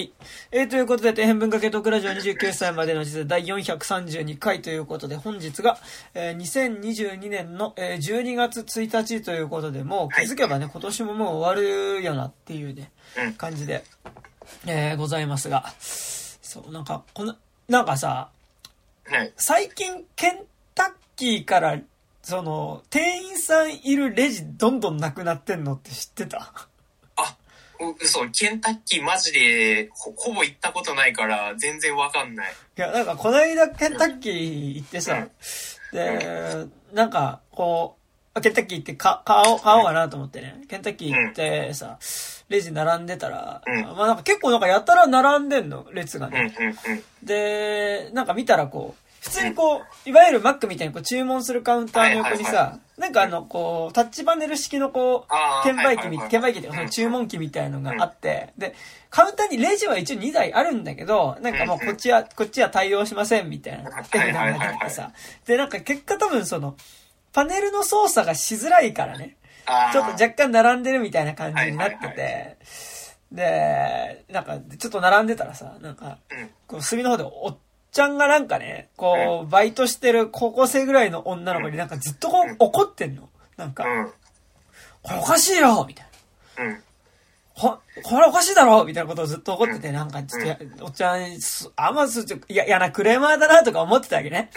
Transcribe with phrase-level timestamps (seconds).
[0.00, 0.12] はい。
[0.50, 5.76] えー、ということで、底辺文化系トークラジオ29歳までの実第432回ということで、本日が、
[6.14, 12.90] えー、2022年の、えー、12月1日ということで、もう気づけばね、今年ももう終わるよなっていうね、
[13.36, 13.84] 感じで、
[14.66, 17.36] えー、ございますが、そう、なんか、この、
[17.68, 18.30] なんかさ、
[19.36, 21.78] 最近、ケンタッキーから、
[22.22, 26.69] その、店員さんいるレジどんどんなくなってんのって知ってた？
[28.00, 32.52] 嘘、ケンタッキーマジでほ、ほぼ行ったことないから全然わかんない。
[32.76, 35.26] いや、なんかこの間ケンタッキー行ってさ、
[35.92, 37.96] うん、で、なんか、こ
[38.34, 40.62] う、ケンタッキー行ってか買おう、買おうかなと思ってね。
[40.68, 41.98] ケンタッキー行ってさ、
[42.48, 46.54] レジ並んでたら、うん、まあなんか結構なんかやたら並んでんの、列がね。
[47.22, 58.74] で、なんか見たらこう、普通にこう、いわゆる Mac みたいにこう注文するカウンターの横にさ、なんかあの、こう、タッチパネル式のこう、券売機み、券売機っていうかその注文機みたいのがあって、で、
[59.08, 65.12] カウンターにレジは一応2台あるんだけど、なんかもうこっちは、こっちは対応しませんみたいな、手札が出ててさ、
[65.46, 66.76] で、なんか結果多分その、
[67.32, 69.38] パネルの操作がしづらいからね、
[69.92, 72.58] ちょっと若干並んでるみたいな感じになってて、
[73.32, 76.18] で、なんか、ちょっと並んでたらさ、なんか、
[76.66, 77.56] こう、隅の方でお
[77.92, 83.28] ちゃんがなんかね、こう、バイトしてる高校生ぐらいの女の子になんかずっとこう怒ってんの。
[83.56, 83.84] なんか、
[85.02, 86.06] これおかしいよみたい
[86.66, 86.80] な。
[87.60, 91.38] こ、これおかしいだろみたいなことをずっと怒ってて、なんかちょっと、おっちゃん、
[91.76, 94.50] あんまちょっと嫌なクレーマーだなとか思ってたわけね。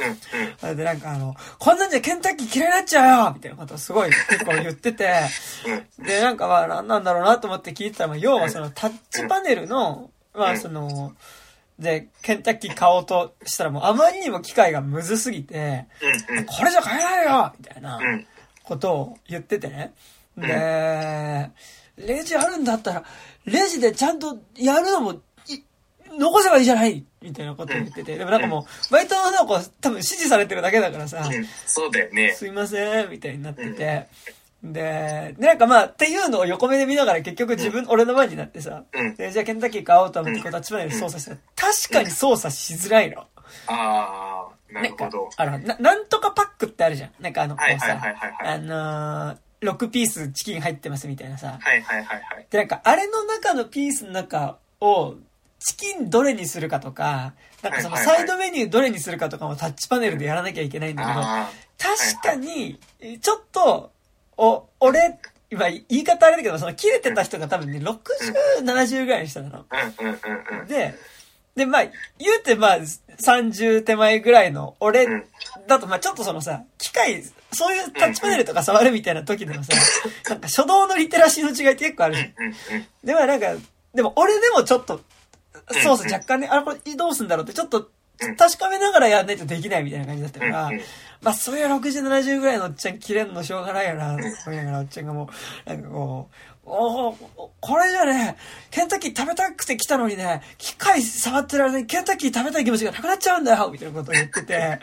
[0.61, 5.11] で、なんかあの、こんなんじゃケンタッキー嫌いになっちゃうよみたいなことをすごい結構言ってて、
[5.99, 11.13] で、なんかまあ何なんだろうなと思って聞いてたら、要はそのタッチパネルの、まあその、
[11.83, 15.85] で、ケンタッキー買おうとしたらもうあまりにも機械がむずすぎて、
[16.47, 17.53] これじゃ買えないよ!
[17.59, 17.99] みたいな
[18.63, 19.67] ことを言ってて。
[20.37, 21.51] ね。
[21.95, 23.03] で、レジあるんだったら、
[23.45, 25.21] レジでちゃんとやるのも、
[26.17, 27.03] 残せばいいじゃない!
[27.21, 28.17] みたいなことを言ってて。
[28.17, 31.27] でもなんかもう、バイトの子は多分指示されてるだけだからさ、
[31.65, 32.33] そうだよね。
[32.33, 34.07] すいません、みたいになってて。
[34.63, 38.85] で、なんかまあ、っていうのを横目で見ながら結局自分、うん、俺の前になってさ、
[39.17, 43.27] じゃあケンタッキー買おうと思ってこうタッチパネル操作したら、確かに操作しづらいの。
[43.67, 45.29] ああ、なるほど。
[45.35, 47.11] あのな、なんとかパックってあるじゃん。
[47.19, 48.01] なんかあの、こうさ、
[48.41, 51.57] あのー、6ピースチキン入ってますみたいなさ。
[51.59, 52.47] はいはいはいはい。
[52.49, 55.15] で、なんかあれの中のピースの中を、
[55.59, 62.79] チキンどれにするかとか、なんかそのサイドメニューどれにするかとかもタッチパネルでやらなきゃいけないんだけど、確かに、
[63.21, 63.92] ちょっと、
[64.37, 67.99] お、俺、今言い方あれだけど、その切れてた人が多分ね、60、
[68.63, 69.65] 70ぐらいの人なの。
[70.67, 70.95] で、
[71.55, 71.91] で、まあ、言
[72.39, 75.07] うてまあ、30手前ぐらいの俺
[75.67, 79.73] だと、まあちょっとそのさ、機械、そういうタッチパネルとか触るみたいな時でもさ、
[80.29, 82.33] なんか初動のリテラシーの違いって結構あるじゃん。
[83.03, 83.47] でもなんか、
[83.93, 85.01] でも俺でもちょっと、
[85.71, 87.91] そうそう、若干ね、あれこれどうすんだろうってちょっと
[88.37, 90.71] 確かめながらやんないとできないみたいな感じだったから、
[91.21, 95.29] まあ、そういう60、70ぐらいのおっちゃん切れんのしょうがないよな、と思いながら、おっちゃんがも
[95.65, 96.35] う、なんかこう、
[96.65, 98.37] おおこれじゃね、
[98.71, 104.79] ケンタッキー食べたくて来たのにね、機械触ってられない、ケンタッキー食べたい気持ちがなくなっちゃうんだよみたいなことを言ってて。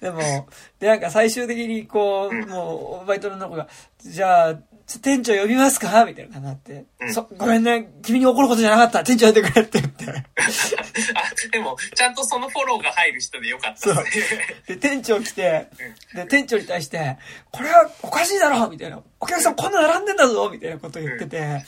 [0.00, 0.48] でも、
[0.78, 3.68] で、なんか最終的にこう、もう、バイトの子が、
[3.98, 4.54] じゃあ、
[5.02, 6.06] 店長呼びますか？
[6.06, 10.06] みたいな感じになって、うん、そ、ごめんね、君に怒ることじゃなかった、店長呼んでくれって言って。
[10.08, 10.24] あ、
[11.52, 14.42] でも、ちゃんとそのフォローが入る人でよかったですね。
[14.66, 15.68] で、店長来て、
[16.14, 17.18] で、店長に対して、
[17.52, 19.00] これはおかしいだろみたいな。
[19.20, 21.64] お客さんこんな並んでんだぞみたいなこと言ってて、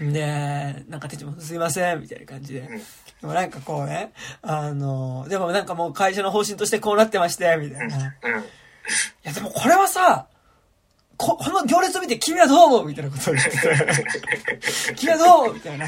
[0.00, 2.60] うん、で、なんか店長もすいません、みたいな感じで。
[2.60, 2.84] うん、で
[3.22, 4.12] もなんかこうね、
[4.42, 7.96] あの、でもなんかもう会社の方針としてこうなってまして、みたいな。
[7.96, 8.12] い
[9.24, 10.28] や、でもこれはさ、
[11.16, 15.86] こ、この行列を見て君はどう思うみたいなことを言って、 君はどう思うみたいな。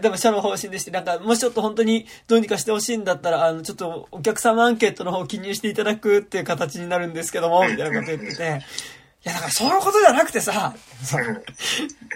[0.00, 8.62] でも社の方針でして、なんか、もしちょっと本当にどうにかしてほしいんだったら、あの、ちょっとお客様アンケートの方を記入していただくっていう形になるんですけども、みたいなこと言ってて、
[9.24, 10.74] いや、だからそういうことじゃなくてさ、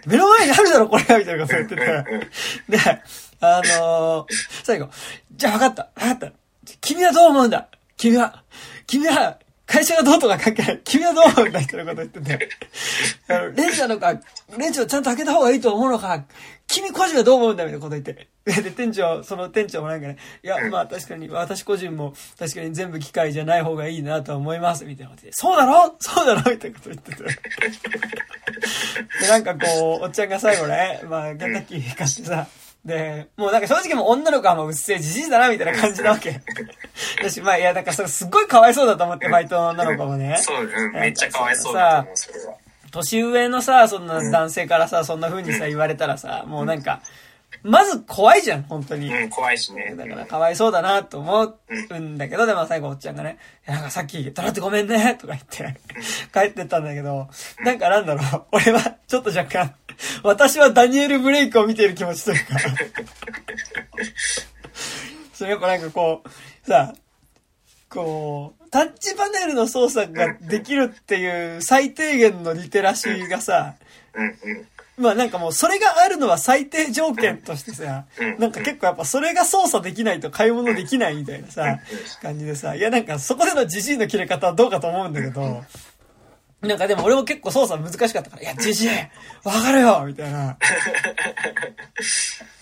[0.07, 1.83] 目の前にあるだろ、これみたいなこと言ってて。
[2.69, 2.79] で、
[3.41, 4.91] あのー、最後、
[5.35, 6.33] じゃあ分かった、分かった。
[6.81, 7.69] 君はどう思うんだ？
[7.97, 8.45] 君は、
[8.87, 9.39] 君は、
[9.69, 10.81] 会社がどうとか関係ない。
[10.83, 12.49] 君はどう思うんだ人のこと言ってて。
[13.29, 14.19] あの、レンジなのか、
[14.57, 16.25] レンジをちゃんと開けた方がいいと思うのか、
[16.67, 18.29] 君個人はどう思うんだみたいなこと言って。
[18.47, 25.95] で、店長、その店長もなんかね、いや、まあ確かに、私個人も確かに全部機械じゃない方がいいなと思います、みたいなことで、そうだろ？
[26.01, 26.51] そうだろ？
[26.51, 27.23] みたいなこと言ってて。
[27.23, 27.29] で、
[29.29, 32.47] なんかこう、おっちゃんが最後ね、まあ、ケンタッキー買ってさ、
[32.85, 36.41] で、もうなんか正直もう女の子はもううっせえじじいだな、みたいな感じなわけ。
[37.23, 40.37] だし、まあいや、なんかそれすっごいかわいそうだと思って、バイトの女の子もね。
[40.41, 42.55] そう、うん、めっちゃかわいそうだと思う、それは。
[42.91, 47.03] 年上のさ、そんな男性からさ、そんな風にさ、言われたらさ、もうなんか、
[47.63, 49.13] まず怖いじゃん、本当に。
[49.13, 49.95] うん、怖いしね。
[49.97, 51.57] だからかわいそうだなと思
[51.91, 55.81] うんだけど、でも最後おっちゃんがね、なんかさっき、トラってごめんね、とか言って、
[56.33, 57.29] 帰ってったんだけど、
[57.65, 59.75] なんかなんだろう、俺はちょっと若干、
[60.23, 62.59] 私はダニエル・ブレイクを見ている気持ちというか、
[65.35, 66.29] それやっぱなんかこう、
[66.67, 66.95] さ、
[67.89, 73.75] こう、タッチパネルの操作ができるっていう最低限のリテラシーがさ、
[74.15, 74.35] うんうん。
[74.99, 81.79] まあなんかもうそれがあるのは最低条件としてさうん、なんか結構やっぱそれが操作できないと買い物できないみたいなさ、
[82.21, 85.63] 感じでさ、いやなんかそこでのジジイの切れ方はどうかと思うんだけど、
[86.61, 88.89] なんかでも俺も結構操作難しかったから、いや、ジジイ
[89.45, 90.57] わかるよみたいな。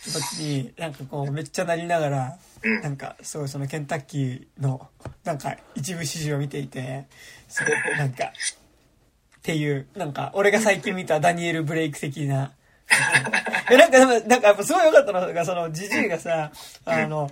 [0.05, 2.83] 気持ちに、なんかこうめっちゃなりながら、うん。
[2.83, 4.87] なんかすごいそのケンタッキーの、
[5.25, 7.07] なんか一部始終を見ていて、
[7.49, 8.33] すごいなんか、
[9.47, 12.51] っていう、なんか、俺が最近見たダニエル・ブレイク的な。
[13.71, 16.51] え、なんか、でもなんかやっぱすごい良かったのが、その、ジジイがさ、
[16.85, 17.31] あの、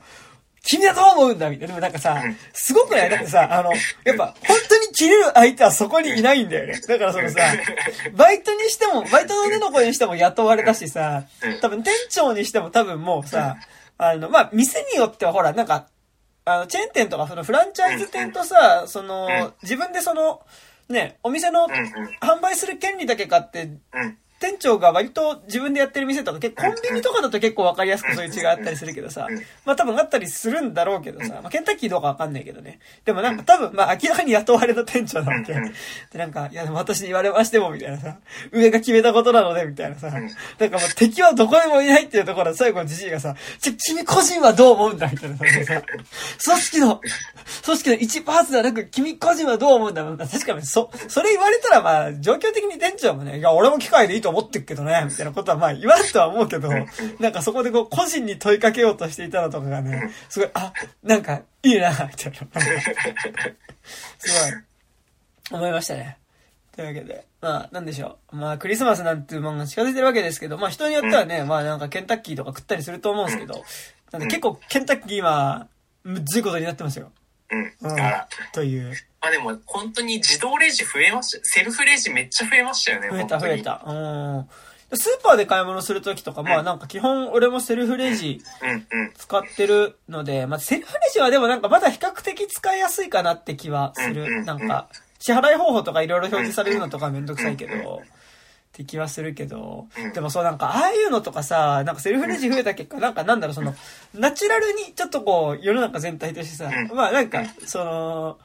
[0.63, 1.75] 君はどう思うんだみたいな。
[1.75, 2.23] でもなんかさ、
[2.53, 3.11] すごくない？
[3.11, 3.73] だってさ、あの、
[4.05, 6.81] やっぱ、本当に切れる相手はそこにいないんだよね。
[6.87, 7.41] だからそのさ、
[8.15, 11.25] バイトにしても、バイトの女の子にしても雇われたしさ、
[11.61, 13.57] 多分店長にしても多分もうさ、
[13.99, 15.89] あの、まあ、店によってはほら、なんか、
[16.47, 20.41] あの、チェーン店とか、そのフランチャイズ店とさ、その、自分でその、
[20.89, 21.67] ね、お店の。
[22.21, 24.19] 販売する権利だけ買って、うん。
[24.41, 29.29] 店長が割と自分でやってる店とか、結構コンビニとかだと結構わかりやすくそういう違いあったりするけどさ、
[29.65, 32.79] まあ多分あったりするんだろうけどさ、まあケンタッキーどうかわかんないけどね。
[33.05, 35.55] でもなんか多分、まあ明らかに雇われた店長なわけ。
[35.55, 38.19] で、なんか、いやでも私に言われましても、みたいなさ、
[38.53, 40.29] 上が決めたことなので、みたいなさ、なん
[40.71, 47.01] かもう敵はどこにもいないっていうところで最後のじじいがさ、ちょ、君個人はどう思うんだみたいなさ、組織の、
[47.65, 56.71] 組織の一パーツではなく、君個人はどう思うんだ確かに、そ、それ言われたらまあ、状況的に店長もね、いや、俺も機械でいいと思ってるけどね、みたいなことはまあ言わんとは思うけど、
[57.21, 60.73] なんかそこでこう、個人に問いかけようとしていたのとかがね、すごい、あ、
[61.03, 62.61] なんか、いいな、みたいな。
[64.19, 64.51] す
[65.51, 66.17] ごい、思いましたね。
[66.75, 68.37] というわけで、まあ、なんでしょう。
[68.37, 73.63] まあ、クリスマスなんていうものが近づいてるわけですけど、まあ人によってはね、まあなんかケンタッキーとか食ったりすると思うんですけど、
[74.11, 75.69] なんで結構ケンタッキー今、
[76.03, 77.13] むずいことになってますよ。
[77.51, 77.73] うん。
[78.53, 78.95] という。
[79.25, 81.45] まあでも、本当に自動レジ増えました。
[81.45, 83.09] セルフレジめっちゃ増えましたよね。
[83.09, 83.59] 増えた増え。
[83.63, 83.83] た。
[83.87, 84.49] うん。
[84.93, 88.43] スーパーで買い物するときとか、まあなんか基本俺もセルフレジ。
[89.17, 94.45] 使ってるので、まあセルフレジはでもなんかまだ比較的使いやすいかなって気はする。
[94.45, 94.89] なんか、
[95.19, 98.03] 支払い方法とかいろいろ表示されるのとかめんどくさいけど、
[98.75, 103.75] って気はするけどうん、でもそうなんかああいうのとかさ、なんかセルフレジ増えた結果、なんかなんだろうその、
[104.13, 108.39] ナチュラルにちょっとこう世の中全体としてさ、うんまあなんか、その、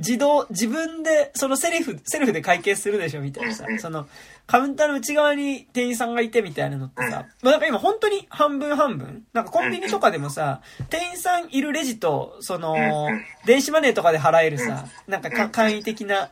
[0.00, 3.66] 自動、自分で、そのセルフ、セルフで会計するでしょみたいなさ。
[3.78, 4.08] その、
[4.46, 9.24] カウンターの内側に店員さんがいてみたいなのってさ、まあなんか今本当に半分半分。
[9.34, 16.30] なんかコンビニとかでもさ、店員さんいるレジと、そのうん、電子マネーとかで払えるさ、なんかか簡易的な、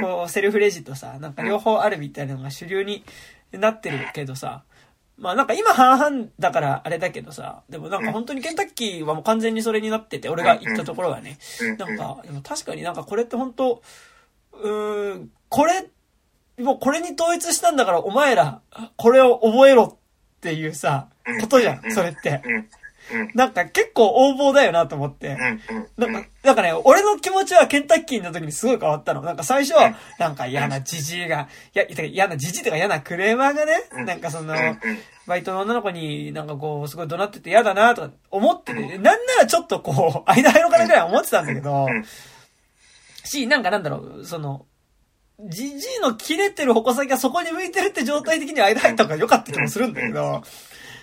[0.00, 3.04] こう、セルフレジとさ、なんか両方あるみたいなのが主流に
[3.52, 4.62] なってるけどさ、
[5.18, 13.82] まあなんか今半々だからあれだけどさ、でもなんか本当にケンタッキーはもう完全にそれになってて、俺が行ったところはね、うんなんか、でも確かになんかこれって本当
[14.52, 15.88] うーん、これ、
[16.62, 18.60] もうこれに統一したんだからお前ら、
[18.96, 19.96] これを覚えろっ
[20.40, 21.08] ていうさ、
[21.40, 22.40] ことじゃん、それって。
[23.34, 25.36] なんか結構横暴だよなと思って。
[25.96, 29.22] なんか、なんかね、俺の気持ちはケンタッキーの時にすごい変わったの。
[29.22, 34.04] なんか最初は、なんか嫌なじじいが、いや、嫌なじじいとか嫌なクレーマーがね、うん。
[34.04, 34.54] なんかその
[35.26, 42.04] バイトの女の子になんかこう、すごい怒鳴ってて嫌だなとか思ってて、なんならちょっとこう、 間入ろうかなぐらいは思ってたんだけどうん、
[43.24, 44.66] し、なんかなんだろう、その、
[45.40, 50.42] じじいの切れてる矛先がそこに向いてるって状態的に間入った方が良かった気もするんだけど、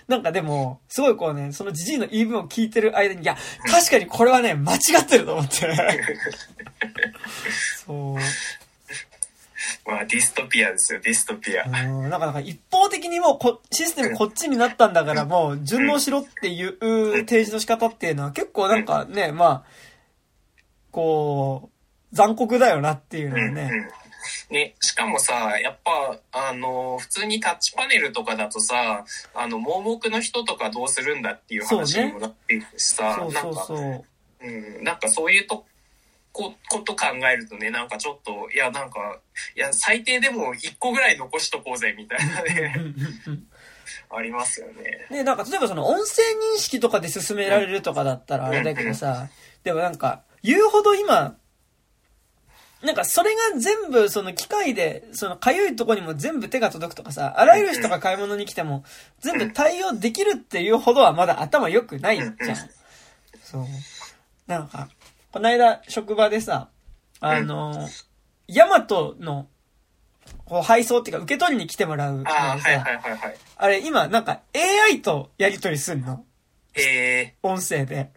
[0.07, 3.35] なんかでも、すごいこうね、そのじじいの言い分を聞いてる間に、いや、
[3.69, 5.55] 確かにこれはね、 間違ってると思って。
[7.85, 8.19] そう。
[9.87, 11.65] まあ、ディストピアですよ、ディストピア。
[11.65, 11.69] う
[12.07, 16.77] ん、なんか、なんか一方的にもうこ、システムこっちになったんだから、もう順応しろっていう
[17.19, 19.63] 提示の仕方っていうのは結構なんかね、まあ、
[20.91, 23.71] こう、残酷だよなっていうのはね。
[24.49, 33.17] ね、しかもさ、やっぱ、あの、普通にタッチパネルとかだとさ、あの、盲目の人とかどうするんだっていう話にもなっていくしさ。
[33.17, 33.67] なんか、
[34.41, 35.65] うん、なんかそういうと
[36.31, 39.19] こ、こと考えるとね、なんかちょっと、いや、なんか、
[39.55, 43.39] いや、最低でも一個ぐらい残しとこうぜ、みたいなうんね、
[44.09, 45.07] ありますよね。
[45.09, 46.23] で、なんか例えばその音声
[46.55, 49.29] 認識とかで進められるとかだったらあれだけどさ、
[49.63, 51.37] でもなんか、言うほど今、
[52.85, 58.83] なんかそれが全部その機械で、その痒いとこにも全部手が届くとかさ、あらゆる人が買い物に来ても
[59.19, 62.35] 全部対応できるっていうほどはまだ頭良くないじゃん。
[63.43, 63.65] そう。
[64.47, 64.87] なんか、
[65.31, 66.69] この間職場でさ、
[67.19, 67.89] あの、
[68.47, 69.47] ヤマトの
[70.45, 73.37] こう配送っていうか受け取りに来てもらうああ、はいはいはいはい。
[73.57, 76.23] あれ今なんか AI とやり取りすんの？
[76.73, 77.35] へえ。
[77.41, 78.11] 音声で。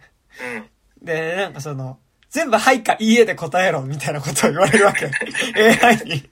[1.00, 1.06] うん。
[1.06, 1.98] で、なんかその、
[2.30, 5.06] 全部はいかいいえで答えろみたいなことを言われるわけ。
[5.82, 6.22] AI に。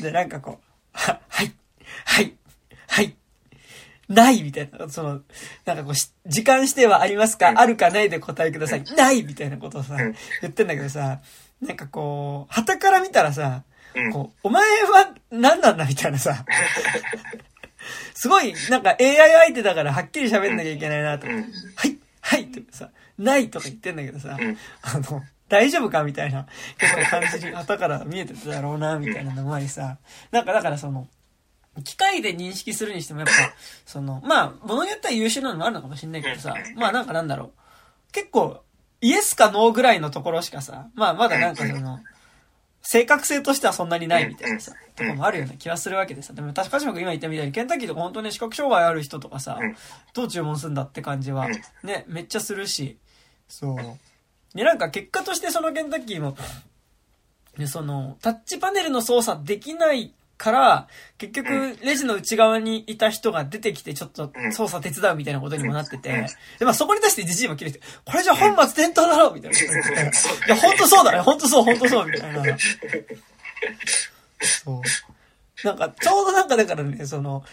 [0.00, 1.52] で、なんかこう、は、はい、
[2.04, 2.34] はい、
[2.88, 3.14] はい、
[4.08, 5.20] ないみたいな、その、
[5.64, 5.94] なんかこう
[6.28, 8.84] 時間指定はありますか、うん、あるかないで答えください。
[8.96, 9.96] ないみたいなことをさ、
[10.40, 11.20] 言ってんだけどさ、
[11.60, 13.64] なんかこう、旗から見たらさ、
[14.12, 16.44] こう、お前は何なんだみたいなさ、
[18.14, 21.26] すごい、なんか AI 相手だからはっきり喋んなきゃいけないなと。
[21.26, 24.38] はい、はいってさ、ないとか言ってんだけどさ、
[24.82, 26.46] あの、大丈夫かみたいな、
[26.78, 29.98] 結構感じに、後から見えてただろうな、みたいなのもありさ、
[30.30, 31.06] なんかだからその、
[31.84, 33.32] 機械で認識するにしてもやっぱ、
[33.86, 38.12] その、まあ、物によっては優秀なのもあるのかもしんないけどさ、まあなんかなんだろう。
[38.12, 38.62] 結構、
[39.00, 42.00] イエスかノーぐらいのところしかさ、まあまだなんかその、
[42.82, 46.32] 正確性としてはそんなにないみたいなさ、とかもあるような気はするわけでさ。
[46.32, 49.58] でも、確か島君今言ったみたいに、ケンタッキーとか本当に視覚障害ある人とかさ、
[50.14, 51.48] どう注文するんだって感じは、
[51.84, 52.98] ね、めっちゃするし、
[53.48, 54.56] そう。
[54.56, 56.36] で、なんか結果としてそのケンタッキーも、
[57.56, 66.26] で、その、タッチパネルの操作できないから、結局、レジの内側にいた人が出てきて、ちょっと操作手伝うみたいなことにもなってて、
[66.58, 69.58] で、まあそこに出してじじいも切れて、これじゃ本末転倒だろみたいな。
[69.58, 69.62] い
[70.48, 72.42] や、ほんとそうだね、ほんとそう、ほんとそう、みたいな。
[74.40, 75.66] そう。
[75.66, 77.44] なんか、ちょうどなんかだからね、その、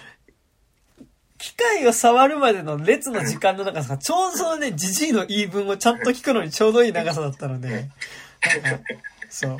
[1.37, 8.83] 機械を触るまでの列の時間の長さが、ちょうどそのね、じじいの言い分をちゃんと聞くのにちょうどいい長さだったので、なんか、
[9.29, 9.57] そう。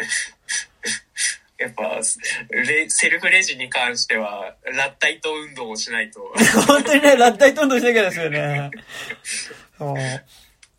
[1.60, 2.00] やっぱ
[2.52, 6.22] レ、セルフレジに関しては、ラッタイト運動をしないと。
[6.66, 8.72] 本当にね、ラッタイト運動しなきゃですよね。
[9.78, 9.96] そう。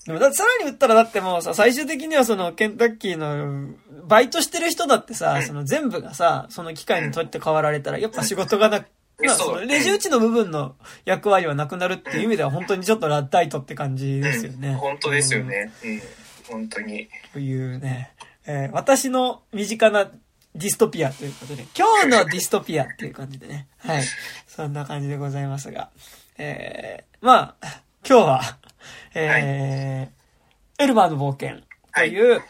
[0.07, 8.87] でもださらに言ったらだってもうさ、最終的にはそのケンタッキーの、バイトしてる人だってさ、うん、その全部がさ、その機械に取って代わられたら、やっぱ仕事がなく、
[9.23, 14.69] まあ、そのレジ打ちの部分の役割はなくなるっていう意味では本当にちょっとラッタイトって感じですよね。
[14.69, 15.71] うん、本当ですよね。
[15.85, 16.01] うん、
[16.49, 17.07] 本当に。
[17.35, 18.15] というね、
[18.47, 20.11] えー、私の身近な
[20.55, 23.69] ディストピアということで、 今日のディストピアっていう感じでね。
[23.79, 24.05] はい。
[24.47, 25.91] そんな感じでございますが。
[26.39, 28.59] えー、まあ、今日は、
[29.15, 29.43] えー、はい、
[30.79, 31.63] エルバーの冒険
[31.95, 32.43] という、はい、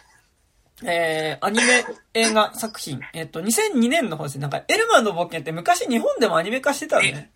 [0.85, 3.00] えー、アニメ映画作品。
[3.12, 4.42] えっと、2002年の方ですね。
[4.42, 7.30] なんか、エルマーの冒険って昔日本でもアニメ化してたのね。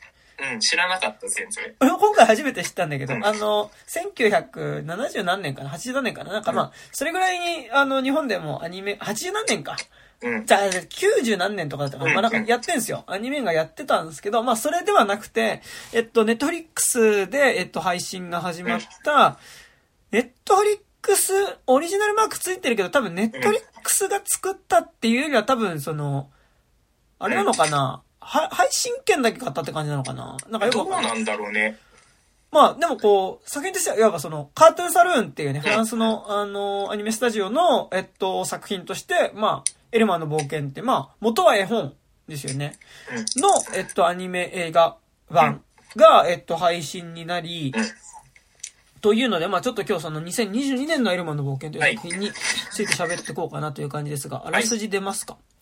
[0.53, 1.75] うん、知らなかった全然。
[1.79, 6.33] 今回初めて知ったんだけど、うん、あの、1970何年かな ?80 何年かな？
[6.33, 9.77] なんかまあ、それぐらいに、あの、日本でもアニメ、80何年か。
[10.23, 13.05] うん、じゃあ、90何年とかだったかな、まあなんかやってんすよ。
[13.07, 19.39] アニメがやってたんですけど、まあそれではなくて、えっと、ネットフリックスで、えっと、配信が始まった、
[20.11, 21.33] ネットフリックス、
[21.67, 26.31] オリジナルマークついてるけど、多分ネットフリックスが作ったっていうよりは多分その、
[27.19, 30.37] あれなのかな、は、配信権だけ買ったって感じなのかな。
[30.49, 31.79] なんかよくどうなんだろうね。
[32.51, 41.95] まあ、でもこう、作品としては、いわばその、カートゥーンサルーンっていうね、フランスの、あの、アニメスタジオの、えっと、作品として、まあ、エルマーの冒険って、まあ、元は絵本
[42.27, 42.75] ですよね。
[43.37, 44.97] の、えっと、アニメ映画
[45.31, 45.63] 版
[45.95, 47.73] が、えっと、配信になり、
[49.01, 52.33] というので、まあちょっと今日その2022年のエルマンの冒険という作品に
[52.73, 55.35] ついて喋っていこうかなという感じですが、あらすじ出ますか？
[55.35, 55.54] はい。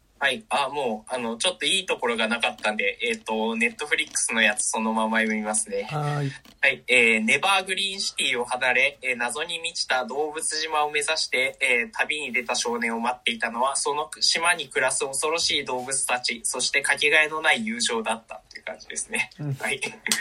[0.50, 5.88] あ、もう、あの、ちょっといいところがなかったんで、えっ、ー、と、ネットフリックスのやつそのまま読みますね。
[5.91, 6.33] はい。
[6.61, 6.83] はい。
[6.87, 19.31] えー、ネバーグリーンシティを離れ、えー、謎に満ちた動物島を目指して、えー、旅に出た少年を待っていたのは、その島に暮らす恐ろしい動物たち、そしてかけがえのない友情だったっていう感じですね。
[19.41, 19.81] うん、はい。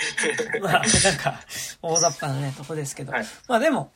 [0.61, 1.39] まあ、なんか、
[1.83, 3.11] 大雑把なね、とこですけど。
[3.11, 3.91] はい、まあでも、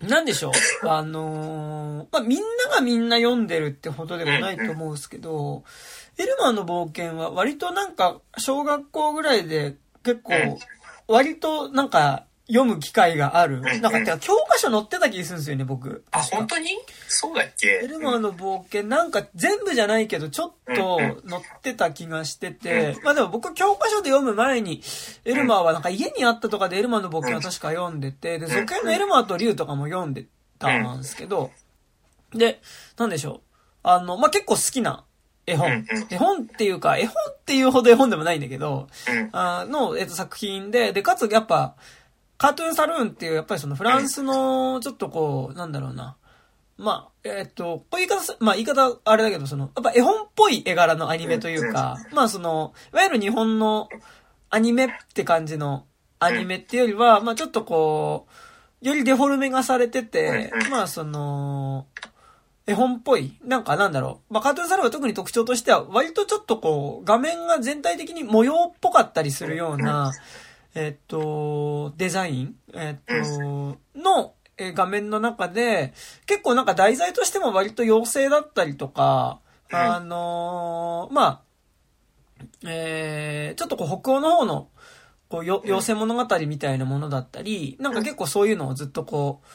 [0.00, 0.52] なんでしょ
[0.84, 0.88] う？
[0.88, 5.64] あのー、まあ、みんながみんな読んでるってほどでもないと思うんですけど、
[6.18, 9.74] エルマーの冒険は割となんか、小学校ぐらいで
[10.04, 10.32] 結構、
[11.08, 13.60] 割となんか、読む機会がある。
[13.60, 16.04] なんか、教科書載ってた気するんですよね、僕。
[16.10, 16.70] あ、本当に？
[17.06, 17.80] そうだっけ？
[17.84, 24.82] エルマーの冒険、なんか全部じゃないけど、ちょっと載ってた気がしてて、まあでも僕教科書で読む前に、
[25.26, 30.26] エルマーはなんか家にあったとかでエルマーの冒険は確か読んでて、で、続編のエルマーと竜とかも読んで
[30.58, 31.50] たんですけど、
[32.32, 32.62] で、
[32.96, 33.40] なんでしょう。
[33.82, 35.04] あの、まあ結構好きな
[35.46, 35.86] 絵本。
[36.10, 38.88] 絵本っていうか、絵本っていうほど絵本でもないんだけど、
[39.32, 41.76] あの、えっと、作品で、で、かつやっぱ、
[42.38, 46.16] カートゥーンサルーンっていう、やっぱりそのフランスの、ちょっとこう、なんだろうな、
[46.78, 53.88] まあ、えっ、と、こういう言い方す、まあ言い方あれだけど、その、やっぱ絵本っぽい絵柄のアニメというか、まあその、いわゆる日本の
[54.50, 55.84] アニメって感じの
[56.20, 58.28] アニメっていうよりは、まあちょっとこ
[58.82, 61.86] う、よりデフォルメがされてて、まあその、
[62.68, 64.34] 絵本っぽい、なんかなんだろう。
[64.34, 70.12] まあカートゥーンサルは特に特徴としては、割とちょっとこう、画面が全体的に模様っぽかったりするような、
[70.78, 75.92] えっと、デザイン、えっと、の、え画面の中で、
[76.24, 79.40] 結構なんか題材としても割と妖精だったりとか、
[79.72, 81.42] あのー、まあ、
[82.64, 84.68] えー、ちょっとこう北欧の方の、
[85.28, 89.46] こう、よ、妖精物語みたいなものだったり、なんか結構そういうのをずっとこう、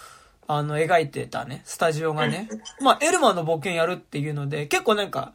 [0.48, 2.50] あの、描いてたね、スタジオがね。
[2.82, 5.34] まあ、エルマーの冒険やるっていうので、結構なんか、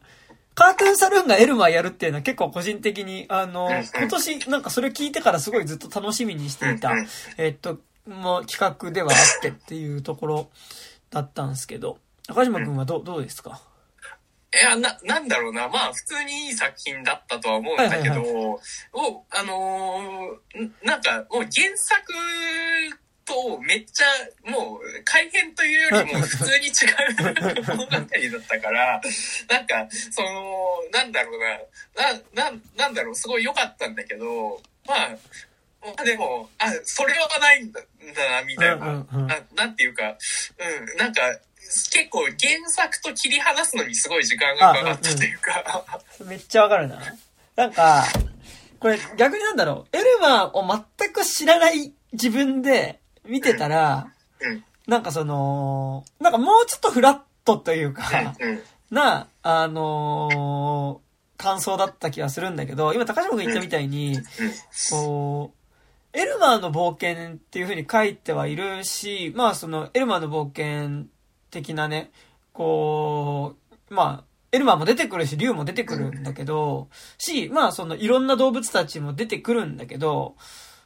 [0.59, 6.93] カートゥーンサルーンがエルマーやるっていうのは結構個人的に、あの、今年なんかそれ聞いてからすごいずっと楽しみにしていた、
[7.37, 10.49] えっと、もう企画ではあってっていうところ
[11.11, 11.97] だったんですけど、
[12.27, 13.61] 中島くんはどどうですか？
[14.51, 15.69] いや、な、なんだろうな。
[15.69, 18.59] まあ、普通にいい作品だったとは思うんだけど、はいはいはい、もう、
[19.29, 22.13] あのー、なんか、もう原作
[23.29, 28.07] とめっちゃ、もう、改変というよりも普通に違う物語だっ
[28.47, 28.99] たから、
[29.47, 31.39] なんか、その、なんだろう
[31.95, 34.95] な、な、ななんだろう、すごい良かったんだけど、ま
[35.95, 37.81] あ、でも、あ、それはないんだ
[38.31, 39.39] な、みたいな、うんうんうん、な。
[39.55, 40.17] なんていうか、
[40.57, 41.21] うん、なんか、
[41.59, 42.35] 結構原
[42.69, 45.85] 作と切り離すのにすごい時間がかかったというか、
[46.19, 46.99] うん、めっちゃわかるな。
[47.55, 48.05] なんか、
[48.79, 52.98] これ逆になんだろう、エルマーを全く知らない自分で
[53.29, 64.17] 見てたら、うん、なんかその、なんかもうちょっとフラットというか、うん、な、あのー、感想だった気がするんだけど、今高島君言ったみたいに、
[64.91, 71.05] こう、エルマーの冒険っていう風に書いてはいるし、まあその、エルマーの冒険
[71.51, 72.11] 的なね、
[72.51, 73.55] こ
[73.89, 80.35] う、まあ、エルマーも出てくるし、竜も出てくるんだけど、し、まあそのいろんな動物たちも出てくるんだけど、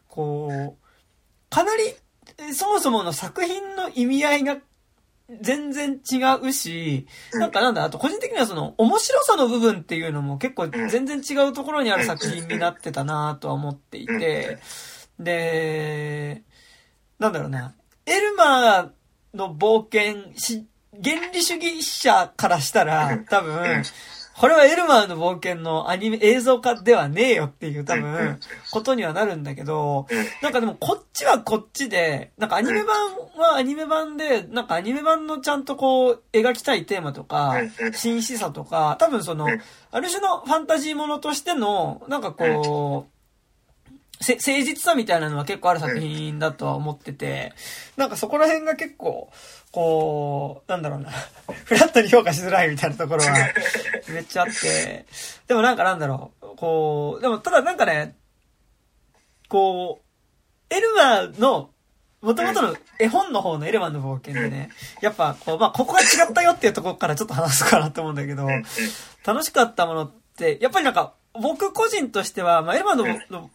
[0.09, 0.83] こう、
[1.49, 1.83] かなり、
[2.53, 4.57] そもそもの作品の意味合いが
[5.41, 14.59] 全然違うし、なんかなんだ、あと個人的にはその面白さの部分っていうのも結構全然違うところにある作品になってたなとは思っていて、
[15.19, 16.43] で、
[17.19, 17.73] なんだろうな、
[18.05, 18.89] エルマー
[19.33, 20.67] の冒険し、
[21.03, 23.83] 原理主義者からしたら、多分、
[24.37, 28.39] これはエルマーの冒険のアニメ、映像化ではねえよっていう多分、
[28.71, 30.07] ことにはなるんだけど、
[30.41, 32.95] なんかでもこっちはこっちで、なんかアニメ版
[33.37, 37.55] はアニメ版で、なんかアニメ版のちゃんとこう、描きたいテーマとか、
[37.93, 39.47] 真摯さとか、多分その、
[39.91, 43.13] ある種のファンタジーものとしての、なんかこう、
[44.23, 47.53] 誠実さみたいなのは結構ある作品だとは思ってて、
[47.97, 49.29] なんかそこら辺が結構、
[49.73, 51.09] こう、なんだろうな、
[51.65, 53.33] フラットに評価しづらいみたいなところは
[54.07, 55.05] めっちゃあって、
[55.47, 58.15] でもなんかなんだろう、こう、でもただなんかね、
[59.49, 60.03] こ
[60.69, 61.71] う、エルマーの、
[62.21, 64.69] もともとの絵本の方のエルマンの冒険でね、
[65.01, 68.47] やっぱこう、まあここが違ったよっていうところからちょっと話すかなと思うんだけど、
[69.25, 72.97] 楽しかったものって、やっぱりなんか僕個人としては、まあエルマン
[73.31, 73.49] の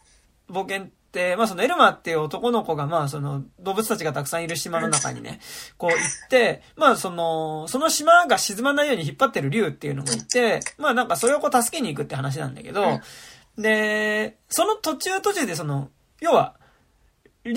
[0.51, 0.98] 冒険って、
[1.37, 5.41] まあそのエルマっていう男の子がまあその動物たちがたくさんいる島の中にね、
[5.77, 13.01] こう行って、まあその、その島が沈まないように引っ張ってる竜っていうのもいて、まあなんかそれをこう助けに行くって話なんだけど、
[13.57, 15.91] で、その途中途中でその、
[16.21, 16.55] 要は、
[17.45, 17.57] 竜っ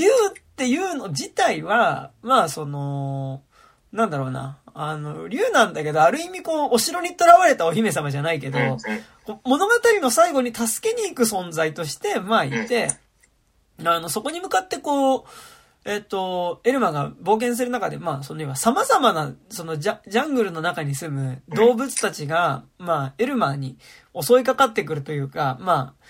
[0.56, 3.44] ていうの自体は、まあその、
[3.92, 4.58] なんだろうな。
[4.74, 8.58] あの、竜なんだけど、ある意味こう、お城に囚われたお姫様じゃないけど、
[9.44, 12.92] 物語の最後に助けに行く存在として、まあいて、
[13.84, 15.24] あの、そこに向かってこう、
[15.84, 23.78] えっと、エルマが冒険する中で、まあ、その今、様々な、そのジャ、ジャングルの中に住む動物たちが、まあ、エルマに
[24.20, 26.04] 襲いかかってくるというか、まあ、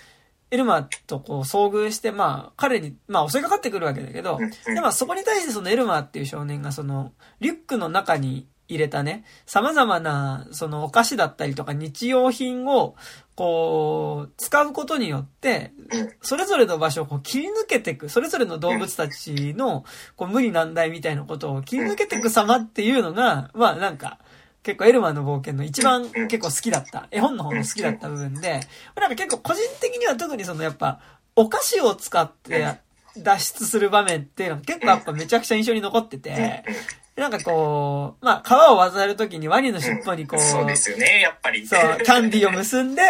[0.50, 12.96] エルマとこう遭遇して、まあ、彼に、まあ、襲いかかってくるわけだけど、で、まあ、そこに対してそのエルマっていう少年が、その、リュックの中に入れたね、様々な、そのお菓子だったりとか日用品を、
[13.34, 15.72] こう、使うことによって、
[16.20, 19.84] それぞれの場所をこう切り抜けていく、それぞれの動物たちの、
[20.16, 24.18] こう、無理難題みたいなことを切り抜けていく様っていうのが、まあなんか、
[24.62, 28.60] 結構エルマの冒険の一番結構好きだった、絵本の方の好きだった部分で、
[28.96, 31.00] なんか結構個人的には特にそのやっぱ、
[31.34, 32.78] お菓子を使って
[33.16, 36.64] 脱出する場面っていうのが結構やっぱめちゃくちゃ印象に残ってて、
[37.14, 41.66] なんかこう、まあ、川を渡るときにワニの尻尾にこう、そうですよね、やっぱり。
[41.66, 43.02] そう、キャンディーを結んで、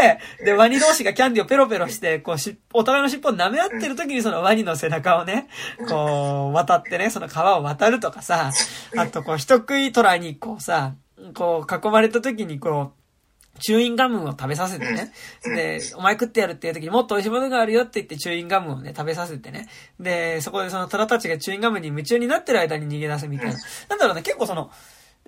[0.44, 5.46] で、ワニ同士がキャンディーをペロペロして、こうし、お互いの尻尾を舐め合ってる時にそのワニの背中をね、
[5.88, 8.50] こう、渡ってね、その川を渡るとかさ、
[8.96, 10.94] あとこう、人食い虎にこうさ、
[11.34, 13.01] こう、囲まれた時にこう、
[13.60, 15.12] チューインガムを食べさせてね。
[15.44, 19.68] で、お前食ってやるっていう時にもっと美味しいものがあるよって言ってチューインガムをね、食べさせてね。
[20.00, 23.58] で、そこでその虎たちがチューインガムに夢中になってる間に逃げ出すみたいな。
[23.88, 24.70] なんだろうね、結構その、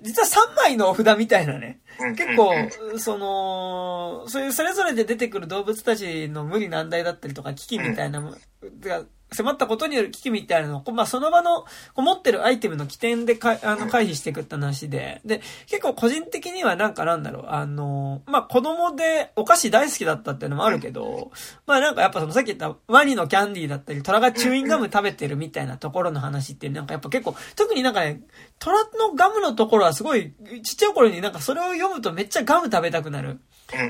[0.03, 1.81] 実は3枚のお札みたいなね。
[2.17, 2.53] 結構、
[2.99, 8.35] その、そういうそれぞれで出てくる動物たちの無理難題だったりとか危機みたいなも
[8.81, 11.64] が迫ったことによる危機みたいなのを、まあ、その場の、
[11.97, 21.31] 持ってるアイテムの起点でか、あの、回避していくって話で、で、結構個人的にはなんかなんだろう、あの、まあ、子供でお菓子大好きだったっていうのもあるけど、
[21.66, 28.20] まあ、なんかやっぱそのさっき言ったワニのキャンディーだったり、虎がチューインガム食べてるみたいなところの話ってなんかやっぱ結構、特になんかね、
[28.59, 33.40] 虎のガムのところはすごい、ちっちゃい頃になんかそれを読むとめっちゃガム食べたくなる。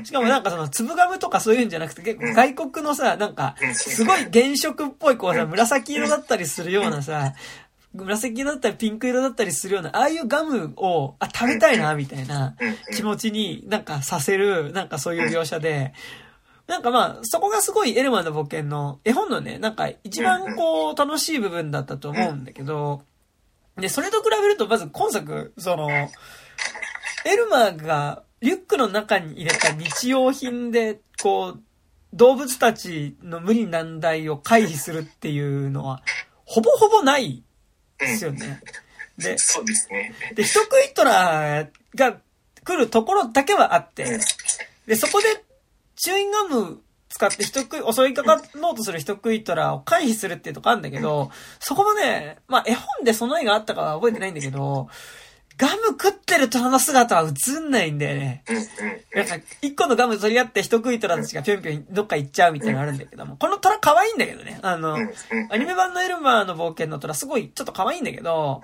[0.03, 7.33] しかもなんかその粒ガムとかそういうんじゃなくて結構外国のさ、なんか、すごい原色っぽいこうさ、紫色だったりするようなさ、
[7.93, 12.55] 紫だったりピンク色だったりするような、ああいうガムを、あ、食べたいな、みたいな
[12.95, 15.93] 気持ちになんかさせる、なんかそういう描写で、
[16.67, 23.03] なんかまあ、そこがすごいエルマンの冒険の絵本のね、なんか一番こう楽しい部分だったと思うんだけど、
[23.77, 31.63] で、それと比べるとまず今作、その、エルマがリュックの中に入れた日用品で、こう、
[32.13, 36.03] 動物たちの無理難題を回避するっていうのは、
[36.45, 37.43] ほぼほぼない
[37.97, 38.61] ですよね。
[39.17, 40.13] で、 そうですね。
[40.35, 42.17] で、人食いトラが
[42.63, 44.19] 来るところだけはあって、
[44.85, 45.43] で、そこで、
[45.95, 54.87] チューインガム使って人食い、襲いかかろうとする人食いトラを回避するっていうとこあるんだけど、そこもね、まあ絵本でその絵があったかは覚えてないんだけど、
[55.57, 58.43] ガム食ってる虎の姿は映んないんだよね。
[59.13, 64.59] なんか、一個のガム取り合って人食い虎たちがぴょんぴょんどっか行っちゃうみたいなのあるんだけども、この虎可愛いんだけどね。
[64.61, 64.97] あの、
[65.49, 68.61] アニメ版のエルマーの冒険の虎すごいちょっと可愛いんだけど、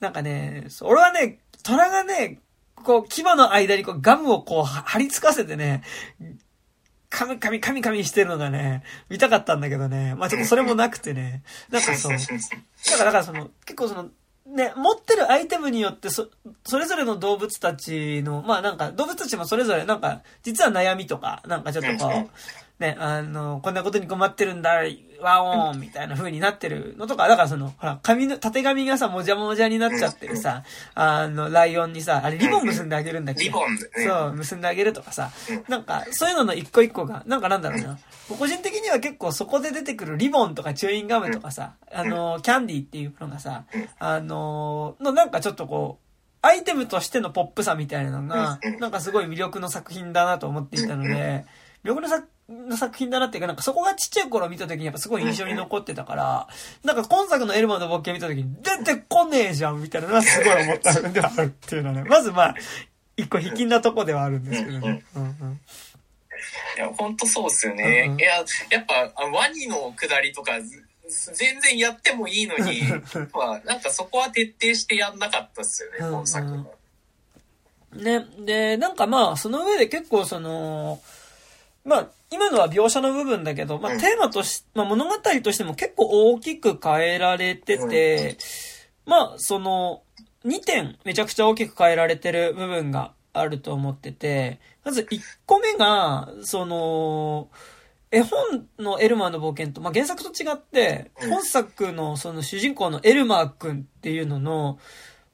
[0.00, 2.40] なんかね、俺はね、虎がね、
[2.82, 5.82] こう、牙の間にこうガムをこう貼り付かせてね、
[7.10, 10.16] カミカミカミカミしてるのがね、見たかったんだけどね。
[10.16, 11.44] まあちょっとそれもなくてね。
[11.70, 12.12] なんかそう。
[12.12, 12.24] だか
[12.98, 14.10] ら、だからその、結構その、
[14.46, 16.28] ね、持ってるアイテムによってそ、
[16.64, 22.30] それぞれの動物たちの、まあなんか、動物たちもそれぞれなんか、実は悩みとか、なんかちょっとこう、
[22.80, 24.80] ね、あの、こんなことに困ってるんだ、
[25.20, 33.44] ワオーンみたいな風になってるのとか、だからその、ほら、髪の、縦髪がさ、もじゃもじゃになっちゃってるさ、あの、ライオンにさ、あれリボン結んであげるんだっけ？
[33.44, 35.30] リボン、そう、結んであげるとかさ、
[35.68, 37.98] なんか、そういうのの一個一個が、なんかなんだろうな。
[38.28, 43.64] 個人的には結構そこで出てくるリボンとかチューインガムとかさ、あの、キャンディーっていうのがさ、
[44.00, 46.04] あの、のなんかちょっとこう、
[46.42, 51.46] アイテムとしてのポップさみたいなのが、なんかすごい魅力の作品だなと思っていたので、
[51.84, 56.48] 魅力の作の作品だなっていうか、なんかそこがちっちゃい頃見た時にやっぱすごい印象に残ってたから、
[56.84, 62.04] なんか今作のエルマの冒険見た時に出てこねえじゃんみたいなのはすごい思った部分ではあるっていうのはね。
[62.08, 62.54] まずまあ、
[63.16, 65.04] 一個引きなとこではあるんですけどね。
[65.16, 65.60] うんうん
[66.76, 68.04] いや、ほんとそうっすよね。
[68.06, 68.36] うんうん、いや、
[68.70, 70.52] やっぱ、ワニの下りとか、
[71.08, 72.82] 全然やってもいいのに、
[73.32, 76.64] まあ、なんかそこは徹底してやんなかったっすよね、今作は。
[77.92, 81.00] ね、で、なんかまあ、その上で結構その、
[81.84, 88.36] まあ、今のは描写の部分だけど、まあ、テーマとし、まあ、物語としても結構大きく変えられてて、
[89.06, 90.02] まあ、その、
[90.44, 97.48] 2点めちゃくちゃ大きく変えられてる部分があると思ってて、まず1個目が、その、
[98.10, 104.78] 絵本のエルマーの冒険と、まあ、原作と違って、本作のその主人公のエルマー君っていうのの、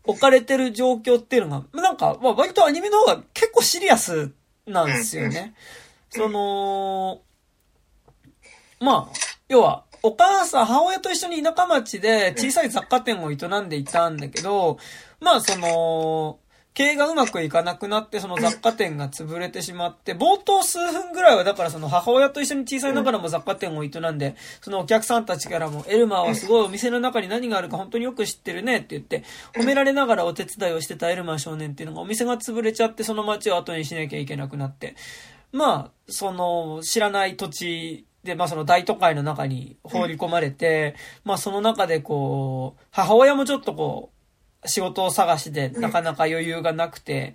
[0.04, 4.32] 置かれてる状況っていうのが、なんか、まあ、割とアニメの方が結構シリアス
[4.66, 5.54] なんですよね。
[6.10, 7.22] その、
[8.80, 9.16] まあ、
[9.48, 14.78] 要は、お母さん、母親と一緒に田舎町で小さい雑貨店を営んでいたんだけど、
[15.20, 16.38] まあその、
[16.72, 34.94] 経営がうまくいかなくなって、その雑貨店が潰れてしまって、冒頭数分ぐらいは、だからその母親と一緒に小さいながらも雑貨店を営んで、そのお客さんたちからも、エルマーはすごいお店の中に何があるか本当によく知ってるねって言って、褒められながらお手伝いをしてたエルマー少年っていうのがお店が潰れちゃって、その街を後にしなきゃいけなくなって、
[35.52, 44.10] まあ、その、知らない土地で、まあその大都会の中に放り込まれて、まあその中でこう、母親もちょっとこ
[44.64, 47.34] う、仕事を探しでなかなか余裕がなくて、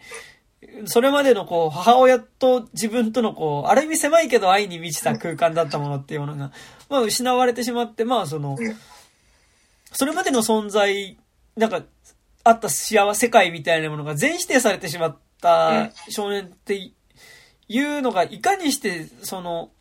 [0.85, 6.51] それまでのこう、母親と自分とのこう、ある意味狭いけど愛に満ちた空間だったものっていうものが、
[6.89, 8.57] まあ失われてしまって、まあその、
[9.91, 11.17] それまでの存在、
[11.55, 11.81] なんか、
[12.43, 16.91] あった幸せ界みたいなものが全否定されてしまった少年って
[17.67, 19.71] いうのが、いかにして、その、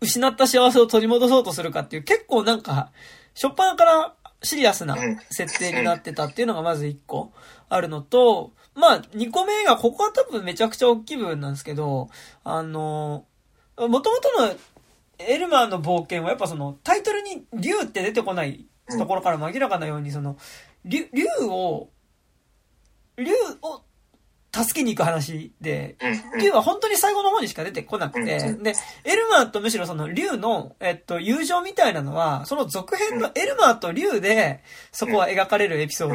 [0.00, 2.90] 失った幸せを取り戻そうとするかっていう、結構なんか、
[3.34, 4.96] 初っ端からシリアスな
[5.30, 7.32] 設定になってたっていうのがまず一個
[7.68, 12.08] あるのと、まあ、二個目が、ここは多分めちゃくちゃ大きい部分なんですけど、
[12.44, 13.24] あの、
[13.76, 14.54] もともとの
[15.18, 18.66] エルマーの冒険はやっぱそのタイトルに竜って出てこない
[18.98, 20.36] ところから明らかなようにその、
[20.84, 21.08] 竜
[21.42, 21.88] を、
[23.16, 23.82] 竜を
[24.54, 25.96] 助けに行く話で、
[26.40, 34.62] 竜は本当に最後の方にしか出てこなくて、で、エルマーとむしろその竜の、えっと、友情みたいなのは、その続編のエルマーと竜で、
[34.92, 36.14] そこは描かれるエピソー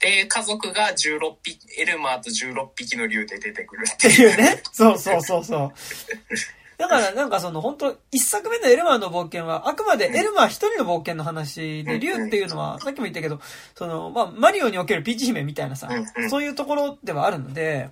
[0.00, 4.62] で、家族が16匹、エルマーと16匹の竜で出てくるっていうね。
[4.72, 5.72] そうそうそうそう。
[6.78, 13.40] だからなんかその本当一作目のエルマーの冒険はあくまでエルマー一人の冒険の話で、竜っていうのはさっきも言ったけど、
[13.74, 15.88] その、まあ、マリオにおけるピーチ姫みたいなさ、
[16.30, 17.90] そういうところではあるので、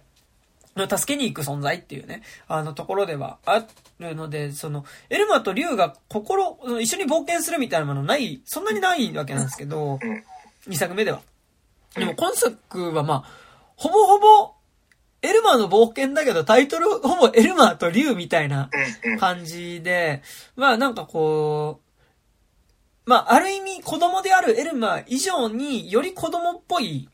[0.76, 3.64] 助けに行く存在っていうね、あのところではあ
[3.98, 9.98] るので、その、エルマーと竜が心、一緒に冒険するみたいなものない、そんなにないわけなんですけど、
[10.66, 11.22] 二作目では。
[11.94, 13.24] でも今作はまあ、
[13.76, 14.52] ほぼほぼ
[15.22, 18.70] エルマーの冒険だけど、タイトルほぼエルマーと竜みたいな
[19.18, 20.22] 感じで、
[20.54, 21.80] まあなんかこ
[23.06, 27.08] う、まあある意味子供であるエルマー以上により子供っぽい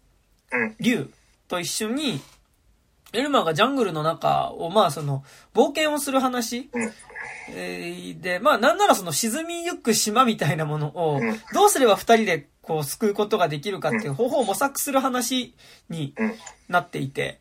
[0.81, 1.11] 竜
[1.49, 2.21] と一緒に、
[3.12, 5.23] エルマーがジャングルの中をまあその
[5.55, 6.71] 冒険をする話
[7.55, 11.21] で、まあなんならその沈みゆく島みたいなものを
[11.53, 15.55] どうすれば二人でこう救うことができるかっていう方法を模索する話
[15.91, 16.15] に
[16.69, 17.41] なっていて、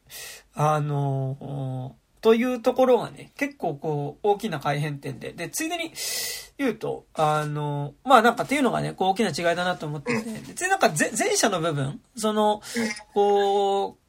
[0.53, 5.33] あのというところがね、結構こう、大きな改変点で。
[5.33, 5.91] で、ついでに
[6.57, 12.61] 言うと、あの、まあなんかっていうのがね、こう大きな違いだなと思ってて、で、ついなんか前者の部分、その、
[13.13, 14.00] こう、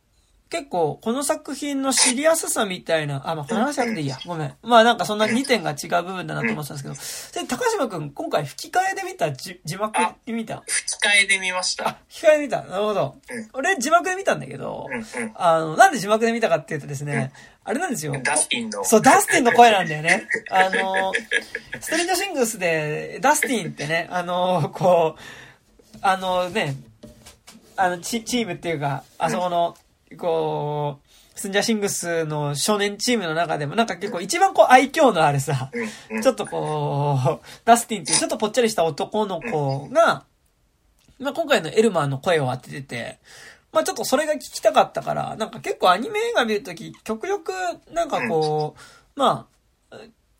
[0.53, 4.19] 結構、この作品のシリアスさみたいな、あ、まあ、この話なくていいや。
[4.27, 4.55] ごめん。
[4.63, 9.33] まあ、なんかそんな2点が違う部分だなと思ってたんですけど、で、高島くん、今回吹き替えで見た？
[9.33, 10.63] 字幕で見た？
[10.67, 11.89] 吹き替えで見ました。
[11.89, 12.61] あ、吹き替えで見た？
[12.65, 13.17] なるほど。
[13.31, 17.33] うん、俺、字幕で見たんだけど、うんうん、あの、なんで字幕で見たかっていうとですね、
[17.65, 18.15] うん、あれなんですよ。
[18.23, 18.85] ダスティンの。
[18.85, 20.29] そう、ダスティンの声なんだよね。
[20.51, 21.15] あの、
[21.81, 26.77] ストリートシングスで、ダスティンってね、あの、こう、あのね、
[27.77, 29.77] あのチ、チームっていうか、あそこの、
[30.17, 35.71] こう、スンジャシングスの少年チームの中でもなんか結構一番こう愛嬌のあるさ、
[36.23, 40.25] ちょっとこう、ダスティンっていうちょっとぽっちゃりした男の子が、
[41.19, 43.19] まあ今回のエルマーの声を当ててて、
[43.73, 47.53] まあちょっとそれが聞きたかったから、なんか結構アニメ映画見るとき、極力
[47.93, 49.52] なんかこう、まあ、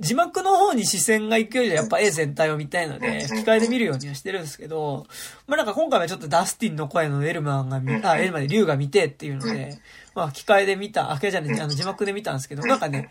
[0.03, 5.07] 字幕の方に視線が行くよりはやっぱ絵全体を見たいので、吹き替えで見るようにはしてるんですけど、
[5.47, 9.79] まあなんか今回はちょっとダスティンの声のエルマンが見、あ、エルマンで竜が見てっていうので、
[10.17, 13.11] まあ吹き替えで見た、あけじゃねあの字幕で見たんですけど、なんかね、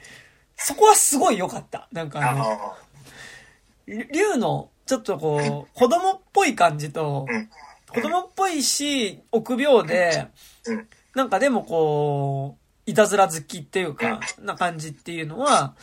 [0.58, 1.88] そこはすごい良かった。
[1.94, 2.76] なんかあの、
[3.88, 7.26] 竜のちょっとこう、子供っぽい感じと、
[7.88, 10.28] 子供っぽいし、臆病で、
[11.16, 12.61] なんかでもこう、
[12.92, 15.74] いたずら好きっていうか、な感じっていうのは、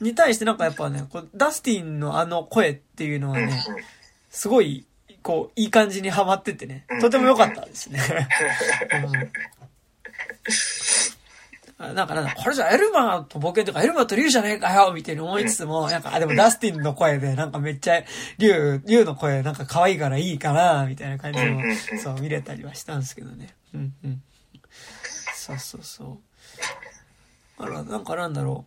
[0.00, 3.64] に対してなんかやっぱね、こうダスティンのあの声っていうのはね、
[4.30, 4.86] すごい、
[5.22, 8.00] こう、いい感じにハマっててね、とても良かったですね。
[11.78, 18.02] うん、なんかなんだ、これじゃエルマーと冒険とかエルマーと竜じゃねえかよみたいに思いつつも、なんか、あ、でもダスティンの声で、なんかめっちゃ、
[18.38, 21.62] 竜、竜の声なんか可愛いからいいかな、みたいな感じも、
[22.02, 23.54] そう、見れたりはしたんですけどね。
[23.74, 24.22] うんうん。
[25.34, 26.29] そうそうそう。
[27.60, 28.64] あら、なんかなんだろ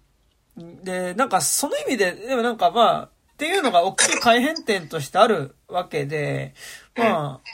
[0.58, 0.64] う。
[0.84, 6.54] で、なんかその意味で、でもなんかまあ、っていうのが大きい改変点としてあるわけで、
[6.96, 7.50] まあ、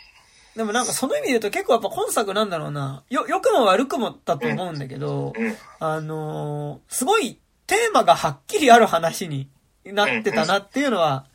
[0.56, 5.34] でもなんかその意味で言うと結構やっぱ今作なんだろうな、よ、良くも悪くもだと思うんだけど、
[5.80, 9.50] あのー、すごいテーマがはっきりある話に
[9.86, 11.26] なってたなっていうのは、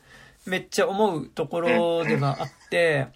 [0.45, 3.07] めっちゃ思うところではあって、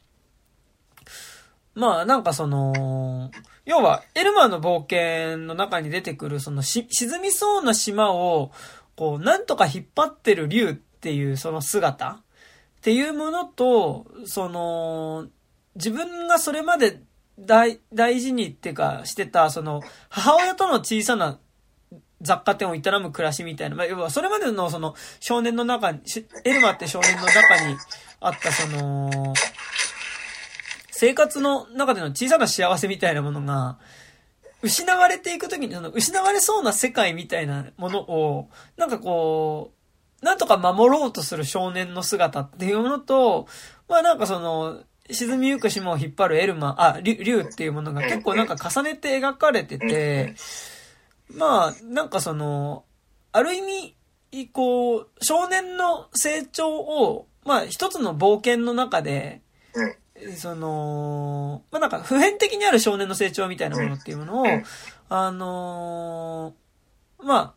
[1.76, 3.30] まあなんかその、
[3.70, 8.52] 要は、エルマの冒険の中に出てくる、そのし、沈みそうな島を、
[8.96, 12.08] こう、なんとか引っ張ってる竜っていうその姿。
[12.10, 15.28] っていうものと、その、
[15.76, 17.00] 自分がそれまで
[17.38, 21.38] 大、大事にっていうかしてた、その、母親との小さな
[22.22, 26.02] 雑貨店を営む暮らしみたいな、まあ、要はそれまでのその少年の中に、
[26.44, 27.78] エルマって少年の中に
[28.20, 29.34] あったその、
[31.00, 33.78] 生活の中での小さな幸せみたいなものが、
[34.62, 39.72] 失われていくときに、その失われそうな世界みたいなものを、なんかこ
[40.22, 43.48] う、なんとか守ろうとする少年の姿っていうものと、
[43.88, 50.36] まあなんかその、沈みゆく島を引っ張るエルマ、あ、竜竜っていうものが結構なんか重ねて描かれてて、
[51.34, 52.84] まあ、なんかその、
[53.32, 53.62] ある意
[54.34, 59.40] 味、こう、少年の成長を、まあ一つの冒険の中で、
[60.36, 64.46] その、まあなんか普遍的にある少年の成長みたいなものっていうものを、
[65.10, 66.70] あのー
[67.26, 67.54] まあ、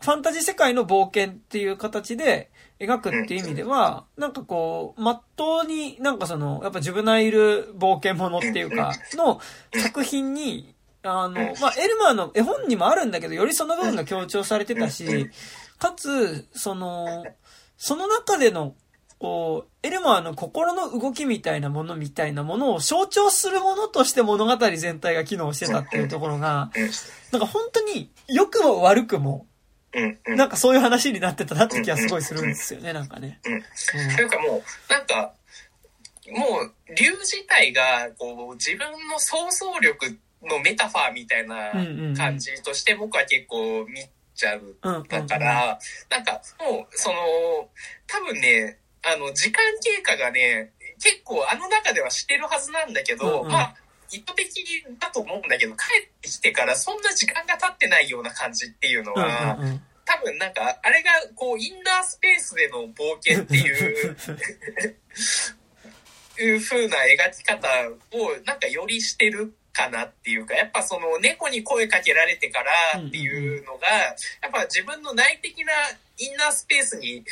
[0.00, 9.40] ファンタジー世界の冒険っていう形で描くっていう意味では、なんかこう、まっとうになんかその、やっぱ自分のいる冒険者っていうか、の
[9.76, 15.30] 作品に、あの、まあ、エルマーの絵本にもあるんだけど、よりその部分が強調されてたし、
[15.78, 17.24] かつ、その、
[17.76, 18.74] その中での
[19.20, 26.70] こう、エルマーの心の動きみたいなものみたいなものを象徴するものとして物語全体が機能してたっていうところが、
[27.30, 29.46] なんか本当に良くも悪くも、
[30.26, 33.40] なんかそういう話になってたなって気がすごいするんですよね、なんかね。
[33.44, 34.16] うん。
[34.16, 35.34] というかもう、なんか、
[36.30, 41.72] もう、竜自体が、こう、自分の想像力のメタファーみたいな
[42.16, 44.00] 感じとして僕は結構見
[44.34, 44.76] ちゃう。
[45.08, 45.78] だから、
[46.08, 47.16] なんかもう、その、
[48.06, 53.74] 多分ね、あの、時間経過がね、結構あの中ではしてるはずなんだけど、うんうん、まあ、
[54.12, 59.82] 意図的だと思うんだけど、帰ってきてからそんな時間が経ってないような感じっていうのは、うんうんうん。
[60.04, 64.16] 多分なんか、あれがこう、インナースペースでの冒険っていう
[66.42, 67.68] いう風な描き方
[68.12, 72.60] をなんかよりしてるかなっていうか、やっぱその猫に声かけられてか
[72.94, 74.14] らっていうのが、や
[74.48, 75.72] っぱ自分の内的な
[76.18, 77.24] インナースペースに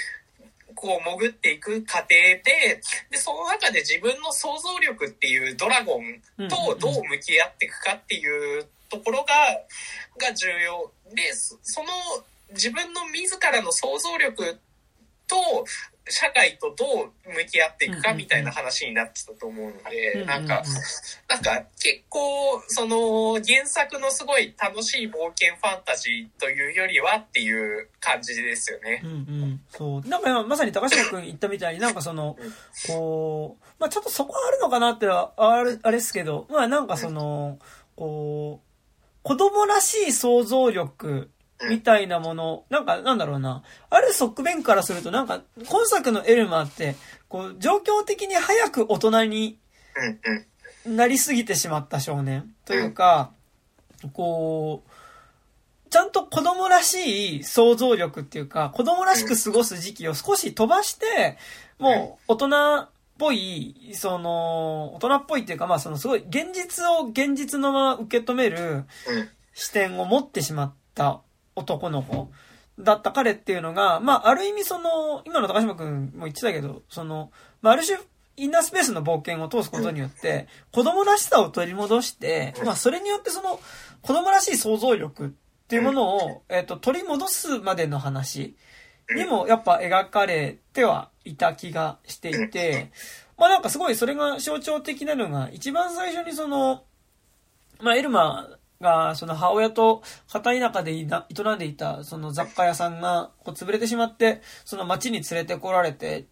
[0.78, 9.34] こう潜っていく過程で、で、その中で自分の想像力っていうドラゴンとどう向き合っていくかっていうところが、
[10.18, 10.92] が重要。
[11.12, 11.88] で、その
[12.50, 14.60] 自分の自らの想像力
[15.26, 15.36] と
[16.08, 20.62] 社会とどう向き合っていくかみたいな話になってたと思うので、なんか、
[21.28, 29.02] なんか結構、その原作のすごい楽しい冒険ファンタジーというよりはっていう感じですよね。
[29.04, 29.60] うんうん。
[29.70, 30.08] そう。
[30.08, 32.36] なんか今まさに高島くん言ったみたいになんかその、
[32.86, 37.58] こう、まあちょっとそこあるのかなっては、あれ、あれですけど、まあなんかその、
[37.96, 38.68] こう、
[39.22, 41.30] 子供らしい想像力
[41.68, 43.62] みたいなもの、なんか、なんだろうな。
[43.90, 46.94] ある側面からすると、なんか、今作のエルマーって、
[47.28, 49.58] こう、状況的に早く大人に
[50.86, 52.54] なりすぎてしまった少年。
[52.64, 53.32] というか、
[54.12, 54.90] こう、
[55.90, 61.38] ちゃんと子供らしい想像力っていうか、子供らしく過ごす時期を少し飛ばして、
[61.78, 68.84] もう大人っぽい、その、大人っぽいっていうか、まあそのすごい現実を現実のまま受け止める
[69.54, 71.22] 視点を持ってしまった
[71.58, 72.30] 男の子
[72.78, 77.98] だった彼っていうのが、まあ、ある意味その、今の高島くんも言ってたけど、その、まあ、ある種、
[78.36, 83.60] インナースペースの冒険を通すことによって、子供らしさを取り戻して、まあ、それによってその、
[84.02, 85.28] 子供らしい想像力っ
[85.66, 88.56] ていうものを、えっ、と、取り戻すまでの話
[89.14, 92.92] にも、やっぱ描かれてはいた気がしていて、
[93.36, 96.84] まあ、なんかすごいそれが象徴的なのが、一番最初にその、
[97.80, 98.48] まあ、エルマ
[98.80, 106.26] が、その母親と片田舎で営んでいた、その雑貨屋さんが、こう潰れてしまって、その町に連れてこられて、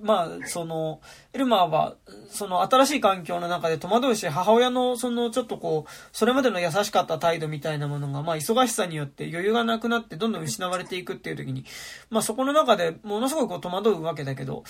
[0.00, 1.00] まあ、その、
[1.32, 1.94] エルマーは、
[2.28, 11.64] その新しい環境の中で戸惑うし、母親のそのちょっとこう、それまでの優しかった態度みたいなものが、まあ忙しさによって余裕がなくなってどんどん失われていくっていう時に、
[12.10, 14.64] まあそこの中でものすごいこう戸惑うわけだけど、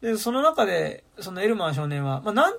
[0.00, 2.58] で、その中で、そのエルマー少年は、まあなん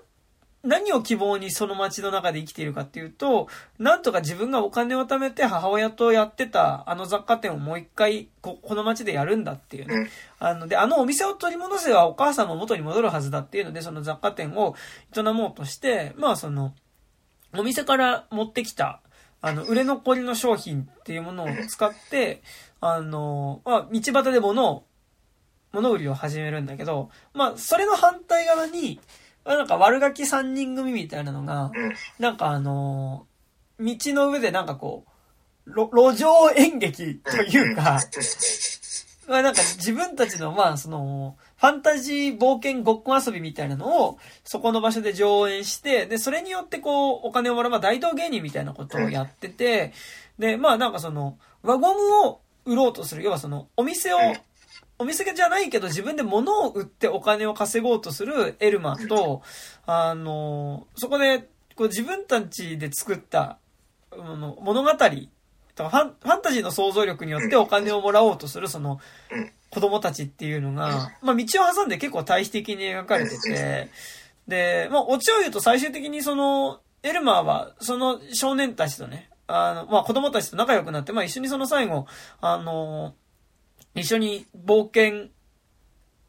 [0.66, 3.48] 何を希望にその街の中で生きているかっていうと、
[3.80, 10.10] なんとか自分がお金を貯めて母親とやってたあの雑貨店をもう一回こ、この街でやるんだっていうね。
[10.40, 14.76] あの、で、あのお店を取り戻せばお母さんも元に戻るはずだっていうので、その雑貨店を
[15.16, 16.74] 営もうとして、まあその、
[17.58, 19.02] お店から持ってきた、
[19.42, 22.42] あの、売れ残りの商品っていうものを使って、
[22.82, 24.86] あの、まあ、道端で物を、
[25.72, 29.00] 物売りを始めるんだけど、まあ、それの反対側に、
[29.46, 31.72] なんか悪ガキ3人組みたいなのが、
[32.20, 33.28] なんかあの
[33.80, 35.06] 道の上でなんかこ
[35.68, 38.00] う、路上演劇というか、
[39.28, 49.94] まあなんか自分たちのまあその、ファンタジー冒険ごっこ遊びみたいなのを、そこの場所で上演して、で、それによってこう、お金をもらう、まあ大道芸人みたいなことをやってて、
[50.38, 54.18] で、まあなんかその、輪ゴムを売ろうとする、要はその、お店を
[54.98, 59.42] お店じゃないけど自分で物を売ってお金を稼ごうとするエルマと、
[59.86, 63.58] あの、そこで、こう自分たちで作った、
[64.16, 69.00] 物語とかファン、ファンタジーの想像力によってお金をもらおうとするその、
[69.70, 73.90] 子供たちっていうのが、まあ道を挟んで結構対比的に描かれてて、
[74.48, 82.08] で、まあ、オチを言うと最終的にその、エルマーは、その少年たちとね、あの、まあ、子供たちと仲良くなって、まあ、一緒にその最後、
[82.42, 83.16] あの、
[83.96, 85.30] 一緒に冒険、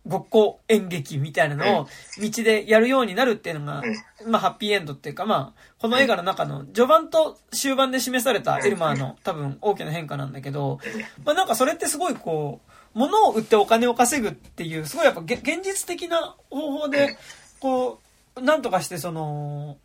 [0.07, 1.89] ごっこ演劇みたいなのを
[2.21, 3.83] 道でやるようになるっていうのが、
[4.25, 10.79] まあ、ハッピーエンドっていうか、まあ、この映画の中の序盤と終盤で示されたエルマーの多分大きな変化なんだけど、
[11.25, 12.61] まあ、なんかそれってすごいこ
[12.95, 17.19] う、物を売ってお金を稼ぐっていう、すごいやっぱ現実的な方法で、
[17.59, 18.01] こ
[18.37, 19.79] う、なんとかしてその、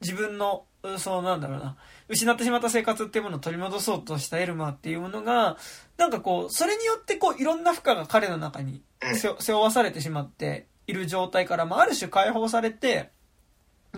[0.00, 0.64] 自分の、
[0.98, 1.76] そうなんだろうな、
[2.08, 5.56] 失ってしまった生活っていうものを取り戻そうとしたエルマーっていうものが、
[5.96, 8.82] なんかこう、それによってこう、いろんな負荷が彼の中に
[9.14, 13.10] 背負わされてしまっている状態から、まあ、ある種解放されて、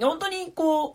[0.01, 0.95] 本当にこう、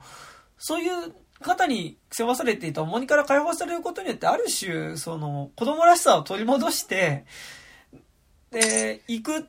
[0.57, 7.25] そういう方に背負わされていた重荷から解放されることによって、ある種、その、子供らしさを取り戻して、
[8.51, 9.41] で、行くっ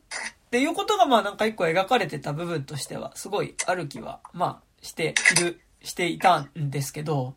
[0.50, 7.34] ていうことが、まあなんか一個描かれてた部分としては、すごいある気は、まあ、している、していたんですけど、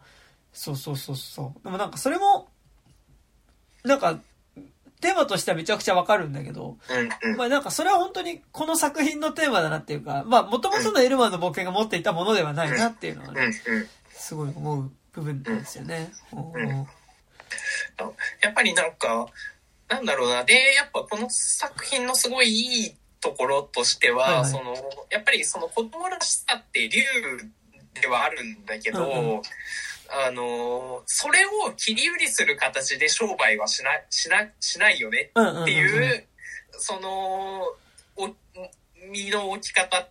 [0.51, 1.63] そうそうそうそう。
[1.63, 2.49] でもなんかそれも、
[3.83, 4.19] なんか、
[4.99, 6.77] テーマとしてはめちゃくちゃわかるんだけど、
[7.37, 13.53] まあなんかそれは本当にこの作品のテーマだなっていうか、まあもともとのエルマンの冒険が持っていたものではないなっていうのはね、
[14.09, 16.11] すごい思う部分なんですよね。
[18.41, 19.27] やっぱりなんか、
[19.87, 20.43] なんだろうな。
[20.43, 24.75] で、やっぱこの作品のすごいいいところとしては、はいはい、その、
[25.09, 27.01] やっぱりその子供らしさって竜
[28.01, 29.41] ではあるんだけど、うんうん。
[30.09, 36.25] あの、それを切り売りする形で商売はしな、しな、しないよねっていう、
[36.71, 37.61] その、
[38.15, 38.33] お、
[39.11, 40.07] 身の置き方、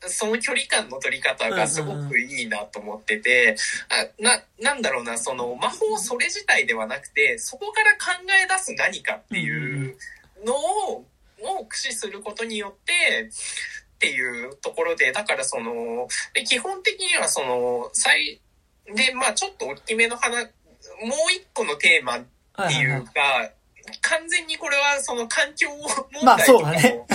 [0.00, 3.56] その距離感の取り方がすごくいいなと思ってて、
[3.88, 9.96] あな、なんだろうな、その魔法それ自体ではなくて、そこから考え出す何かっていう
[10.44, 11.04] のを、
[11.42, 13.30] を駆使することによって、
[13.96, 16.08] っていうところで、だからその、
[16.46, 18.40] 基本的にはその、最、
[18.94, 22.20] で、まあちょっと大きめの話、もう一個のテーマっ
[22.68, 23.54] ていうか、はいはいはい、
[24.00, 25.68] 完全にこれはその環境
[26.12, 27.06] 問題とかも、ね、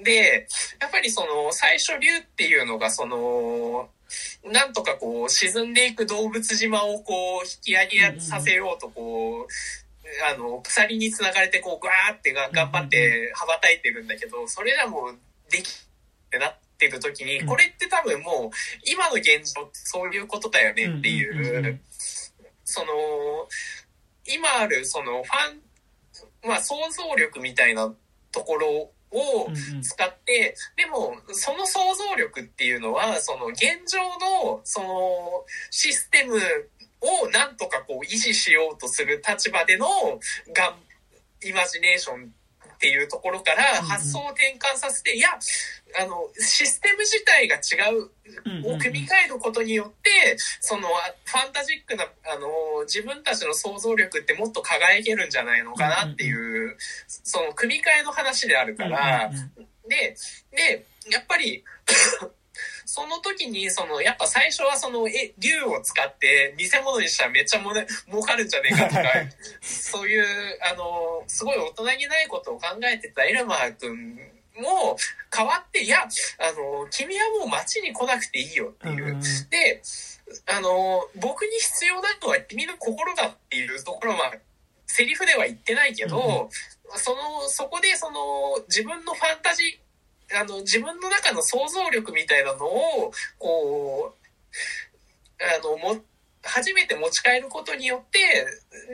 [0.02, 0.48] で、
[0.80, 3.90] やっぱりその最初竜っていうのがその、
[4.44, 9.52] なんとかこう沈んでいく動物島をこう引き上げさせようとこう、
[10.32, 15.12] あの、鎖につながれてこう、ぐわーってが頑張って羽ばたいてるんだけど、それらも
[15.50, 21.80] できってなってる時に、これって多分もう、今の現状ってそういうことだよねっていう、
[22.64, 22.86] その、
[24.26, 27.92] 今あるそのファン、まあ想像力みたいな
[28.30, 29.48] ところを
[29.82, 33.98] 使って、でもその想像力っていうのは、その現状
[34.44, 36.40] のそのシステム
[37.02, 39.86] をなんとかこう維持しようとする立場での
[40.54, 40.76] がん、
[41.44, 42.32] イマジネーション
[42.74, 45.28] っていうところから発想を転換させて、いや、
[46.00, 56.76] あの、システム自体が違うを組み替えることによって、その、ファンタジックな、あの、自分たちの想像力ってもっと輝けるんじゃないのかなっていう、
[57.06, 59.30] その、組み替えの話であるから、
[59.88, 60.16] で、
[60.50, 61.62] で、やっぱり
[62.94, 69.02] その時に、その、やっぱ最初はその、え、竜を使って偽物にしたらめっちゃも、ね、儲かるんじゃねえかとか、
[69.62, 70.24] そういう、
[70.60, 74.20] あの、すごい大人げないことを考えてたエルマー君
[74.60, 74.98] も
[75.34, 76.06] 変わって、いや、あ
[76.52, 79.18] の、君はもう街に来なくていいよっていう。
[79.48, 79.80] で、
[80.54, 84.34] あの、僕に必要なのは君の心だっていうところは、
[84.84, 86.50] セリフでは言ってないけど、
[86.96, 89.81] その、そこでその、自分のファンタジー、
[90.34, 94.22] あの、自分の中の想像力みたいなのを、こう、
[95.42, 96.02] あの、も、
[96.44, 98.18] 初めて持ち帰ることによって、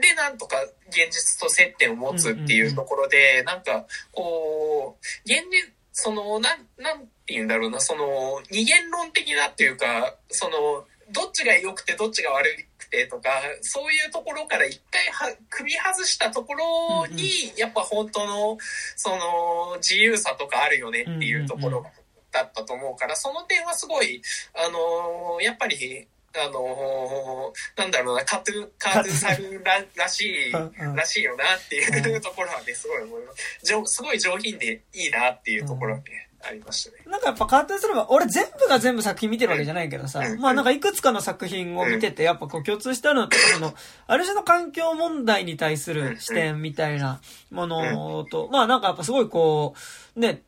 [0.01, 13.29] で、なんとか現実と接点を持つっていうところで、なんか、こう、現実、その、なん、なんて言うんだろうな、その、二元論的なっていうか、その、どっちが良くてどっちが悪くてとか、
[13.61, 18.57] そういうところから一回は、組み外したところに、やっぱ本当の、
[18.95, 21.85] その、自由さとかあるよねっていうところ
[22.31, 24.21] だったと思うから、その点はすごい、
[24.53, 30.51] あのやっぱり、あのー、なんだろうな、カトゥ、カトゥさんららしい、
[30.95, 33.93] らしいよなっていうところはね、すごい思います。
[33.93, 37.03] すごい上品でいいなっていうところはね、ありましたね。
[37.05, 43.73] なんかやっぱカートゥーすれば、俺全部が全部作品見てるわけじゃないけどさ、まあなんかいくつかの作品を見てて、やっぱこう共通してあるのって、その、
[44.07, 47.19] ある種の環境問題に対する視点みたいな
[47.51, 49.75] ものと、まあなんかやっぱすごいこ
[50.15, 50.43] う、ね、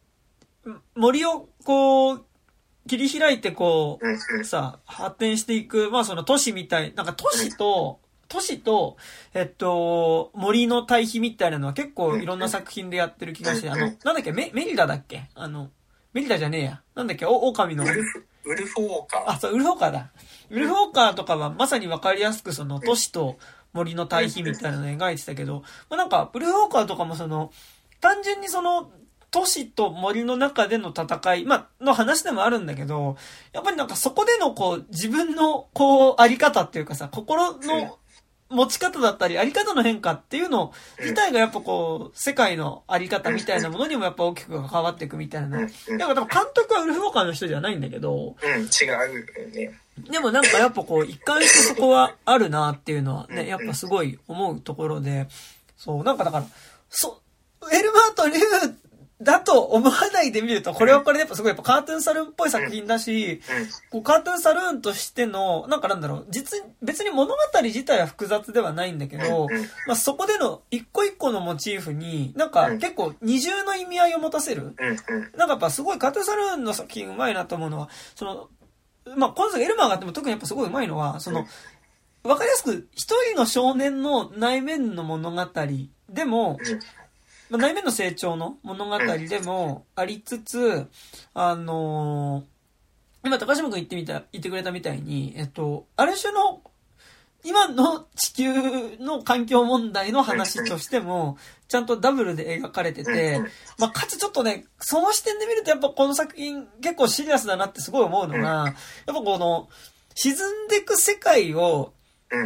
[0.95, 2.25] 森をこう、
[2.87, 8.95] 切り開いてこう、さ、発展していく、まあその都市みたい、なんか都市と、都市と、
[9.33, 15.23] えっと、森の対比みたいなのは結構いろんな作品でやってる気がして、あの、なんだっけ、メメリダだっけ？
[15.35, 15.69] あの、
[16.13, 16.81] メリタじゃねえや。
[16.95, 17.87] なんだっけ、お、狼のウ。
[17.87, 19.23] ルフ、ウルフウォーカー。
[19.27, 20.11] あ、そう、ウルフォーカーだ。
[20.49, 23.37] ウルフォーカーとかはまさにわかりやすくその都市と
[23.73, 27.51] 森の対比みたいなのを描いてたけど、まあ、なんか、ウルフォーカーとかもその、
[27.99, 28.91] 単純にその、
[29.31, 33.15] 都市と森の中での戦い、まあ、の話でもあるんだけど、
[33.53, 37.97] やっぱりなんかそこでのこう、自分のこう、あり方っていうかさ、心の
[38.51, 45.59] 持ち方だったり、あり方の変化っていうの自体がやっぱこう、世界のあり方みたいなものにもやっぱ大きく関わっていくみたいな。
[45.59, 49.79] だから多分監督はウルフウォーカーの人じゃないんだけど、うん、違うよね。
[50.09, 55.27] でもなんかやっぱこう、一貫してそこはあるなっていうのはね、やっぱすごい思うところで、
[55.77, 56.45] そう、なんかだから、
[56.89, 57.21] そ、
[57.71, 58.80] エルマート・リュウ
[59.21, 63.41] だと思わないで見ると、これはこれでやっぱすごいやっぱカートゥーンサルーンっぽい作品だし、
[63.91, 69.47] こうカートゥーンサルーンとしての、なんかなんだろう、実、別に物語自体は複雑ではないんだけど、
[69.87, 74.75] まあそこでの一個一個のモチーフに、なんか結構二重の意味合いを持たせる。
[75.35, 78.49] なんかやっぱすごいカートゥーンサルーンの作品うまいなと思うのは、その、
[79.15, 81.45] まあこの作エルマーがあっても特にやっぱすごいうまいのは、その、
[82.23, 85.47] わかりやすく一人の少年の内面の物語
[86.09, 86.57] でも、
[87.51, 90.87] まあ、内面の成長の物語でもありつつ、
[91.33, 96.61] あのー、今高島君言ってみた、言ってくれたみたいに、えっと、ある種の、
[97.43, 98.53] 今の地球
[98.99, 101.37] の環境問題の話としても、
[101.67, 103.41] ちゃんとダブルで描かれてて、
[103.77, 108.73] まあ、かつちょっとね、その視点で見るとやっぱこの作品結構シリアスだなってすごい思うのが、やっ
[109.07, 109.67] ぱこの、
[110.15, 111.93] 沈んでいく世界を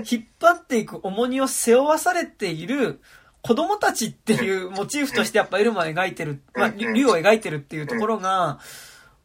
[0.09, 3.01] 引っ張っていく重荷を背負わされている
[3.45, 8.57] 子供たちっていうモチーフとしてやっぱエルマを描いてる、まあ、竜を描いてるっていうところが、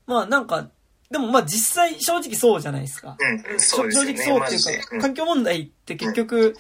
[0.06, 0.68] まあなんか、
[1.10, 3.16] でもまあ実際正直そうじゃないですか。
[3.58, 6.54] 正直そうっていうか、環境問題って結局、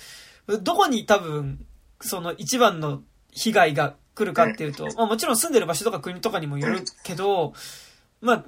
[0.62, 1.66] どこに多分、
[2.00, 7.52] その一番の被害が来るかっていうと、まあもちろん住んでる場所とか国とかにもよるけど、
[8.22, 8.44] まあ、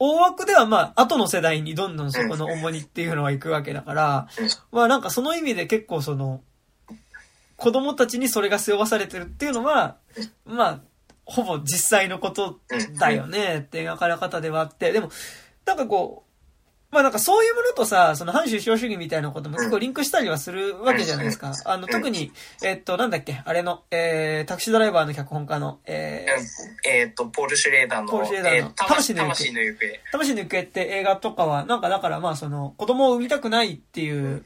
[0.00, 4.28] 大枠ではまあ、後の世代にどんどんそこの重荷っていうのは行くわけだから、
[4.72, 6.42] まあなんかその意味で結構その、
[7.56, 9.96] 子供たちにそれが背負わされてるっていうのは、
[10.44, 10.80] まあ、
[11.24, 12.60] ほぼ実際のこと
[12.98, 15.10] だよねって描かれ方ではあって、でも、
[15.64, 16.26] なんかこう、
[16.92, 21.52] まあなんかそういうものとさ、その反首相主義みたいなことも結構リンクしたりはするわけじゃないですか。
[21.64, 22.30] あの、特に、
[22.62, 30.00] えっと、なんだっけ、あれの、えー、タクシードライバーの脚本家の、えー、えっと、ポール・シュレーダーの、ポール・シュレーダーの、魂の行方。
[30.12, 30.62] 魂の行方。
[30.62, 34.44] って映画とかは、なんかだからまあその、子供を産みたくないっていう、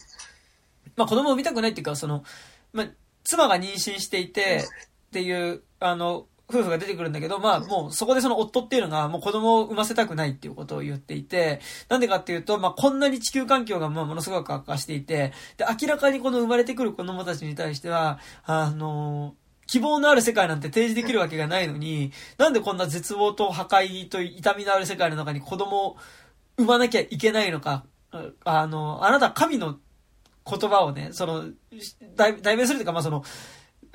[0.96, 2.24] まあ子供を産みたくないっていうか、その、
[2.72, 2.86] まあ、
[3.24, 4.64] 妻が妊娠していて、
[5.08, 19.34] っていう、あの、夫婦が出てくるんだけど、まあもうそこでその夫っていうのがもう子供を産ませたくないっていうことを言っていて、なんでかっていうと、まあこんなに地球環境がまあものすごく悪化していて、で、明らかにこの生まれてくる子供たちに対しては、あの、
[19.66, 25.96] 希望のある世界なんて提示できるわけがないのに、なんでこんな絶望と破壊と痛みのある世界の中に子供を
[26.56, 27.84] 産まなきゃいけないのか、
[28.44, 29.78] あの、あなた神の
[30.50, 31.44] 言葉をね、その、
[32.16, 33.24] 代弁するというか、まあその、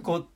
[0.01, 0.27] こう、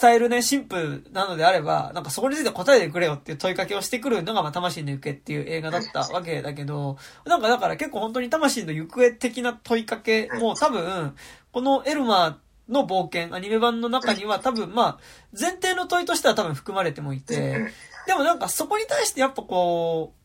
[0.00, 11.16] 伝えるね、神父なのであれば、なんかそこについて答えてくれよっていう問いかけをしてくるのが、まあ、魂の行方っていう映画だったわけだけど、なんかだから結構本当に魂の行方的な問いかけも多分、
[11.52, 14.98] このエルマーの冒険、アニメ版の中には多分まあ、
[15.38, 17.72] 前提の問いとしては多分含まれてもいて、
[18.06, 20.18] でもなんかそこに対してやっぱこう、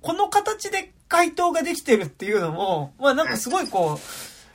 [0.00, 3.98] この形で回答ができてるっていうのも、まあなんかすごいこう、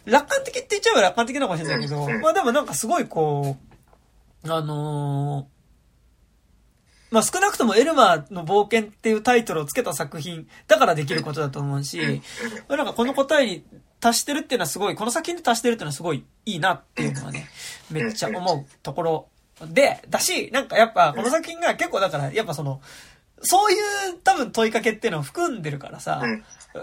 [0.06, 3.58] 楽観的って言っちゃえば楽観的なのかもしれないけど、まあでもなんかすごいこ
[4.46, 12.22] う、あのー、まあ少なくともエルマーの冒険っていうタイトルをつけた作品だからできることだと思うし、
[12.68, 13.64] まあなんかこの答えに
[14.00, 17.48] 達してるっていうのはすごい、この作品で達してるっていうのはすごいいいなっていうのはね、
[17.90, 19.28] めっちゃ思うところ
[19.62, 22.82] で、だし、なんかやっぱこの作品が結構だから、やっぱその、
[23.44, 26.24] そういう多分問いかけっていうのを含んでるからさ、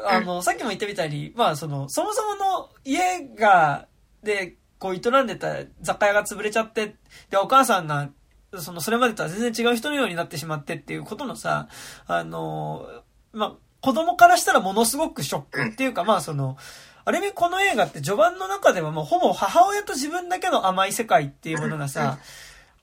[0.09, 3.87] あの、さっきも言ったみたいに、まあその、そもそもの家が、
[4.23, 6.97] で、こう営んでた雑貨屋が潰れちゃって、
[7.31, 8.11] で、お母さんが、
[8.59, 11.69] その、それまでとは全然違う人のようになってしまってっていうことのさ、
[12.07, 12.87] あの、
[13.33, 16.57] まあ、子供からしたらものすごくショックっていうか、まあその、
[17.05, 22.19] ある意味この映画って序盤の中ではもうほぼ母親と自分だけの甘い世界っていうものがさ、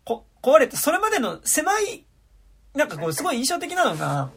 [0.04, 2.06] こ、壊れて、それまでの狭い、
[2.78, 4.30] なんかこうすごい印象的なのが、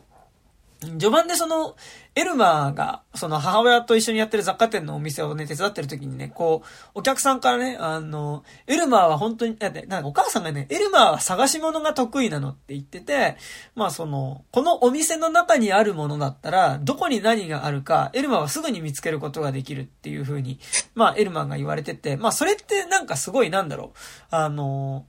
[0.82, 1.76] 序盤でその、
[2.14, 13.36] エルマーが、その母親と一緒にやってる雑貨店のお店をね、手伝ってる時にね、こう、お客さんからね、あの、エルマーは本当に、だって、なんかお母さんがね、エルマーは探し物が得意なのって言ってて、
[13.74, 20.58] まあその、このお店の中にあるものだったら、どこに何があるか、エルマーはすぐに見つけることができるっていう風に、
[20.94, 23.98] まあエルマーが言われてて、まあそれってなんかすごいなんだろう、
[24.30, 25.04] あの、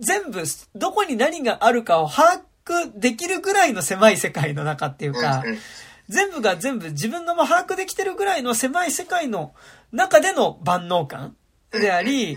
[0.00, 0.42] 全部、
[0.74, 5.44] どこに何があるかを把握できるぐらいの狭い世界の中っていうか
[6.08, 9.54] 全部が全部自分がもう把握できてるぐらいの狭い世界の
[9.92, 11.36] 中での万能感
[11.70, 12.36] であり、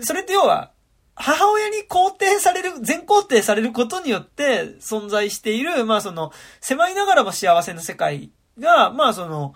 [0.00, 0.72] それって要は、
[1.16, 9.54] 母親に肯定される、全肯定されることによって存在している、まあその、狭いながらも幸せな世界が、まあその、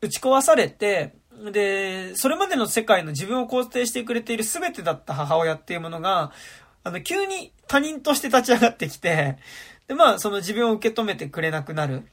[0.00, 1.16] 打ち壊されて、
[1.52, 6.32] で、それまでの世界の自分を肯定してくれている全てだった母親っていうものが、
[6.82, 9.38] あの、急に他人として立ち上がってきて、
[9.88, 12.04] で、まあ、その自分を受け止めてくれなくなる。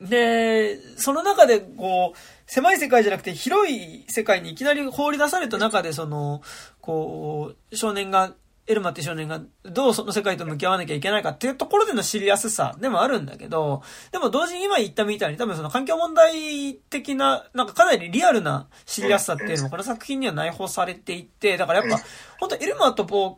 [0.00, 6.42] で、その中で、こう、狭い世界じゃなくて広い世界にいきなり放り出された中で、その、
[6.80, 8.34] こう、少年が、
[8.68, 22.04] エルマって少年がどうその世界と向き合わなきゃいけないかっていうところでの知りやすさでもあるんだけど、でも同時に今言ったみたいに多分その環境問題的な、なんかかなりリアルな知りやすさっていうのもこの作品には内包されていて、だからやっぱ、
[22.38, 23.36] 本当エルマと冒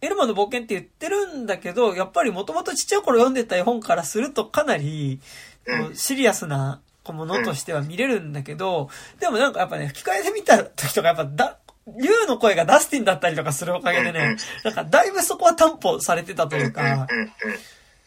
[0.00, 5.20] エルマの冒険って言ってるんだけど、やっぱりもともとちっちゃい頃読んでた絵本からするとかなり、
[5.94, 6.80] シリアスな
[7.12, 11.58] ものとしては見れるんだけど、でもなんかやっぱね、吹き替えで見た時とかやっぱだ、
[11.96, 17.06] 竜の声がダスティンだったりとかするおかげでね、なんかだいぶそこは担保されてたというか、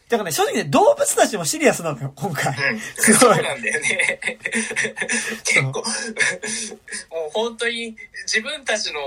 [0.08, 2.54] だからね、正直ね、動物たちもシリアスなのよ、今回。
[2.96, 3.34] すごい。
[3.34, 4.20] そうなんだよね。
[5.44, 5.84] 結構、もう
[7.32, 9.00] 本当に自分たちの、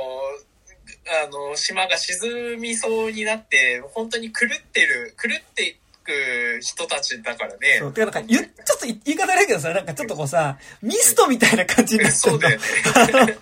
[1.23, 7.77] あの、島が沈みそうになって、本当に狂ってる、狂っていく人たちだからね。
[7.79, 7.93] そう。
[7.93, 12.59] てかなんか、言っちょっと言い方悪いけどさ、なんかちょっとこうさ、ミストみたいな感じになっちゃそううだよ
[13.13, 13.25] の。
[13.25, 13.37] ね。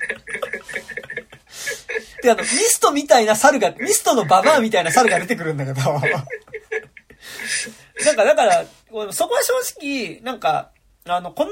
[2.24, 5.82] で、あの、ミストみたいな猿が、ミストのババアみたいな猿が出てくるんだけど。
[8.06, 8.66] なんか、だから、
[9.12, 10.72] そこは正直、なんか、
[11.06, 11.52] あの、この、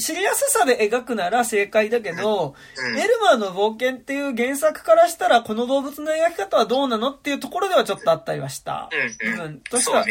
[0.00, 2.98] 知りやすさで描くなら正解だけど、うん。
[2.98, 8.88] エルマーの冒険っていう原作からしたら、この動物の描き方はどうなのっていうところではちょっとあったりはした。
[9.20, 10.04] 部分としては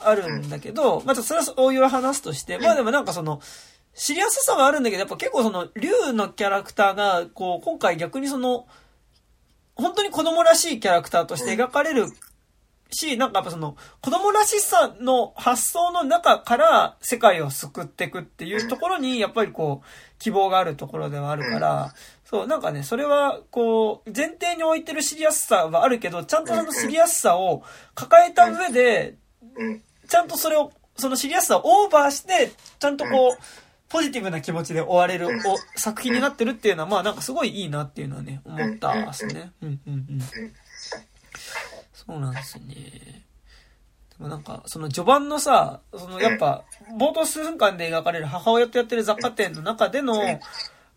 [0.00, 3.40] あるんだけど、まあちょっとそれはそういう話として、まあでもなんかその、
[3.94, 8.66] 知りやすさはあるんだけど、やっぱ結構その、竜のキャラクターが、こう、今回逆にその、
[9.74, 12.06] 本当に子供らしいキャラクターとして描かれる
[12.90, 21.94] し、なんかやっぱその、子供らしさの発想の中から世界を救っていくっていうところに、やっぱりこう、希望があるところではあるから、
[22.24, 27.62] そう、なんかね、それは、こう、前提に置いてる知りやすさはあるけど、ちゃんとその知りやすさを
[27.94, 29.16] 抱えた上で、
[29.56, 29.82] うん。
[30.08, 33.42] ちゃんとそれを、その知りやすさをオーバーして、ちゃんとこう、
[33.92, 39.52] ポジティブな気持ちで終われるお作品になってるっていうのは、まあなんかすごいいいなっていうのはね、思ったですね。
[39.60, 40.20] うんうんうん。
[41.92, 42.74] そうなんですよね。
[42.74, 46.64] でもなんか、その序盤のさ、そのやっぱ、
[46.98, 50.40] 冒頭数分間で描かれる母親とやってる雑貨店の中での、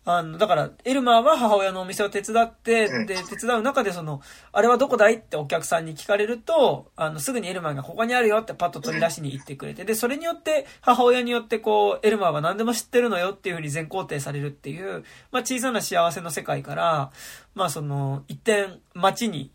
[0.08, 3.06] あの、だから、エルマーは母親のお店を手伝って、うん。
[3.06, 15.02] で、手伝う中でその、あれはどこだいってお客さんに聞かれると、あの、すぐにエルマーがここにあるよってパッと取り出しに行ってくれて、で、それによって、母親によってこう、エルマーは何でも知ってるのよっていうふうに全肯定されるっていう、
[15.32, 17.10] まあ小さな幸せの世界から、
[17.56, 19.50] まあその、一点街に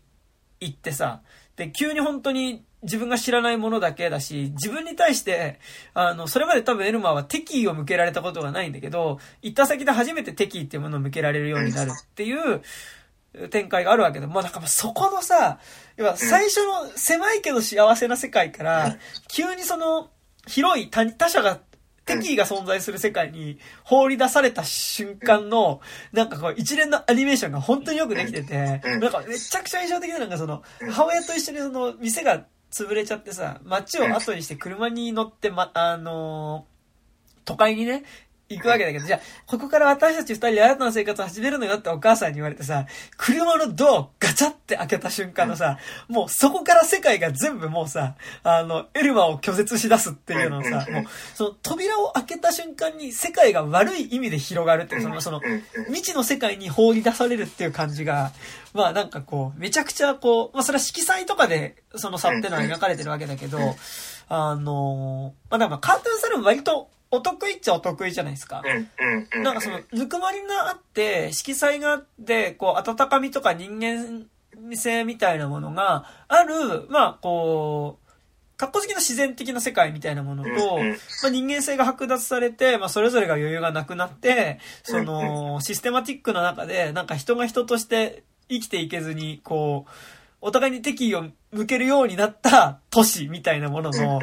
[0.60, 1.22] 行ってさ、
[1.56, 5.60] で、急に本当に自分が知らないものだけだし、自分に対して、
[5.94, 12.60] あの、それまで多分エルマーは敵意を向けられたことがないんだけど、行った先で初めて敵意っていうものを向けられるようになるっていう
[13.50, 15.58] 展開があるわけで、もうなんかそこのさ、
[15.96, 18.96] 要は最初の狭いけど幸せな世界から、
[19.28, 20.10] 急にその
[20.46, 21.60] 広い他他者が
[22.04, 25.80] 敵意が存在する世界に放り出された瞬間の、
[26.12, 36.72] なんかこう一連のアニメーションが本当によくできてて、なんかめちゃくちゃ印象的なのがその、母親と一緒にその店が潰れちゃってさ、街を後にして車に乗って、ま、あのー
[37.44, 38.04] 都会にね、
[38.48, 42.86] 行くわけだけど、じゃあ、ここから私たち二人で新たな生活を始めるのよってお母さんに言われてさ、
[43.16, 45.78] 車のドアをガチャって開けた瞬間のさ、
[46.08, 55.40] もうそこから世界が全部もうさ、あの、エルマを拒絶し出すっていうのをさ、もう、その扉を開けた瞬間に世界が悪い意味で広がるっていう、その、その、
[55.86, 58.32] 未知の世界に放り出されるっていう感じが、
[58.74, 63.58] まあなんかこう、めちゃくちゃこう、まあそれは色彩とかでその差っていうのは描かれてるわけだけど、
[64.28, 68.62] あのまあなんかカートゥーンサルも割とお得意っちゃお得意じゃないですか。
[69.42, 74.26] なんかその、ぬくまりがあって、色彩があって、こう、温かみとか人間
[74.74, 78.02] 性みたいなものがある、まあ、こう、
[78.56, 80.84] 格好好きの自然的な世界みたいなものと、ま
[81.26, 89.90] あ、人間性が剥奪されて、まあ、それぞれが余裕がなくなって、その、システマティックな中で、なんか人が人として生きていけずに、こう、
[90.40, 94.20] お互いに敵意を向けるようになった都市みたいなものの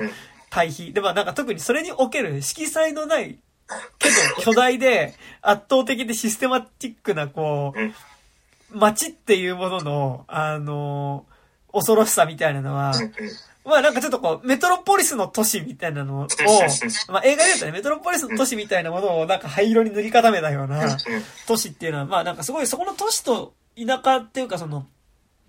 [0.50, 0.94] 対比。
[0.94, 3.38] で、まあなんか特にそれにおける色彩のない、
[4.00, 11.26] けど巨大で 圧倒的でシステマティックな、こう、街っていうものの、あの、
[11.74, 12.94] 恐ろしさみたいなのは、
[13.66, 16.28] まあなんかちょっとこう、メトロポリスの都市みたいなのを、
[17.10, 20.98] まあ映画で言うとね、メトロポリスの都市みたいなものをなんか灰色に塗り固めたような
[21.48, 24.88] 都市っていうのは、まあなんかすごいそこの都市と田舎っていうかその、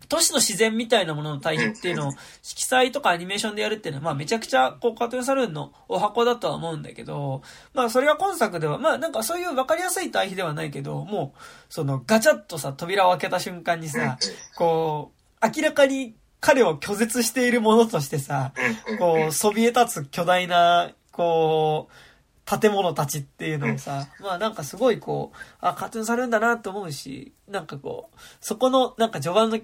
[0.09, 7.43] 都市の自然みたいなものの対比っていうのを色彩とかアニメーションでやるっていうのは、まあめちゃくちゃこうカートゥーンサルーンのお箱だとは思うんだけど、
[7.75, 14.19] まあそれが今作では、まあなんかそういう分かりやすい対比ではないけど、もうそのガチャッとさ、扉を開けた瞬間にさ、
[14.57, 18.53] こう、明らかに彼を拒絶しているものとしてさ、
[18.99, 29.59] こう、そびえ立つ巨大な、こう、建物たちっていうのをさ、まあなんかすごいこう、あ、カートゥーンされるんだなと思うし、なんかこう、そこのなんか序盤の、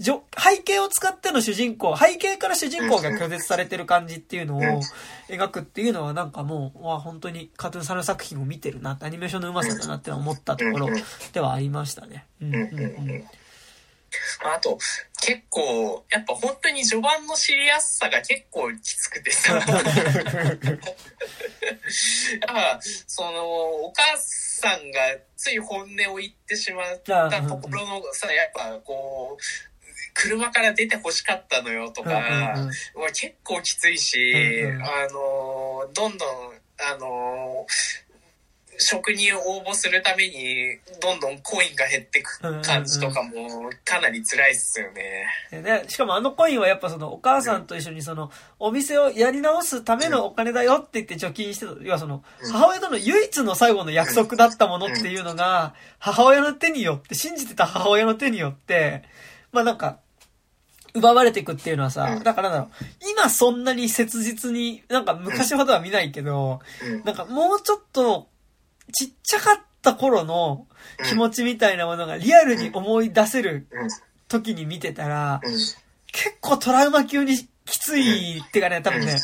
[0.00, 4.80] じょ背景を使っての主人公、背景から主人公が拒絶されてる感じっていうのを
[5.28, 10.88] 描くっていうのはなんかもう、わ、本当にカートゥーンサル作品を見てるなアニメーションの上手さだなって思ったところ
[11.34, 12.24] ではありましたね。
[12.40, 13.24] うんうんうん。
[14.42, 14.78] あと、
[15.20, 19.54] 結構、やっぱ本当に序盤の知りやすさが結構きつくてさ。
[19.54, 19.66] やっ
[22.46, 23.46] ぱ、その、
[23.84, 25.00] お母さんが
[25.36, 29.69] つい本音を言ってしまったところのさ、やっぱこう、
[30.14, 32.72] 車から出て欲しかったのよとか、うんうんうん。
[33.12, 34.82] 結構きついし、うんうん。
[34.82, 36.28] あの、どんどん、
[36.92, 37.66] あの、
[38.80, 45.26] 職に応募するために、どんどんコインが減ってく感じとかも、かなり辛いっすよね。
[45.50, 51.72] でね、しかもあのコインはやっぱそのお母さんと一緒にそのお店をやり直すためのお金だよって言って貯金してた。
[51.82, 59.02] 要はその母親との唯一の最後の約束だったものっていうのが母親の手によって、信じてた母親の手によって、
[59.52, 59.98] まあなんか、
[60.94, 67.04] 奪われていくっていうのはさ、だからなんだろう、今そんなに切実に、なんか昔ほどは見ないけど、うん。
[67.04, 68.28] なんかもうちょっと
[68.92, 70.66] ちっちゃかった頃の
[71.08, 73.88] 気持ちみたいなものがリアルに思い出せるうん。
[74.28, 75.52] 時に見てたら、うん。
[75.52, 75.78] 結
[76.40, 79.16] 構トラウマ級にきついってかね、多分ね、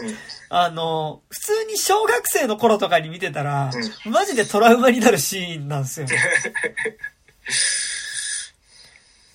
[0.50, 3.72] あの、普通に小学生の頃とかに見てたら、
[4.04, 6.06] マジでトラウマになるシーンなんですよ。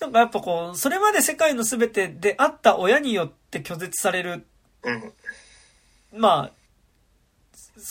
[0.02, 4.46] なんかやっぱこう、それまで世界の全てであった親によって拒絶される、
[4.82, 6.20] うん。
[6.20, 6.52] まあ、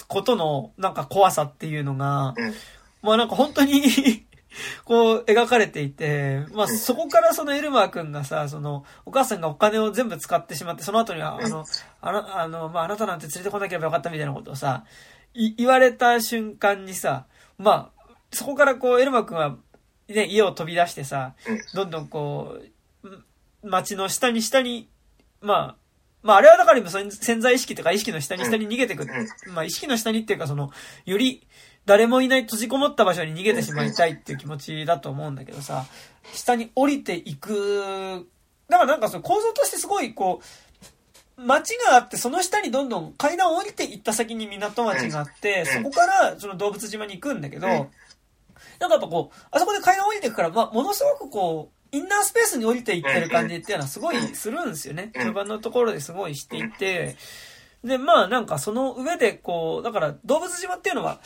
[0.07, 2.53] ことのなんか怖さっていうのが、うん。
[3.01, 3.81] まあなんか本当に
[4.83, 11.65] こう描かれていて、まあそこからそのエルマー君がさ、そのお母さんがお金を全部使ってしまって、その後には、あの、
[12.01, 14.83] あな、あの、まああなたなんて連れてこなければよかったみたいなことをさ、
[15.33, 17.25] い言われた瞬間にさ、
[17.57, 18.01] まあ、
[18.33, 19.55] そこからこうエルマー君は
[20.11, 21.33] ね、家を飛び出してさ、
[21.73, 22.59] どんどんこ
[23.03, 23.23] う、ん
[23.63, 24.89] 街の下に下に、
[25.41, 25.75] まあ、
[26.23, 29.07] まああれはだから今潜潜在意識とか意識の下に下に逃げてく。
[29.47, 30.71] まあ意識の下にっていうかその、
[31.05, 31.47] より
[31.85, 35.85] 誰もいない閉じこもった場所に逃げてしまいたいっていう気持ちだと思うんだけどさ、
[36.33, 38.27] 下に降りていく、
[38.69, 40.41] だからなんかその構造としてすごいこ
[41.37, 47.89] う、街があって、その下にどんどん階段を降りていった先に港町があって、そこからその動物島に行くんだけど、
[48.79, 55.11] なんかやっぱこう、あそこで階段降りていくから、まあ、ものすごくこう、インナースペースに降りていってる感じっていうのはすごいするんですよね。
[55.13, 57.17] 序盤のところですごいしていて、
[57.83, 61.19] で、まあなんかその上でこう、だから動物島っていうのは、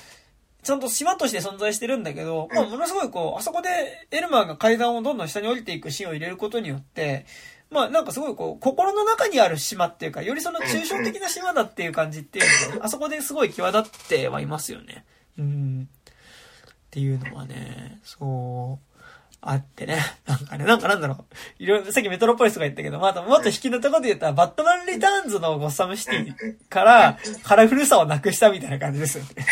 [0.64, 3.70] ちゃんと島として存在してるんだけど、まあものすごいこう、あそこで
[4.10, 7.28] エルマーが階段をどんどん下に降りていくシーンを入れることによって、
[7.70, 15.06] まあなんかすごいこう、心の中にある島っていうか、よりその抽象的な島だっていう感じっていうのが、あそこですごい際立ってはいますよね。
[15.38, 15.90] うん。
[16.96, 18.96] っていうのはね、そう、
[19.42, 20.00] あってね。
[20.26, 21.36] なんかね、なんかなんだろう。
[21.62, 29.46] いろいろ、さっきメトロポリスとか言ったけど、またもっと引きのところで言ったら、バットマンリターンズのゴッサムシティから、カラフルさをなくしたみたいな感じですよね。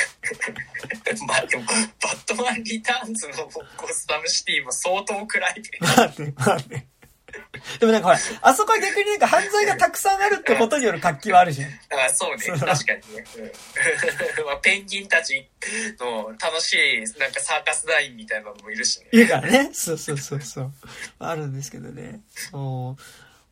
[1.28, 3.34] まあでも、バットマンリターンズの
[3.76, 5.70] ゴスタムシティも相当暗いで。
[5.82, 6.88] まあね、まあね。
[7.80, 11.70] でもなんかほら、あそこは逆になんか犯罪がたくさんあるってことによる活気はあるじゃん。
[11.70, 13.26] あそうね、確かにね。
[13.38, 15.48] うん まあ、ペンギンたち
[16.00, 19.08] の楽しい、なんかサーカス団員みたいなのもいるしね。
[19.12, 19.70] いるからね。
[19.74, 20.74] そうそうそうそう。
[21.20, 22.22] あるんですけどね。
[22.30, 23.02] そう。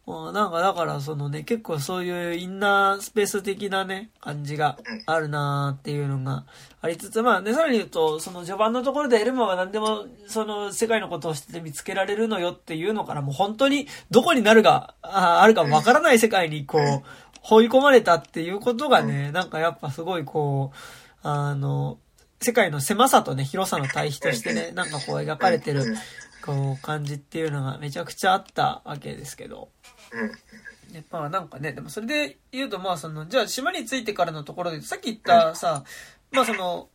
[0.07, 6.45] まあなんかだからそのね、結構そういうインナースペース的なね、感じがあるなーっていうのが
[6.81, 17.03] ありつつ、まあね、さらに言うと、その序盤のところでエルマは何でもその世界のことを知ってて見つけられるのよっていうのからもう本当にどこになるが、ああるかわからない世界にこう、
[17.41, 20.77] 放り込まれたっていうことがね、なんかやっぱすごいこう、
[21.21, 21.99] あの、
[22.41, 25.95] 世界の狭さとね、広さの対比としてね、なんかこう描かれてる、
[26.43, 29.69] こう感じっていうのがめちゃくちゃあったわけですけど。
[30.11, 30.93] うん。
[30.93, 35.83] ね、まあなんかね、でもそれで言うとまあその、じゃあ島に着いてからのところで、さっき言ったさ、
[36.31, 36.89] まあその、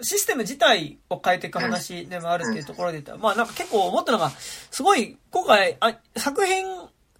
[0.00, 3.12] システム自体を変えていく話でもあるっていうところで言った。
[3.12, 6.64] ら、まあなんか結構思ったのが、すごい今回、あ作品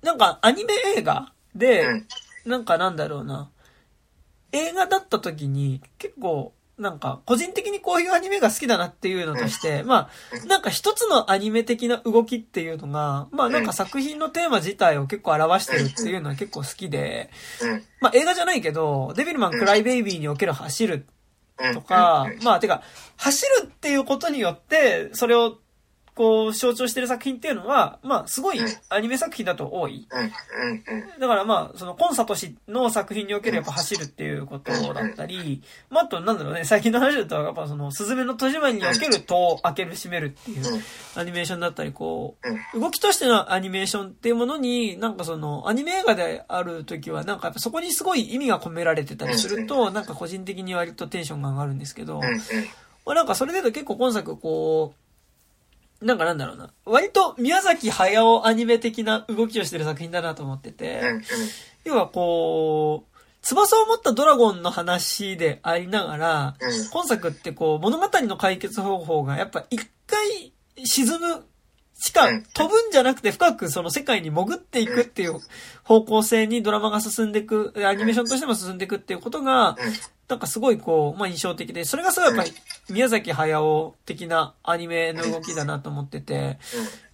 [0.03, 2.07] なんかアニメ映画で、うん。
[2.45, 3.51] なんかなんだろうな、
[4.53, 10.09] 映画だった時に結構、なんか、個人的にこういうアニメが好きだなっていうのとして、ま
[10.43, 17.31] あ、なんか一つのアニメ的な動きっていうのが、まあなんか作品のテーマ自体を結構表してるっていうのは結構好きで、
[17.62, 17.83] うん。
[18.01, 21.07] まあ映画じゃないけど、デビルマンクライベイビーにおける走る
[21.61, 21.75] うん。
[21.75, 22.83] とかうん、まあてか、
[23.16, 25.59] 走るっていうことによって、それを
[26.15, 30.07] こう象徴してる作品っていうのは、まあすごいアニメ作品だと多い。
[31.19, 40.83] だからまあ、その、コンサトシの作品におけるやっぱ走るっていうことだったり、まああとなんだろうね、最近の話だとやっぱその、スズメの戸締まりにおける戸を開ける閉めるっていう
[41.17, 42.37] アニメーションだったり、こ
[42.75, 52.23] う、動きとしてのアニメーションっていうものに、なんかその、アニメ映画である時は、なんかやっぱそこにすごい意味が込められてたりすると、なんか個人的に割とテンションが上がるんですけど、うん。
[53.05, 55.03] まあなんかそれで結構今作こう、
[56.05, 56.70] なんかなんだろうな。
[56.84, 61.22] 割と宮崎駿アニメ的な動きをしてる作品だなと思ってて、うん。
[61.84, 66.72] 要はこう、翼を持ったドラゴンの話でありながら、うん。
[66.90, 70.52] 今作ってこう、物語の解決方法がやっぱ一回
[70.84, 71.44] 沈む
[72.05, 72.42] しかうん。
[72.42, 75.40] 飛ぶんじゃなくて深くその世界に潜っていくっていう
[75.84, 79.78] 方向性にドラマが進んでいく、アニメーションとしても進んでいくっていうことが、
[80.28, 82.52] なんかすごいこう、まあ印象的で、それがすごいやっぱり
[82.90, 86.59] 宮崎駿的なアニメの動きだなと思ってて、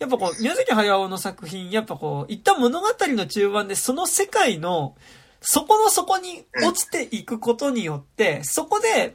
[0.01, 4.97] やっぱこう、宮崎駿の作品、やっぱこう、一旦物語の中盤でその世界の
[5.41, 9.14] 底の底に落ちていくことによって、そこで、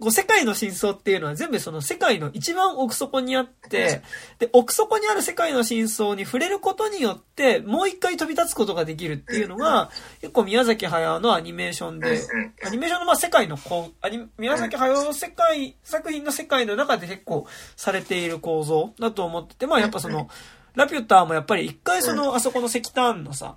[0.00, 4.02] こう世界の真相っていうのは全部その世界の一番奥底にあって、
[4.38, 9.90] で、奥底にある世界の真相に触れることによって、もう一回飛び立つことができるっていうのが、
[10.20, 12.20] 結構宮崎駿のアニメーションで、
[12.66, 17.46] アニメーションのまあ世界のこう、アニ宮崎駿の世界、作品の世界の中で結構
[17.76, 20.28] されている構造だと思ってて、まあやっぱその、
[20.74, 23.56] ラピュターもやっぱり一回その、あそこの石炭のさ、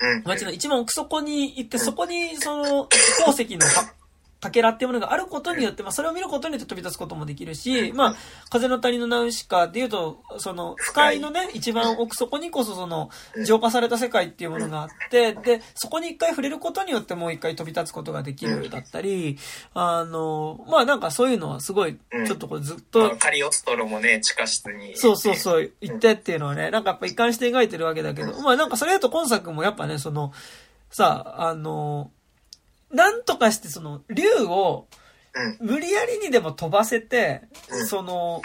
[0.00, 0.22] うん。
[0.24, 2.88] 街の一番奥底に行って、そこにその、
[3.24, 3.94] 鉱石のか
[4.40, 8.14] かけらっていうものがあることによって、まあそれを見ることによって飛び立つこともできるし、まあ、
[8.50, 13.10] 風の谷のナウシカで言うと、その、不快のね、一番奥底にこそその、
[13.44, 19.38] 浄化された世界っていうものがあって、で、そこに一回触れることによってもう一回飛び立つことができるだったり、
[19.74, 24.96] あの、まあなんかそういうのはすごい、ちょっとこうずっと、カリオストロもね、地下室に。
[24.96, 30.32] そうそうそう、言ってっていうのはね、なんかやっぱ一貫して描いてるわけだけど、まあなんかそれだと今作もやっぱね、その、
[30.90, 32.10] さあ、あの、
[32.90, 34.88] なんとかしてその、竜を
[35.60, 35.72] うん。
[35.72, 37.42] 無理やりにでも飛ばせて、
[37.86, 38.42] その、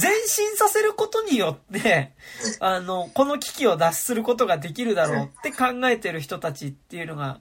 [0.00, 2.12] 前進させることによって、
[2.60, 7.40] あの、この危機を脱出することができるだろうって考えてる人たちっていうのが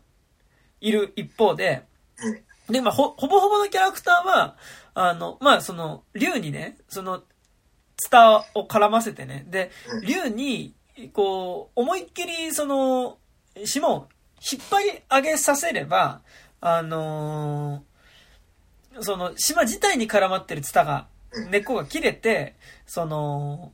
[0.79, 1.83] いる一方で、
[2.69, 4.57] で、まあ、ほ、ほぼほぼのキャラクターは、
[4.93, 7.23] あの、まあ、その、竜にね、その、
[7.97, 9.71] ツタを絡ませてね、で、
[10.03, 10.73] 竜に、
[11.13, 13.17] こう、思いっきり、その、
[13.65, 14.07] 島を
[14.51, 16.21] 引っ張り上げさせれば、
[16.67, 17.95] あのー
[19.01, 21.07] その、島自体に絡まってるツタが、
[21.49, 22.55] 根っこが切れて、
[22.85, 23.73] その、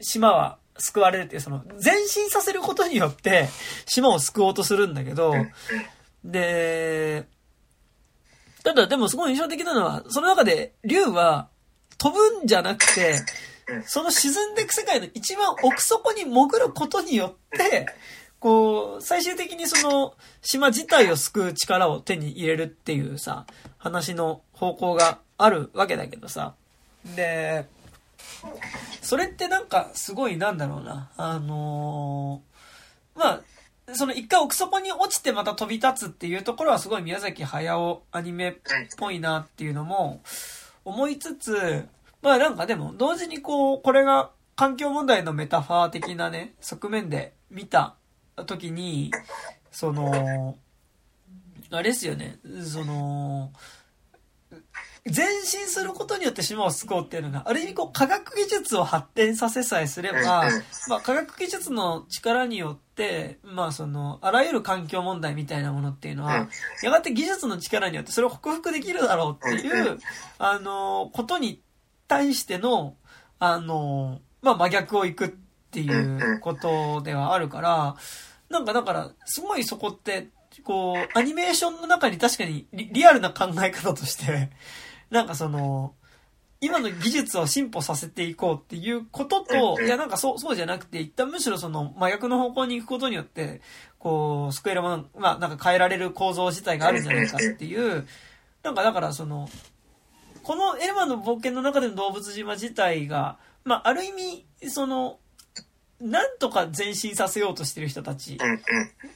[0.00, 3.48] 島は救われるっていう、その、前進させることによって、
[3.86, 5.32] 島を救おうとするんだけど、
[6.24, 7.26] で、
[8.64, 11.48] ただでもすごい印象的なのは、その中で、竜は
[11.98, 13.20] 飛ぶんじゃなくて、
[13.86, 17.86] その沈んでいく世界の一番奥底に潜ることによって、
[18.40, 23.46] こう、最終的にその島自体を救う力を手に入れるっていうさ、
[23.78, 26.54] 話の方向があるわけだけどさ。
[27.16, 27.66] で、
[29.02, 31.10] それってなんかすごいなんだろうな。
[31.16, 33.40] あのーまあ、
[33.94, 38.54] その一回奥底に落ちてまた飛び立つっていうところはすごい宮崎駿アニメっ
[38.96, 40.20] ぽいなっていうのも
[40.84, 41.88] 思いつつ、
[42.22, 47.96] まあなんかでも同時にこう、これが環境問題のメタファー的なね、側面で見た
[48.44, 49.10] 時に、
[49.70, 50.56] その、
[51.70, 53.52] あれですよね、その、
[55.04, 60.48] 前進することによって島を救おうっていうのが、ある意味こう科学技術を発展させさえすれば、
[60.88, 66.48] まあ科学技術の力によって、まあその、あらゆる環境問題みたいなものっていうのは、
[66.82, 69.98] やがて技術の力によってそれを克服できるだろうっていう、
[70.38, 71.62] あの、ことに
[72.06, 72.96] 対しての、
[73.38, 75.28] あの、まあ真逆をいくっ
[75.70, 77.96] ていうことではあるから、
[78.48, 80.28] なんかだから、すごいそこって、
[80.64, 84.50] こう、アニメーションの中に確かにリリアルな考え方として、
[85.10, 85.94] なんかその、
[86.60, 93.60] 今の技術を進歩させていこうっていうことと、いやなんかそう、そうじゃなくて、一旦むしろその真逆の方向に行くことによって、
[93.98, 98.08] こう、救えるもの、まあなんか変えられる構造自体があるんじゃないかっていう、
[98.62, 99.48] なんかだからその、
[100.42, 105.20] このエルマの冒険の中での動物島自体が、まあある意味、その、
[106.00, 108.38] なんとか前進させようとしてる人たち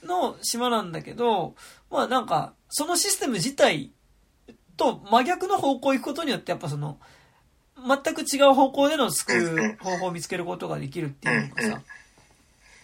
[0.04, 1.54] の島なんだけど、
[1.90, 3.92] まあなんか、そのシステム自体
[4.76, 6.98] と真逆の方向行くことによって、やっぱその、
[7.76, 11.82] 全く違う方向での救う方法を見つけることができるっていうのがさ、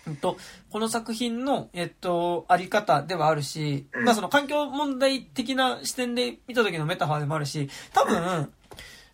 [0.07, 0.39] うんと、
[0.71, 8.53] この作品の、えっと、あり方ではあるし、まあその環境問題的な視点で見た時のメタファーでもあるし、多分、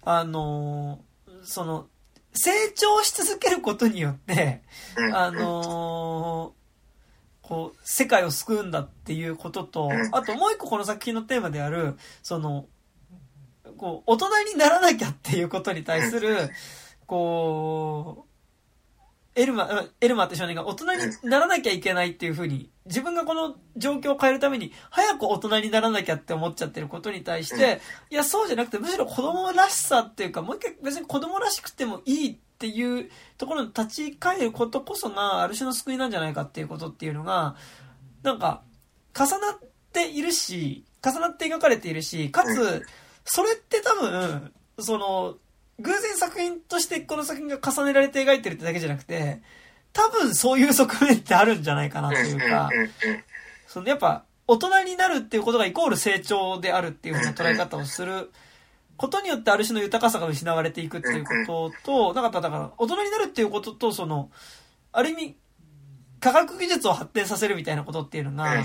[0.04, 1.00] あの
[1.42, 1.86] その、
[2.34, 4.62] 成長し続けることによって、
[5.12, 6.54] あの
[7.42, 12.66] こう、世界を救うんだっていうことと、あともう一個この作品のテーマである、その、
[13.76, 16.50] こう、大人にならなきゃっていうことに対する、
[17.06, 18.26] こ
[19.36, 27.80] う、エルマ、エルマって少年が大人にならなきゃいけないっていうふうに、自分がこの状況を変えるために、早く大人にならなきゃって思っちゃってることに対して、
[28.10, 37.56] いや、そうじゃなくて、むしろ子供らしさっていうか、もう一回別に子供らしくてもいいっていうところに立ち返ることこそが、ある種の救いなんじゃないかっていうことっていうのが、
[38.22, 38.62] なんか、
[39.18, 39.58] 重なっ
[39.92, 42.82] ているし、重なって描かれているし、かつ、
[43.24, 45.36] それって多分、その、
[45.78, 49.42] 偶然作品としてこの作品が重ねられて描いてるってだけじゃなくて、
[49.94, 52.68] 多分そういう側面ってあるんじゃないかなというか、
[53.66, 58.30] そのやっぱ大人になるっていうことがイコール成長であるっていうふうな捉え方をする
[58.96, 64.30] ことによってある種の豊かさが失われていくっていうことと、なんかだから大人になるっていうことと、その、
[64.92, 65.36] ある意味、
[66.20, 68.64] 科学技術を発展させるみたいなことっていうのが、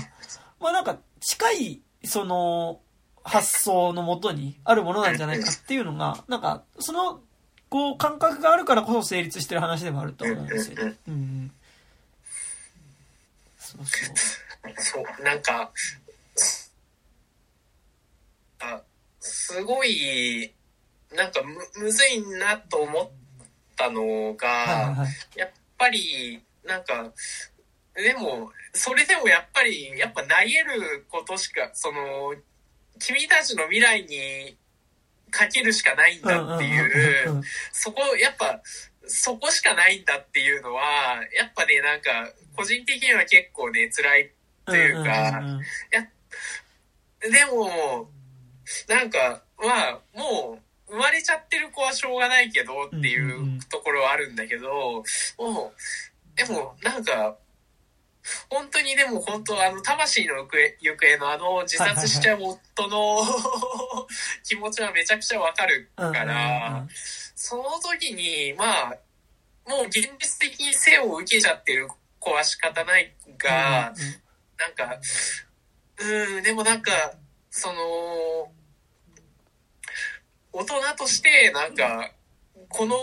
[0.60, 2.80] まあなんか近い、その、
[3.22, 7.20] 発想のもとにあるものなんじゃないかっていうのが、なんか、その、
[7.70, 10.96] こう、感覚があるからこそ成立してる話でもあると思うんですよね。
[11.08, 11.52] うん。
[13.58, 14.74] そうそう。
[14.76, 15.70] そう、なんか、
[18.58, 18.82] あ、
[19.20, 20.52] すごい、
[21.12, 23.10] なんかむ、むずいなと思っ
[23.76, 27.12] たのが、はいはいはい、やっぱり、なんか、
[27.94, 32.34] でも、それでもやっぱり、やっぱ投げることしか、その、
[32.98, 34.56] 君たちの未来に
[35.30, 38.60] かけるしかないんだっていう、そこ、やっぱ、
[39.06, 40.82] そこしかないんだっていうのは、
[41.36, 44.30] やっぱね、なんか、個人的には結構ね、辛いっ
[44.66, 45.10] ていうか、
[45.90, 46.08] や、
[47.20, 48.08] でも、
[48.88, 50.58] なんか、まあ、も
[50.88, 55.04] う、生まれちゃってる子はしょうがないけどっていうところはあるんだけど、
[55.38, 57.36] もう、でも、なんか、
[58.48, 63.22] 本当にでも本当あの魂の行方行方のあの自殺しちゃう夫の
[64.44, 66.86] 気持ちはめちゃくちゃわかるから、
[67.34, 68.98] その時にまあ
[69.66, 73.94] もう現実的に生を受けちゃってる子は仕方ないが、
[74.58, 75.00] なんか
[75.98, 77.14] うんでもなんか
[77.50, 78.52] その
[80.52, 82.10] 大人としてなんか
[82.68, 82.96] この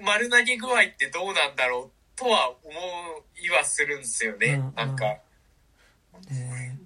[0.00, 2.70] 丸投げ具合ってどうなんだろうとは思
[3.42, 5.06] いはするんですよね、うんうん、なんか。
[6.30, 6.76] え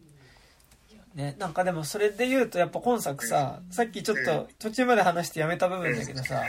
[1.17, 6.45] ー、ね、なんかでもそれで言うとやっぱ今作さ、さっきちょっと途中まで話してやめた部分だけどさ、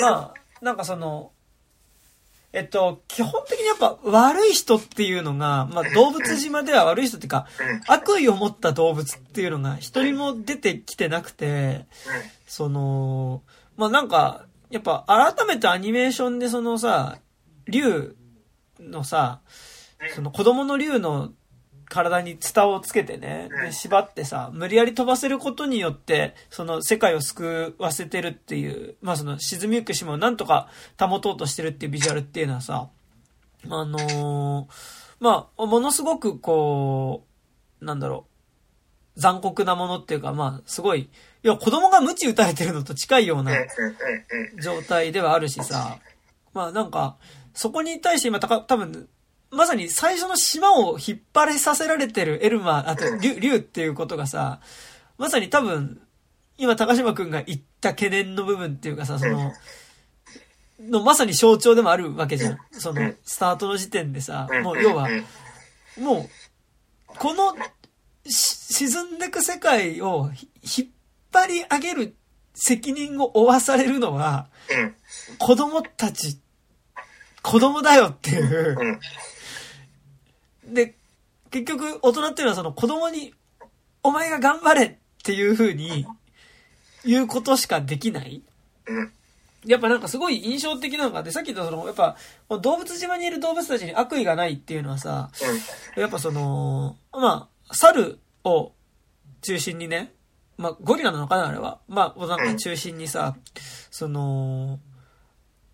[0.00, 1.30] まあ、なんかその、
[2.54, 7.46] えっと、基本的にやっぱ悪い人っていうのが、まあ動物島では悪い人っていうか、
[7.86, 11.84] 悪意を持った動物っていうのが一人も出てきてなくて、
[12.46, 13.42] その、
[13.76, 17.18] まあなんか、やっぱ改めてアニメーションでそのさ、
[17.68, 18.16] 竜
[18.82, 19.40] のさ、
[20.14, 21.32] その子供の竜の
[21.88, 30.68] 体にツタをつけてね、縛ってさ、無理やり飛ばせることによって、その世界を救わせてるっていう、まあその沈みゆく島をなんとか
[30.98, 32.88] 保とうとしてるっていうビジュアルっていうのはさ、
[33.68, 34.66] あのー、
[35.20, 37.24] まあ、ものすごくこ
[37.80, 38.26] う、なんだろ
[39.16, 41.08] う、残酷なものっていうか、まあ、すごい、い
[41.42, 43.52] や、子供が鞭打たれてるのと近いような
[44.60, 45.98] 状態ではあるしさ、
[46.54, 47.16] まあなんか、
[47.54, 49.08] そこに対して今たか、多分、
[49.50, 54.60] まさに最初の島を引っ張れさせられてるエルマ、あと、竜、竜っていうことがさ、
[55.18, 56.00] まさに多分、
[56.56, 59.52] 今高島くんが言った懸念の部分っていうかさ、その、
[60.80, 62.58] のまさに象徴でもあるわけじゃん。
[62.72, 65.08] その、スタートの時点でさ、もう要は、
[66.00, 66.28] も
[67.10, 67.54] う、この、
[68.24, 70.30] 沈んでく世界を
[70.62, 70.88] 引っ
[71.32, 72.16] 張り上げる
[72.54, 74.48] 責任を負わされるのは、
[75.38, 76.38] 子供たち
[77.42, 79.00] 子供だよっていう。
[80.66, 80.94] で、
[81.50, 83.34] 結局、大人っていうのはその子供に、
[84.02, 86.06] お前が頑張れっていう風に、
[87.04, 88.42] 言うことしかできない。
[89.64, 92.16] やっぱなんかすごい印象的なのがあって、さっき言ったその、やっぱ、
[92.58, 95.30] 動物島にいる動物たちに悪意がないっていうのはさ、
[95.96, 98.72] やっぱその、まあ、猿を
[99.42, 100.12] 中心にね、
[100.58, 101.80] まあ、ゴリラなのかなあれは。
[101.88, 103.36] まあ、なんか中心にさ、
[103.90, 104.80] その、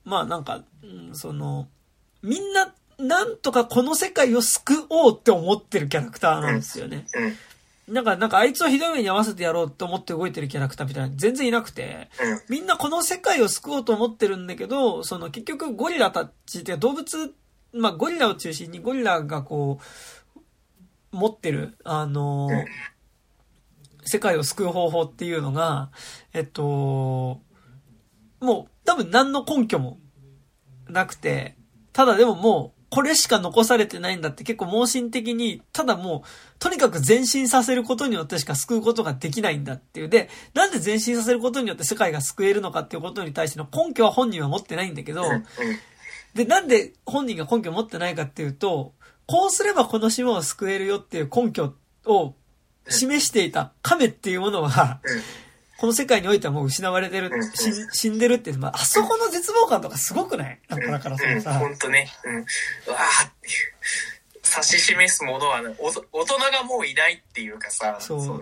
[0.09, 1.69] まあなんか、うん、その、
[2.23, 7.07] みんな、なんとかこの世界を救おうって思ってるキャラクターなんですよね。
[7.87, 7.95] うん。
[7.95, 12.41] なんか、なんかあいつをひどい目に合わせてやろうと思って動いてるキャラクターみたいな全然いなくて、うん。
[12.49, 17.35] みんなこの世界を救おうと思ってるんだけど、その結局ゴリラたちって動物、
[17.73, 19.79] まあゴリラを中心にゴリラがこ
[21.13, 22.65] う、持ってる、あのうん
[24.09, 25.91] 世界を救う方法っていうのが、
[26.33, 27.41] えっと、
[28.41, 29.99] もう多分何の根拠も
[30.89, 31.57] なくて、
[31.93, 36.29] ただでももう、これしか残されてないんだって結構盲信的に、ただもう、
[36.59, 40.09] とにかく前進させることによってしか救うことができないんだっていう。
[40.09, 45.45] で、なんで前進させることによって世界が救えるのかっていうことに対しての根拠は本人は持ってないんだけど、うん。
[46.35, 48.95] で、なんで本人が根拠を持ってないかっていうと、
[49.27, 51.75] こうすればこの島を救えるよっていう根拠
[52.07, 52.35] を
[52.89, 55.23] 示していた亀っていうものは、うん。
[55.79, 60.61] この世界においてはもう失われてるうん、死ん死んでるって、まあ、あそこの絶望感とかすごくない？
[60.69, 61.35] なんかだからそうん。
[61.37, 62.11] のさ、ほんとね。
[62.25, 62.37] うん。
[62.37, 63.55] うわーっていう。
[64.51, 67.99] 指し示すものはね、おと大人がもういないっていうかさ。
[68.01, 68.41] そうの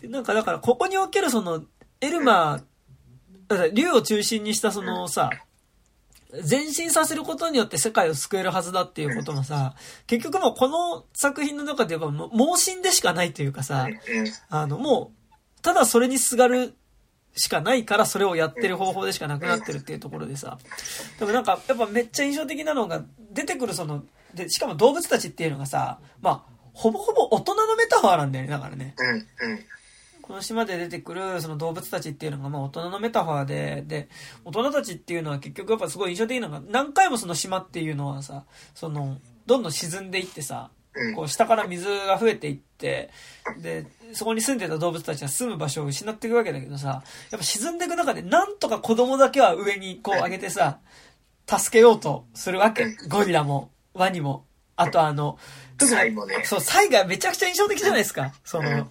[0.00, 1.62] でなんかだからここにおけるその、
[2.00, 2.62] エルマー、
[3.48, 5.30] だから竜を中心にしたそのさ、
[6.48, 9.74] 前進させることによって世界を救えるはずだっていうこともさ、
[10.06, 13.98] 結局もうこの作品の中で言えばもう盲信でしかないというかさ、うん。
[14.48, 15.17] あの、もう、
[15.62, 16.74] ただそれにすがる
[17.34, 20.58] しかないからそれをやってる方法でしかなくなってるっていうところでさ。
[21.18, 24.04] でもなんか、やっぱめっちゃ印象的なのが、出てくるその、
[24.34, 26.42] で、しかも動物たちっていうのがさ、まあ、
[26.72, 28.94] ほぼほぼ大人のメタファーなんだよね、だからね。
[28.98, 29.14] うん。
[29.14, 29.24] うん。
[30.22, 34.08] この島で出てくるその動物たちっていうのがまあ大人のメタファーで、で、
[34.44, 38.44] 大人たちっていうのは結局やっぱすごい印象的なのが、何回もその島っていうのはさ、
[38.74, 40.77] その、どんどん沈んでいってさ、うん。
[41.14, 43.10] こう下から水が増えていって、
[43.58, 50.78] で、そこに住んでた動物たちは住む場所を失っていくわけだけどさ、やっぱ沈んでいく中でなんとか子供だけは上にこう上げてさ、
[51.48, 52.94] 助けようとするわけ。
[53.08, 54.44] ゴリラも、ワニも。
[54.76, 55.38] あとあの、
[55.76, 56.44] 特にね。
[56.44, 58.32] そう、サイがめちゃくちゃ印象的じゃないですか。
[58.44, 58.88] その、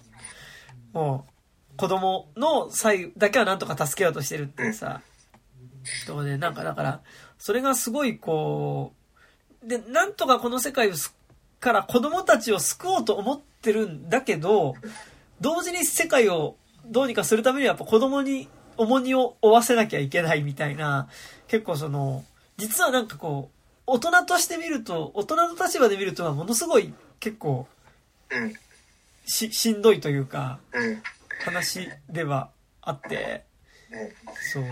[0.92, 1.26] も
[1.74, 5.00] う、子供のサイだけはなんとか助けようとしてるっていうさ、
[6.06, 7.00] ところで、なんかだから、
[7.38, 8.92] それがすごいこ
[9.62, 11.14] う、で、なんとかこの世界をす
[11.60, 14.74] から子供たちを救おうと思ってるんだけど、
[15.40, 16.56] 同時に世界を
[16.86, 21.08] どうにかするためにはやっぱ子供に重荷を負わせなきゃいけないみたいな、
[21.48, 22.24] 結構その、
[22.56, 27.66] 実はなんかこう、大人として見ると、大人の立場で見ると、ものすごい結構
[28.30, 28.52] うん。
[29.26, 31.02] し、しんどいというか、うん。
[31.44, 32.50] 話では
[32.82, 33.44] あって、
[33.90, 34.64] うんそう。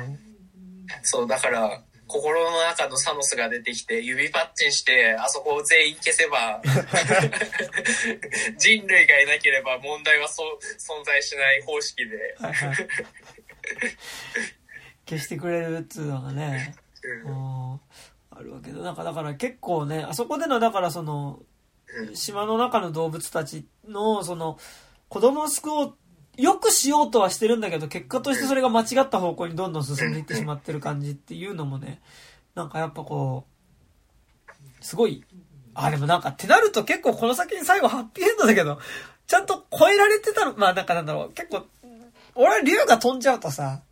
[1.02, 6.62] そう、だから、心の中のサノスが出てきて、指パッチンして、あそこを全員消せば、
[8.58, 12.36] 人類がいなければ問題はそう存在しない方式で。
[12.38, 12.76] はいはい。
[15.08, 16.74] 消してくれるっつうのがね、
[18.30, 18.78] あるわけだ。
[18.78, 24.58] なんかだから結構ね、あそこでのだからその、うん島の中の動物たちの、その、
[25.08, 25.96] 子供を救おう、
[26.36, 32.00] よくしようとはしてるんだけど、結果としてそれが間違った方向にどんどん進んでいってしまってる感じっていうのもね、
[32.54, 33.46] なんかやっぱこ
[34.80, 35.24] う、すごい、
[35.74, 38.78] あ、でもなんかってなると結構この先に最後ハッピーエンドだけど、
[39.26, 41.66] ちゃんと超えられてたの、まあなんかなんだろう、結構、
[42.34, 43.82] 俺は竜が飛んじゃうとさ、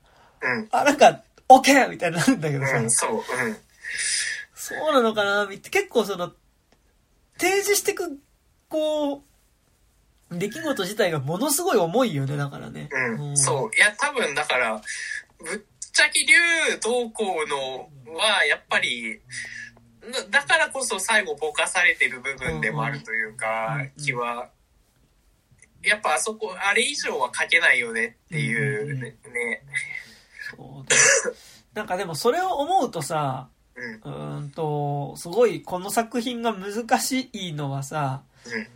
[0.43, 0.69] うん。
[0.71, 3.13] あ、なんか、オッケーみたいになるんだけどさ、うん、そう。
[3.13, 3.23] うん。
[4.55, 6.33] そうなのかな結構その、
[7.39, 8.19] 提示してく、
[8.69, 9.23] こう、
[10.39, 12.89] 出来事自体がものすごい重いよね、だからね。
[13.19, 13.71] うん、そう。
[13.77, 14.81] いや、多分だから、
[15.39, 15.61] ぶっ
[15.93, 16.35] ちゃけ竜
[16.83, 19.21] 同行のは、やっぱり、
[20.31, 24.05] だだからこそ最後ぼかされてる部分でもあるというか、うん。
[24.05, 24.51] 気は、
[25.83, 29.17] やっぱあそこ、あれ以上は書けないよねっていうね。
[29.33, 29.63] ね
[30.57, 30.97] そうだ
[31.75, 38.67] なんかでもそれを思うとさ、うん、うーんと、すごいこの作品が難しいのはさ、うん、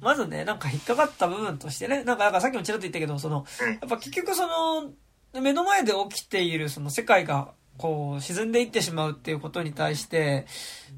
[0.00, 4.92] まずね、なんか引っかかった部分としてね、なんかなんかさっきもちらっと言ったけど、その、うんやっぱ結局その、
[5.40, 10.46] 目の前で起きているその世界がこう沈んでいってしまうっていうことに対して、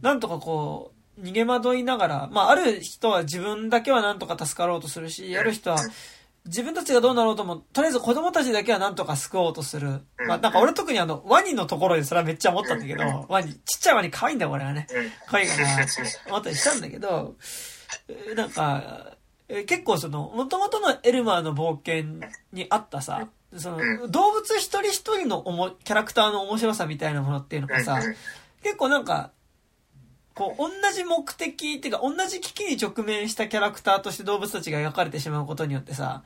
[0.02, 5.78] なんとかこう、逃げ惑いながら、まあある人は自分だけはなんとか助かろうとするし、ある人は
[6.46, 10.00] 自分たちがどうなろうとも、とりあえず子供たちだけはなんとか救おうとする。
[10.26, 14.86] まあなんか俺特にあの、ワニのところでそれはめっちゃ思ったんだけど、ワニ、ちっちゃいワニ可愛いんだよ俺はね。
[14.90, 15.10] うん。
[15.26, 15.86] 可愛いかな、
[16.28, 17.69] 思ったりしたんだけど、えー
[18.34, 18.82] なんか、
[19.48, 28.14] えー結構その、元々のエルマーの冒険にあったさ、その、う動物一人一人のおも、キャラクターの面白さみたいなものっていうのがさ、うん
[28.62, 29.30] 結構なんか、
[30.34, 36.22] こう、同じ目的っていうか、同じ危機に直面したキャラクターとして動物たちが描かれてしまうことによってさ、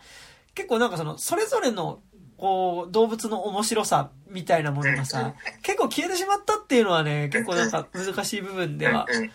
[0.54, 2.00] 結構なんかその、それぞれの
[2.36, 9.30] こう、動物の面白さみたいなものがさ、結構消えてしまったっていうのはね、結構なんか難しい部分では、うんうん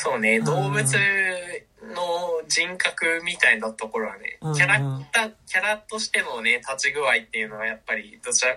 [0.00, 8.56] そそうね、ん動物の人格みたいなところはね、うんキャラクター、キャラとしてのね、立ち具合っていうのはやっぱり、どちら、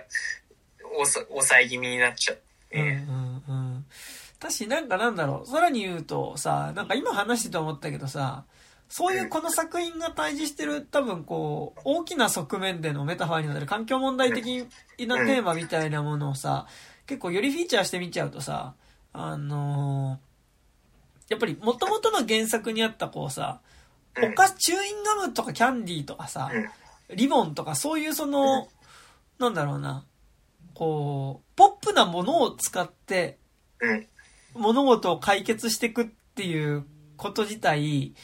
[0.80, 2.38] 抑え気味になっちゃう。
[2.72, 2.78] う。
[2.78, 3.84] うんねうんうん。
[4.40, 8.44] だし、なんかなんだろう、さらに言うとさ、なんか今話してて思ったけどさ、
[8.88, 14.66] そういうこの作品が対峙してる多分こう、大きな側面でのメタファーになる環境問題的
[15.06, 16.66] なテーマみたいなものをさ、
[17.06, 18.74] 結構よりフィーチャーしてみちゃうとさ、
[19.12, 20.33] あのー
[21.34, 23.60] やっぱり元々の原作にあったこうさ、
[24.16, 24.32] うん。
[24.32, 26.50] お菓子、チューインガムとかキャンディーとかさ、
[27.10, 27.16] うん。
[27.16, 28.68] リボンとかそういうその、
[29.38, 30.04] なんだろうな、
[30.74, 33.38] こう、ポップなものを使って
[33.80, 34.06] うん。
[34.54, 36.84] 物事を解決していくっていう
[37.16, 38.14] こと自体、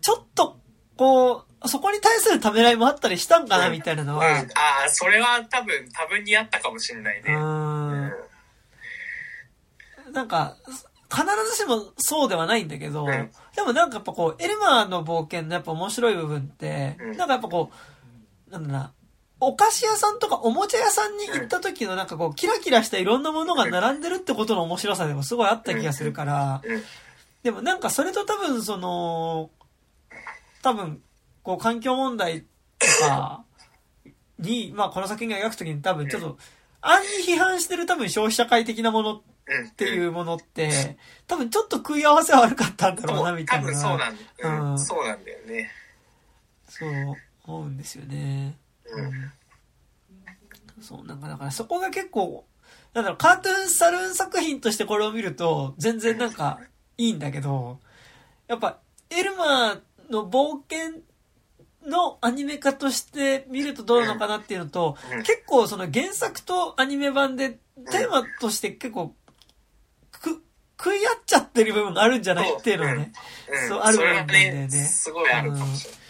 [0.00, 0.58] ちょっと、
[0.96, 7.34] こう、そこに対するためらいもあったりしたんかなみたいなのうん、は、ああ、それは多分、多分にあったかもしれないうね。
[7.34, 8.12] ん、
[10.12, 10.56] なんか、
[11.10, 13.30] 必ずしもそうではないんだけど、うん。
[13.54, 17.16] でもなんかやっぱこう、エルマーの冒険のやっぱ面白い部分って、うん。
[17.16, 17.70] なんかやっぱこ
[18.48, 18.92] う、なんだな、
[19.38, 26.82] お菓子屋さんとかおもちゃ屋さんに行った時のなんかこう、キラキラしたいろんなものが並んでるってことの面白さでもすごいあった気がするから、うん。
[27.42, 29.50] でもなんかそれと多分その、
[30.62, 31.02] 多分、
[31.42, 32.46] こう環境問題
[32.78, 33.44] とか
[34.38, 36.38] に、まあこの作品が描くときに多分ちょっと、
[36.80, 39.70] 暗に批判してる多分消費社会的なものっうん。
[39.70, 40.96] ていうものって、
[41.26, 43.66] 多分ちょっと食い合わせは悪かったんだろうな、みたいな。
[43.68, 45.70] 多分そうなんだ、うんうんそうなんだよね。
[46.68, 46.90] そう、
[47.44, 48.56] 思うんですよね。
[48.86, 49.32] うん。
[50.82, 52.44] そう、なんかだからそこが結構、
[52.92, 56.60] なんだろう、カートゥーンサルーン作品としてこれを見ると、全然なんか
[56.98, 57.78] いいんだけど、
[58.48, 58.78] やっぱ、
[59.10, 61.02] エルマーの冒険
[61.86, 67.50] のアニメ化として見るとどうなのかなっていうのと、うん結構その原作とアニメ版で
[67.90, 69.14] テーマとして結構、く、
[70.78, 73.12] 食い合っちゃってる部分があるんじゃないっていうのはね、
[73.48, 73.68] うん。
[73.68, 76.00] そうある部分なんだよねね、すごいあるかもしれない。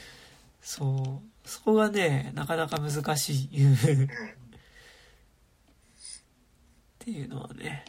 [0.63, 3.75] そう、そこがね、なかなか難しい。
[3.75, 4.09] っ
[6.99, 7.85] ていうのはね、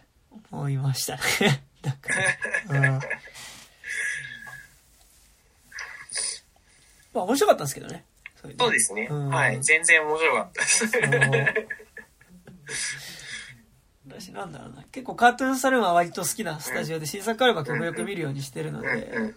[0.51, 1.63] 思いましたね。
[1.81, 2.09] だか
[2.69, 2.99] ら、うん。
[7.13, 8.05] まあ面白かったんですけどね。
[8.59, 9.07] そうですね。
[9.09, 9.61] うんはい。
[9.61, 10.85] 全然面白かったです。
[14.19, 14.83] 私なんだろうな。
[14.91, 18.85] 結構カートゥーンサルーンは割と好きなスタジオで新作あれば極力見るようにしてるのうん。
[18.85, 19.35] で、うん。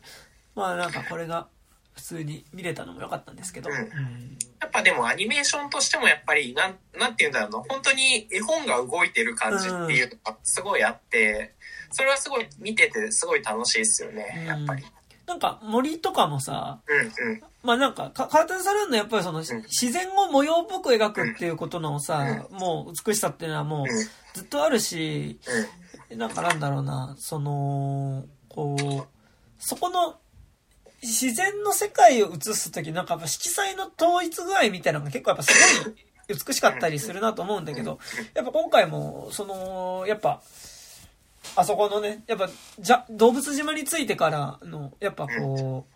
[0.55, 1.47] まあなんかこれが
[1.95, 3.77] 普通に見れたのも良かったんですけど、うん。
[3.77, 4.39] うん。
[4.61, 11.55] やっぱでもアニメーションとしてもやっぱり、なん、なんて言うんだろうな、本当に絵本が動いてる感じっていうのがすごいあって、
[11.91, 14.85] それはすごい見ててすごい楽しいですよね、やっぱり。
[15.27, 17.43] なんか森とかもさ、うんうん。
[17.63, 19.43] まあなんか、カカーテンサルーンのやっぱりその、ん。
[19.43, 23.89] 自然を模様っぽく描くっていうことのさ、もう美しさっていうのはもううん
[24.35, 25.41] ずっとあるし、
[26.17, 29.07] なんかなんだろうな、その、こう、
[29.59, 30.17] そこの、
[31.03, 35.95] 自然の世界を映すときなんかやっぱ色彩の統一具合みたいなのが結構やっぱすごい
[36.29, 37.99] 美しかったりするなと思うんだけど、
[38.35, 40.43] やっぱ今回も、その、やっぱ、
[41.57, 42.49] あそこのね、やっぱ、
[42.79, 45.87] じゃ、動物島についてからの、やっぱこ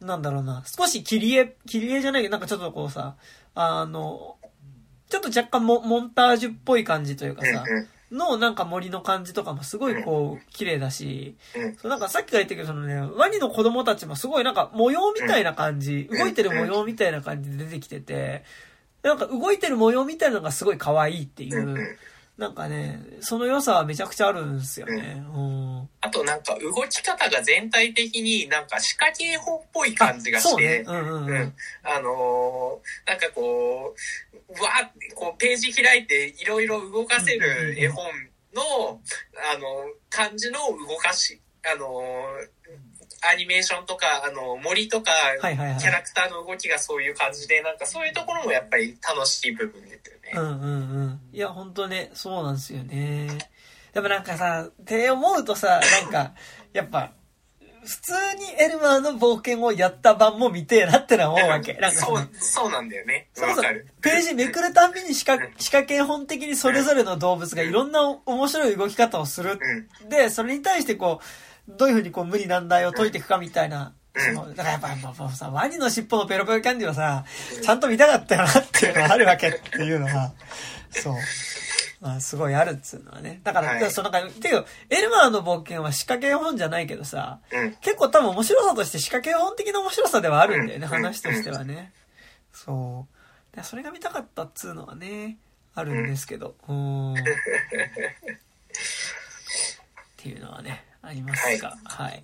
[0.00, 3.16] う、なんだろうな、少し切り絵、切り絵じゃないけど、なんかちょっとこうさ、
[3.54, 4.36] あの、
[5.10, 11.76] ちょっと若干モモンタージュっぽい感じというかさ、うんのなんか森の感じとかもすごいこう、綺麗だし、うん。
[11.76, 16.18] そうなんかさっきから言ったけど、そのね、ワニの子供たちもすごいなんか模様みたいな感じ、うん。
[16.18, 18.44] 動いてる模様みたいな感じで出てきてて、
[19.02, 21.98] なんか動いてる模様みたいなのがすごい可愛いっていう、
[22.40, 25.22] なんかね、その良さはめちゃくちゃあるんですよね。
[25.34, 25.88] うん。
[26.00, 30.84] あとなんか動き方が全体的になんか仕掛け絵本っぽい感じがして、ね。
[30.86, 31.54] うんうんううんん。
[31.82, 33.94] あのーなんかこ
[34.48, 38.06] う、わーってこうページ開いていろいろ動かせる絵本
[38.54, 38.62] の、
[39.52, 39.66] あの、
[40.08, 41.90] 感じの動かし、あのー
[43.22, 45.10] アニメーションとか、あの、森とか、
[45.40, 50.32] はいはいはいキャラクターの動きがそういう感じで、なんかそういうところもやっぱり楽しい部分ですよね。
[50.34, 51.20] うんうんうん。
[51.32, 53.38] いや、本当ね、そうなんですよね。
[53.92, 56.34] でもなんかさ、って思うとさ、なんか、
[56.72, 57.12] やっぱ、
[57.84, 61.72] 普通にエルマーの冒険をやった版も見てえなってのは思うわけ。
[61.74, 63.28] なんかそう、そうなんだよね。
[63.32, 63.86] そうそうわかる。。
[64.02, 69.58] ページめくるたんびに仕掛仕掛け本的にそれぞれの動物がいろんな面白い動き方をする。
[70.02, 70.08] うん。
[70.10, 71.24] で、それに対してこう、
[71.76, 73.94] どういうふうにこう無理難題を解いていくかみたいな。
[73.94, 77.24] うんそのだからやっぱもうさ、ワニの尻尾のペロペロキャンディはさ、
[77.62, 80.32] ちゃんと見たかったよなっていうのがあるわけっていうのは、
[80.90, 81.14] そう。
[82.00, 83.40] まあ、すごいあるっつうのはね。
[83.44, 87.74] だから、はいそのなんか、ていうかエルマーの冒険は仕掛け本じゃないけどさ、うん。
[87.82, 91.92] 結構多分面白さとして仕掛け本的な面白さではあるんだよね、うん話としてはね。
[92.52, 93.06] そ
[93.52, 93.56] う。
[93.56, 95.36] でそれが見たかったっつうのはね、
[95.74, 96.56] あるんですけど。
[96.68, 97.14] うん。
[97.20, 97.22] っ
[100.16, 102.22] ていうのはね、ありますが、はい。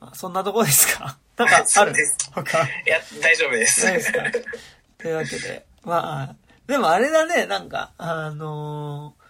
[0.00, 1.18] まあ、そんなとこですか？
[1.36, 1.66] なんかある？
[1.66, 2.16] そうです。
[2.32, 2.58] 他？
[2.62, 3.86] いや、大丈夫です。
[3.86, 4.20] ですか？
[4.98, 6.34] というわけで、まあ、
[6.66, 9.22] でもあれだね、なんか、あのー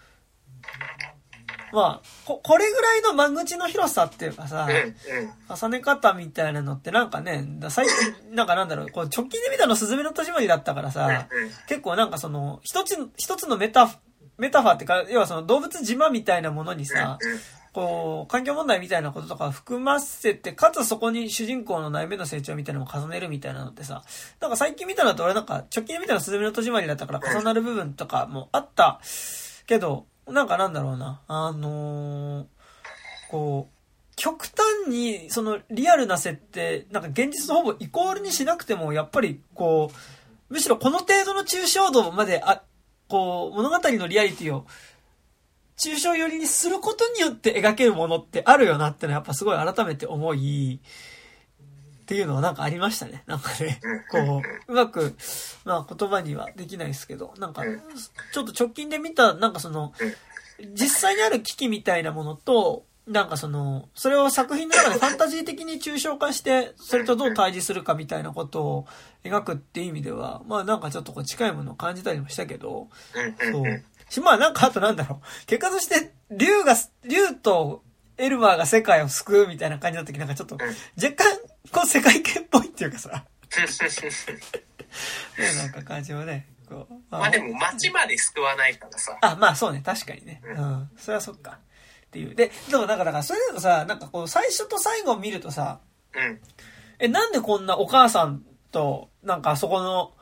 [1.74, 5.56] まあ、こ、これぐらいの間口の広さっていうかさ、うん、うん。
[5.56, 13.90] 重ね方みたいなのってなんかね、だ最近、 なんかなんだろう、こう直近で見たのスズメの戸締まりだったからさ、うん結構なんかその、一つ、一つのメタ、
[14.36, 17.40] メタファーっていうか、要はその動物島みたいなものにさ、うん
[17.72, 24.02] こう、環境問題みたいなこととか含ませて、かつそこに主人公の内面の成長みたいなのを重ねるみたいなのってさ、
[24.40, 29.00] なんか最近見たのと俺なんか、直近で見たのスズメの戸締まりだったから重なる部分とかもあった
[29.66, 32.46] けど、なんかなんだろうな、あのー
[33.32, 39.90] こう、極端に、そのリアルな設定、なんか現実とほぼイコールにしなくても、やっぱりこ
[40.50, 42.62] う、むしろこの程度の抽象度まで、あ、
[43.08, 44.66] こう、物語のリアリティを、
[45.76, 50.80] 抽象寄りにすることによって描けるものってあるよなってのはやっぱすごい改めて思い、
[52.02, 53.22] っていうのはなんかありましたね。
[53.26, 53.80] なんかね、
[54.10, 55.14] こう、うまく、
[55.64, 57.62] まあ言葉にはできないですけど、なんか、
[58.32, 59.92] ちょっと直近で見た、なんかその、
[60.74, 68.86] 実際にある危機みたいなものと、なんかその、それを作品の中でファンタジー的に抽象化して、それとどう対峙するかみたいなことを
[69.24, 72.88] 描くっていう意味では、まあなんかちょっとこう近いものを感じたりもしたけど。
[73.52, 73.84] そう。
[74.12, 75.46] し、 まあなんかあとなんだろう。
[75.46, 77.82] 結果として、竜が、竜と
[78.18, 80.70] エルマーが世界を救うみたいな感じの時なんかちょっと、若
[81.24, 81.38] 干、
[81.70, 83.24] こう世界系っぽいっていうかさ、
[85.38, 86.94] ね、なんか感じはね、こう。
[87.10, 89.18] まあでも街まで救わないからさ。
[89.20, 90.40] あ、まあそうね、確かにね。
[90.44, 90.90] うん。
[90.96, 91.58] それはそっか。
[92.06, 92.34] っていう。
[92.34, 95.80] で、でもなんかだから、それだとさ、なんかこう、最初と最後を見るとさ、
[96.14, 96.40] うん。
[96.98, 100.12] え、なんでこんなお母さんと、なんかあそこの、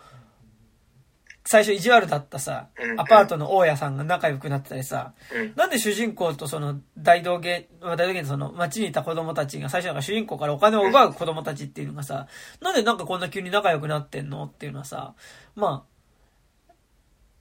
[1.45, 5.53] 最初意地悪だったさう、んアパートの大家さんが仲良くなってたりさ、うん。
[5.57, 12.27] なんで主人公とその大道芸、まあ大道芸のその街にいた子供たちが最初なんか主人公からお金を奪う子供たちっていうのがさ、
[12.61, 15.15] なんでなんかこんな急に仲良くなってんのっていうのはさ、
[15.57, 15.91] まあ、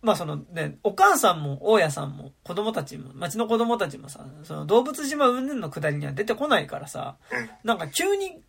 [0.01, 7.49] まあそのね、お母さんも大家さんも子供たちも、街の子供たちもさ、その動物島云々のくだりには出てこないからさ、うん。
[7.65, 8.41] なんか急に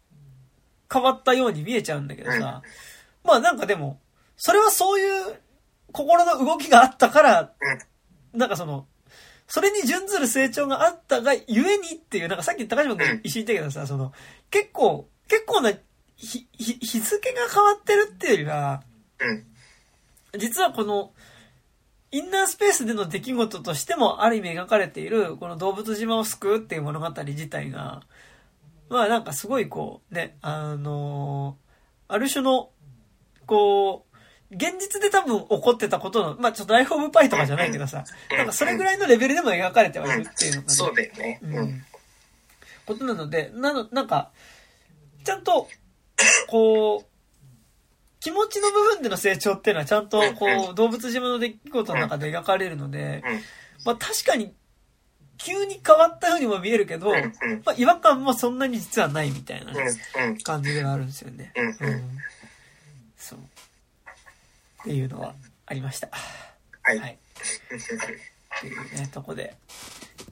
[0.93, 2.63] 変わったように見えちゃうんだけどさ、
[3.25, 3.99] まあなんかでも、
[4.43, 5.39] それはそういう
[5.93, 7.53] 心の動きがあったから、
[8.33, 8.87] なんかその、
[9.47, 14.13] それに準ずる成長があったがゆえにっていう、なんかさっき高島君一緒に言ったけどさ、その、
[14.51, 15.73] 結構、結構な、
[16.17, 18.83] ひ、ひ、日付が変わってるっていうよりは、
[20.39, 21.13] 実はこの、
[22.11, 28.05] インナースペースでの出来事としてもある意味描かれている、この動物島を救うっていう物語自体が、
[28.89, 31.59] まあなんかすごいこう、ね、あの
[32.09, 32.71] ある種の、
[33.45, 34.10] こう、
[34.51, 38.05] 現実で多分起こってたことの、まあちょっとライフオブパイとかじゃないけどさ、
[38.37, 41.39] なんかそれぐらいのレベルでも描かれてはいるっていうのが、ね、そうだよね。
[41.43, 41.85] ううんん。
[42.87, 44.31] ことなので、なの、なんか、
[45.25, 45.69] ちゃんと、
[46.49, 47.07] こう、
[48.19, 53.41] 気持ちの部分での成長っていうのはちゃんと、こう、動物島の出来事の中で描かれるので、うん。
[53.85, 54.53] まあ確かに、
[55.39, 57.13] 急に変わったようにも見えるけど。
[57.65, 59.73] まあ違和感もそんなに実はないみたいな。
[60.43, 61.53] 感じではあるんですよね。
[61.57, 62.19] うん。
[64.81, 65.35] っていうのは
[65.67, 66.09] ありました。
[66.83, 66.99] はい。
[66.99, 67.13] はい。
[67.13, 69.55] っていうね、とこで。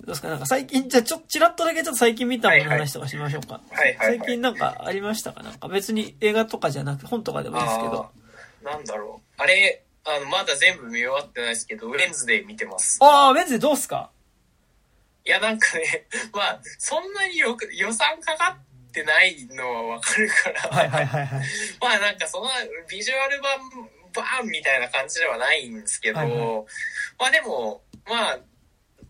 [0.01, 0.29] どうですか？
[0.29, 3.55] なんか最近、じゃあちょっと、ちらっとだけちょっと最近見たものの話とかしましょうか。
[3.55, 5.43] はいはいはい最近なんかありましたか？
[5.43, 8.11] なんか別に映画とかじゃなくて本とかでもいいですけど。
[8.65, 9.43] なんだろう。
[9.43, 12.99] あれ、あの、まだ全部見終わってないですけど、ウェンズデー見てます。
[13.03, 14.11] ああ、ウェンズデーどうっすか？
[15.25, 18.59] いや、なんかね、 まあ、そんなによく予算かか
[18.89, 21.47] ってないのはわかるから、はいはいはいはい。
[21.81, 22.49] まあなんかその
[22.89, 23.59] ビジュアル
[24.21, 26.39] バーンみたいな感じではないんですけど、はいはい
[27.19, 28.39] まあでも、まあ、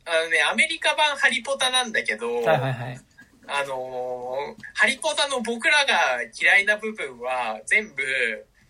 [0.08, 3.00] あのね、アメリカ版ハリポタなんだけど、はいはいはい。
[3.46, 8.02] あのーハリポタの僕らが嫌いな部分は全部、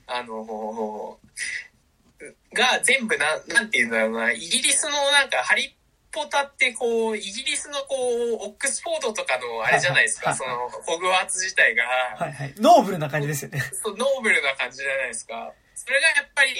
[0.07, 5.77] あのーが全部な、なんていうんだろうな、イギリスのなんかハリ
[6.11, 7.95] ポタってこう、イギリスのこ
[8.43, 11.85] う、オックスフォードとかのあれじゃないですか、はいその、ホグワーツ自体が、
[12.19, 12.55] はいはい。
[12.59, 13.61] ノーブルな感じですよね。
[13.83, 15.53] そうノーブルな感じじゃないですか。
[15.79, 16.51] それがやっぱり、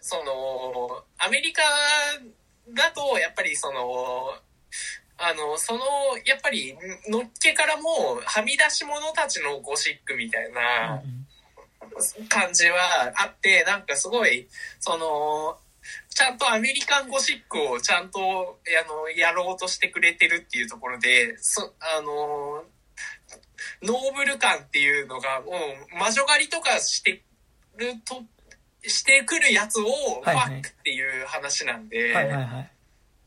[0.00, 1.62] その、アメリカ
[2.70, 4.34] だと、やっぱりその、
[5.16, 5.80] あの、その、
[6.24, 6.76] やっぱり、
[7.08, 11.00] のっけからもう、はみ出し者たちのゴシックみたいな
[12.28, 14.48] 感じはあって、なんかすごい、
[14.80, 15.56] その、
[16.08, 22.64] ちゃんとアメリカンゴシックをちゃんと、あの、やろうとしてくれてるっていうところで、そ、あの、
[23.82, 27.22] ノーブル感っていうのが、もう、魔女狩りとかして
[27.76, 28.24] ると、
[28.86, 29.84] してくるやつを、
[30.22, 32.14] ファックっていう話なんで。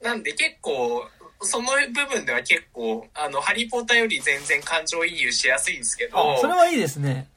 [0.01, 1.07] なんで結構、
[1.41, 7.27] その部分では結構、あの、ハリーポッターより全然感情移入しやすいんですけど、あ、それはいいですね。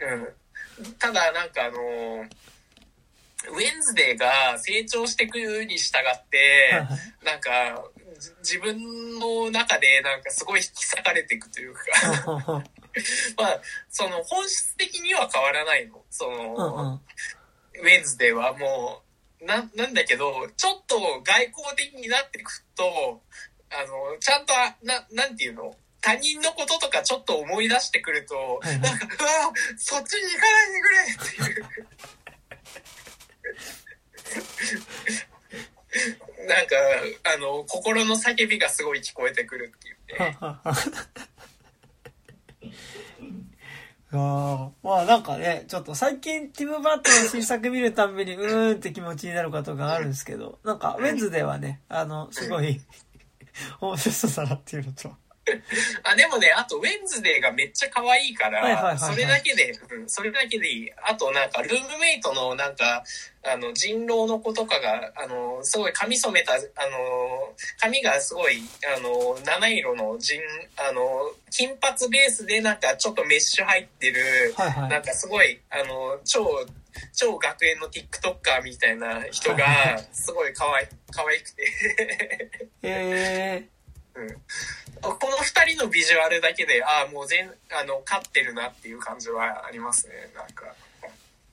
[0.79, 0.93] うん。
[0.99, 1.79] ただ、なんかあの、
[3.49, 7.25] ウェンズデーが成長していくに従って、はいはい。
[7.25, 7.85] なんか、
[8.19, 11.81] じ自分の中でなんかすごい引き裂かれていくというか、
[13.37, 16.03] まあ、その本質的には変わらないの。
[16.11, 17.01] その、うんうん。
[17.75, 19.03] ウェンズデーはも
[19.41, 23.23] う、な、なんだけど、ちょっと外交的になってくと、
[23.71, 25.77] あの、ちゃんとあ、な、なんていうの？
[26.03, 29.09] 他人のこととかちょっと思い出してくると、はいはいなんか、う
[29.47, 31.67] わそっちに行かないでくれっていう。
[36.49, 36.77] なんか、
[37.35, 40.39] あの、心の叫びがすごい聞こえてくるっていうね。
[44.13, 52.81] あーまあなんかね、ちょっと最近ティム・バートンの新作見るたんびにうーんって気持ちになることがあるんですけど、なんかウェンズではね、あの、すごい
[53.81, 55.11] 面白そうだなっていうのと。
[56.05, 60.93] あ、でもね、あと、ウェンズデーがめっちゃ可愛いから、はいはいはいはいそれだけで、うん、それだけでいい。
[61.03, 63.03] あと、なんか、ルームメイトの、なんか、
[63.43, 68.63] あの、人狼の子とかが、あの、すごい髪染めた、あの、髪がすごい、
[68.97, 70.41] あの、七色の人、
[70.77, 74.91] あの、金髪ベースで、なんか、ちょっとメッシュ入ってる、はいはい。
[74.91, 76.67] なんかすごい、あの、超、
[77.15, 82.51] 超学園の TikToker みたいな人が、すごい可愛い、可愛くて。
[82.83, 83.69] え
[85.03, 90.67] この二人のビジュアルだけで、ああ、もう全、あの、勝ってるなっていう感じはありますね、なんか。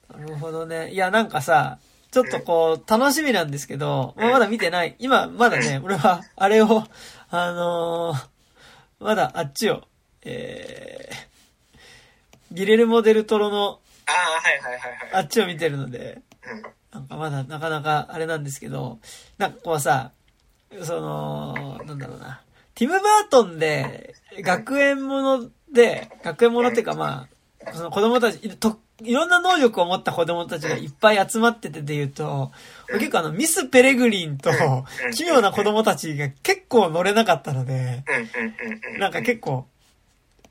[0.09, 0.91] ー、なるほどね。
[0.91, 1.79] いやなんかさ、
[2.11, 4.95] ちょっとこう、楽しみなんですけど、まあまだ見てない。
[4.99, 6.83] 今、まだね、俺は、あれを、
[7.29, 8.37] あのー
[8.99, 9.83] まだあっちを、
[10.23, 15.09] えー、ギレルモ・デルトロのああ、はいはいはいはい。
[15.13, 18.97] あっちを見てるので、うんなんかまだなかなかあれなんですけど、
[19.37, 20.11] なんかこうさ、
[20.81, 22.41] その、なんだろうな。
[22.77, 27.27] ティム・バートンで、学園もので、学園ものっていうかま
[27.65, 32.51] あ、その子供たち、と、いろんな能力を持った子供たちがいっぱい集まっててで言うと、
[32.99, 34.51] 結構あの、ミス・ペレグリンと、
[35.15, 38.03] 奇妙な子供たちが結構乗れなかったので。
[38.99, 39.65] なんか結構、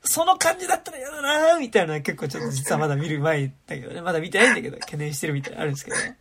[0.03, 4.01] その感じだったら嫌だなーみたいな結構ちょっと実はまだ見る前だけどね。
[4.01, 6.17] まだ見てないんだけど、懸念してるみたいなのあるんですけどね。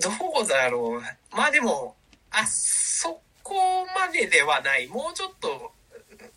[0.00, 0.08] ど
[0.42, 1.36] うだろう。
[1.36, 1.96] まあでも、
[2.30, 3.54] あ、そこ
[3.94, 4.88] までではない。
[4.88, 5.72] もうちょっと、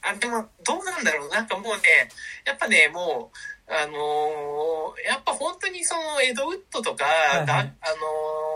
[0.01, 1.29] あ、でも、どうなんだろう。
[1.29, 1.81] なんかもうね、
[2.45, 7.69] やっぱね、もう、あのーやっぱ本当にその、エドウッドとか、いはいだあの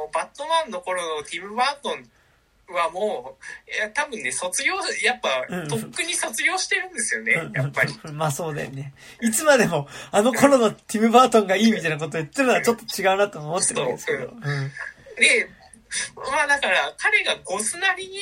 [0.10, 2.10] ーバットマンの頃のティム・バートン
[2.74, 3.38] はも
[3.70, 7.94] う、いや、多分ね、卒業、やっぱうん、とっくに卒業してるんですよね、やっぱり。
[8.14, 8.94] まあそうだよね。
[9.22, 14.20] いつまでも、あの頃のティム・バートンがいいみたいなこと言ってるのはちょっと違うなと思ってるわけですけど。
[14.20, 14.72] そううん
[15.18, 15.50] で、
[16.16, 18.18] まあだから彼がゴスなりに、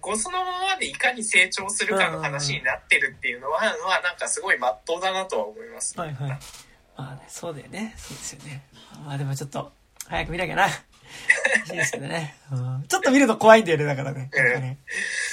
[0.00, 5.98] ゴスのままでいかに成長するかの話になってるっていうのは、まあなんかすごい真っ当だなとは思います。
[5.98, 6.30] はいはい。
[6.96, 7.94] まあね、そうだよね。
[7.96, 8.64] そうですよね。
[9.04, 9.72] まあでもちょっと、
[10.06, 10.68] 早く見なきゃな。
[11.70, 12.36] いいですけどね。
[12.52, 14.30] うんちょっと見ると怖いんだよね、だからね。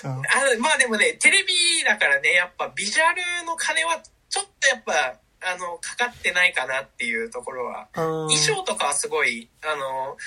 [0.03, 0.13] なん。
[0.13, 0.21] あ
[0.59, 1.53] まあでもね、テレビ
[1.83, 7.87] だからね、やっぱビジュアルの金はちょっとやっぱ、あの、かかってないかなっていうところは。
[7.93, 10.17] うん衣装とかはすごい、あの、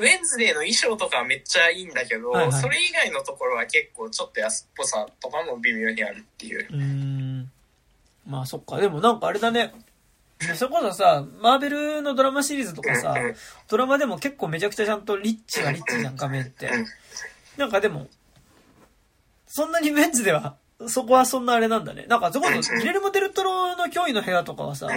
[0.00, 6.66] ウェンズデーの衣装とかはめっちゃいいんだけど、はいはいそれ以外のところは結構ちょっと安っぽさとかも微妙にあるっていう。
[6.70, 7.50] うーん。
[8.26, 8.78] まあそっか。
[8.78, 9.72] でもなんかあれだね。
[10.56, 13.14] それこそさ、マーベルのドラマシリーズとかさ
[13.68, 16.68] ドラマでも結構めちゃくちゃちゃんとリッチはリッチじゃん、画面って。
[17.56, 18.08] なんかでも、
[19.46, 20.56] そんなにメンズでは、
[20.88, 22.06] そこはそんなあれなんだね。
[22.08, 24.88] なんかそこそ、ギレルモ・デルトロの脅威の部屋とかはさ。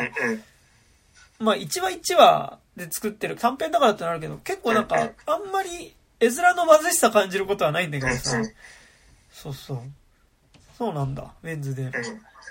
[1.37, 4.95] まあ1話1話で作ってる短編だからってのあるけど、結構なんか、
[5.25, 8.41] あんまり絵面の貧しさ感じることはないんだけどさ
[9.31, 9.81] そうそう。
[10.77, 11.83] そうなんだ、メンズで。
[11.83, 11.91] うん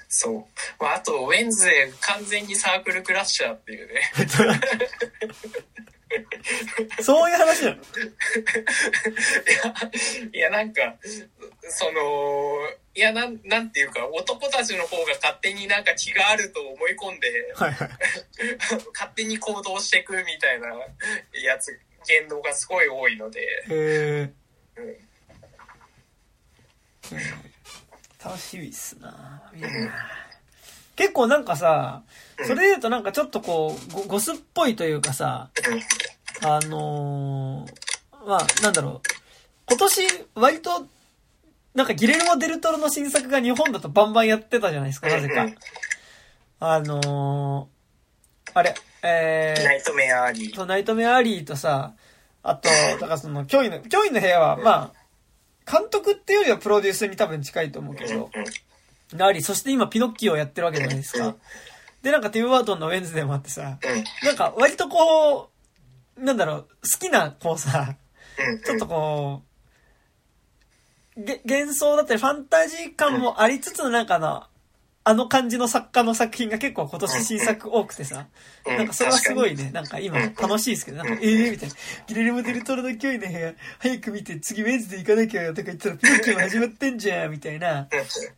[0.09, 0.83] そう。
[0.83, 4.01] まあ、あと、ウェンズデー完全にサークルクラッシャーっていうね。
[7.01, 7.77] そういう話なの？
[7.77, 7.78] い
[10.32, 10.97] や、いや、なんか、
[11.69, 12.01] その、
[12.95, 17.89] いや、なん、なんていうか、男たちの方が勝手になんか気があると思い込んで、はいはい。
[18.93, 24.32] 勝手に行動していくみたいなやつ、言動がすごい多いので、へえ。
[24.77, 24.97] うん。
[28.24, 29.51] 楽しみっすな。
[29.53, 30.24] 見るな
[30.97, 32.03] 結構なんかさ、
[32.43, 35.51] それで言うとなんかちょっとこう、ゴゴスっぽいというかさ、
[36.43, 39.09] あのー、まあ、なんだろう。
[39.69, 40.03] 今年、
[40.35, 40.87] 割と、
[41.75, 45.49] なんかギレルモ・デルトロの新作が日本だとバンバンやってたじゃないですか、なぜか。
[46.61, 50.55] あのー、あれ、えナイトメアリー。
[50.55, 51.95] ー、ナイトメアリーとさ、
[52.43, 58.31] あと、だからその、脅威の、脅威の部屋は、まあ、監督っていうよりはプロデュースに多分近いと思うけど、
[59.13, 61.37] があり、そして今ピノッキオをやってるわけじゃないですか。
[62.03, 63.79] で、なんかティム・バートンのウェンズデーもあってさ、
[64.23, 65.51] なんか割とこ
[66.17, 67.97] う、なんだろう、好きな、こうさ、
[68.65, 69.43] ちょっとこ
[71.17, 74.45] う、げ幻想だったりファンタジー感もありつつのなんかの、
[75.07, 78.27] あの感じの作家の作品が結構今年新作多くてさ、
[78.65, 81.75] なんかそれはすごいね、なんか今楽しいですけど、なんかええみたいな、
[82.07, 87.87] ギレルモデルトロの脅威の部屋、早く見て次ウェンズで行かなきゃとか言ったらピノキオ始まってんじゃんみたいな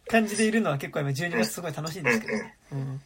[0.08, 2.32] 感じでいるのは結構今12月すごい楽しいんですけど、
[2.72, 3.00] うん。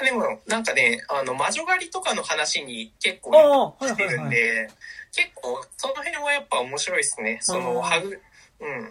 [0.00, 4.16] でも、なんかね、あの、魔女狩りとかの話に結構ああ、はい来てはい。
[4.18, 4.24] はい。
[4.24, 4.70] るんで、
[5.12, 7.38] 結構、その辺はやっぱ面白いですね。
[7.42, 8.22] その、あーはぐ、
[8.60, 8.82] うん。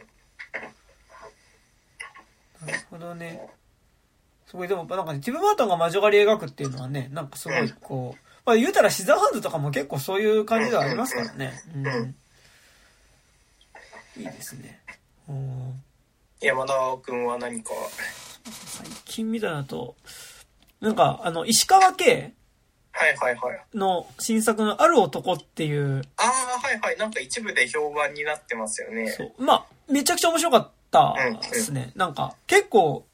[2.65, 3.47] なるほどね。
[4.47, 11.61] すごい、でも、なんかね、ティム・バートンが魔女狩り描くっていうのはね、なんかすごい、こう、まあ言うたらシザーハンズとかも結構そういう感じではありますからね。
[11.75, 12.15] うん。
[14.21, 14.79] いいですね。
[15.27, 15.83] うん
[16.39, 17.71] 山田くんは何か？
[18.45, 19.95] 最近見たのだと、
[20.79, 22.31] なんか、あの、石川圭
[22.91, 23.65] はいはいはい。
[23.73, 26.97] の新作のある男っていう、ああ、はいはい。
[26.97, 29.09] なんか一部で評判になってますよね。
[29.09, 31.15] そう、まあ、めちゃくちゃ面白かった
[31.51, 31.91] ですね。
[31.95, 33.06] なんか、結構、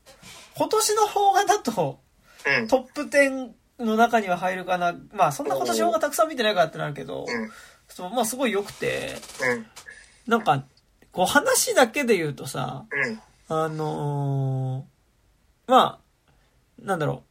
[0.58, 2.00] 今年の方がだと、
[2.46, 2.68] うん。
[2.68, 4.96] トップ10の中には入るかな。
[5.14, 7.50] まあ、そんな今年方がたくさん見てないからってなるけど、うん。
[7.88, 9.66] そうまあ、すごい良くて、うん。
[10.28, 10.64] なんか、
[11.12, 13.22] こう話だけで言うとさ、うん。
[13.50, 17.24] あのーまあ、なんだろ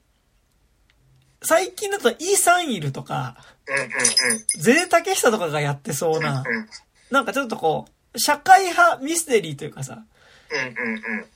[1.43, 1.47] う。
[1.47, 3.37] 最近だとイーサンイルとか。
[4.59, 6.69] ゼータケヒサとかがやってそうな、うん。
[7.11, 10.05] なんかちょっとこう、社会派ミステリーというかさ。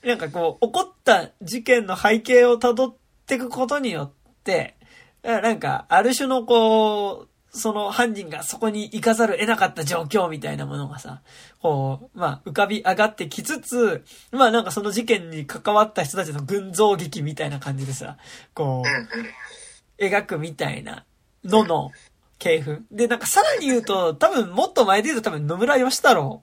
[0.05, 4.13] なんかこう、起こった事件の背景を辿っていくことによっ
[4.45, 4.77] て、
[5.23, 11.23] なんか、ある種のこう、その犯人がそこに行かざるを得なかった状況みたいなものがさ、
[11.61, 18.19] こう、まあ、浮かび上がってきつつ、まあなんかその事件に関わった人たちの群像劇みたいな感じでさ、
[18.55, 20.09] こう、うん。
[20.11, 21.07] 描くみたいな
[21.45, 21.91] のの
[22.39, 22.85] 系譜。
[22.93, 26.43] で、なんかさらに言うと、多分もっと前で言うと多分野村義太郎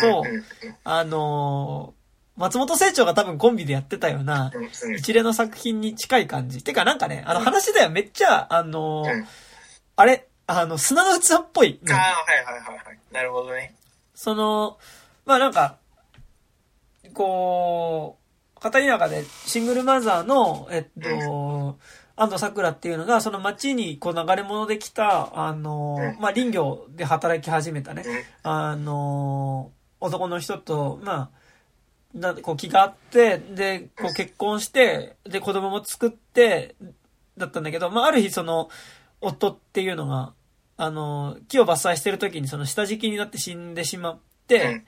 [0.00, 0.24] と。
[0.84, 2.03] あのー
[2.36, 4.96] 松本清張が多分コンビでやってたような、うん。
[4.96, 6.64] 一連の作品に近い感じ。
[6.64, 9.04] てかなんかね、あの話ではめっちゃ、あの
[9.96, 12.98] あれ、あの、砂の器っぽい、ああ、はいはいはいはい。
[13.12, 13.74] なるほどね。
[14.14, 14.78] その、
[15.24, 15.76] まあなんか、
[17.12, 18.18] こ
[18.60, 21.78] う、語り中でシングルマザーの、えっと、
[22.16, 28.50] 安藤桜っていうのが、その街にこう流れ物で来た、あのう、んまあ林業で働き始めたね、うん。
[28.50, 29.70] あの、
[30.00, 31.43] 男の人と、まあ、
[32.14, 36.76] なこう気があって、で、こう結婚して、で、子供も作って、
[37.36, 38.70] だったんだけど、まあ、ある日その、
[39.20, 40.32] 夫っていうのが、
[40.76, 44.84] あの、木を伐採してる時にその下敷きになって死んでしまって、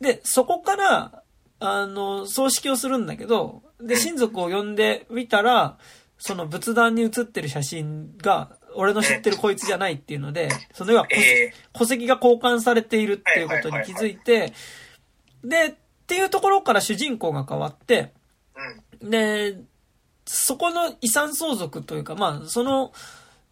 [0.00, 1.22] で、そこから、
[1.60, 5.78] あの、葬式をするんだけど、で、親族を呼んでみたら、
[6.18, 14.52] その仏壇に写ってる写真が、俺の知ってるこいつじゃないっていうので、その要は戸籍え戸籍が交換されているっていうことに気づいて、
[15.42, 15.76] で、
[16.10, 18.12] っていうところから主人公が変わって。
[19.00, 19.58] で、
[20.26, 22.92] そこの遺産相続というか、まあ、その、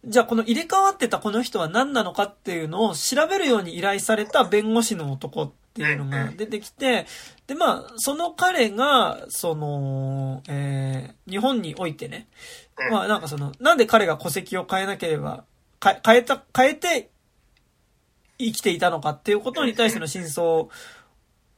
[0.03, 7.05] じゃあこの入れ替わってたこの人は何なのかっていうのを調べるように依頼された弁護士の男っていうのが出てきて、
[7.47, 12.27] で、まあ、その彼が、その、えー、日本においてね、
[12.77, 15.45] うんまあなんかその、なんで彼が戸籍を変えなければ、
[15.79, 17.09] か変えた、変えて
[18.37, 20.69] 生きていたのかっていうことに対しての真相を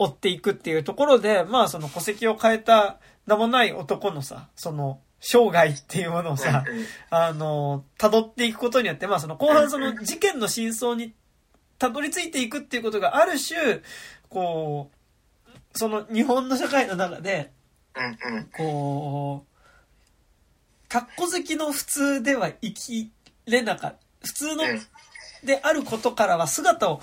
[0.01, 2.97] 追っていくっていうところで、まあその戸籍を変えた
[3.27, 6.65] 名もない男のさ、その生涯っていうものをさ、
[7.11, 11.13] あの、辿っていくことによって、まあその後半その事件の真相に
[11.77, 13.81] 辿り着いていくっていうことがある種、
[14.27, 14.89] こ
[15.47, 17.51] う、その日本の社会の中で。
[18.57, 23.11] こう、格好好きの普通では生き
[23.45, 23.97] れなかった。
[24.25, 24.81] 普通のうん
[25.43, 27.01] であることからは姿を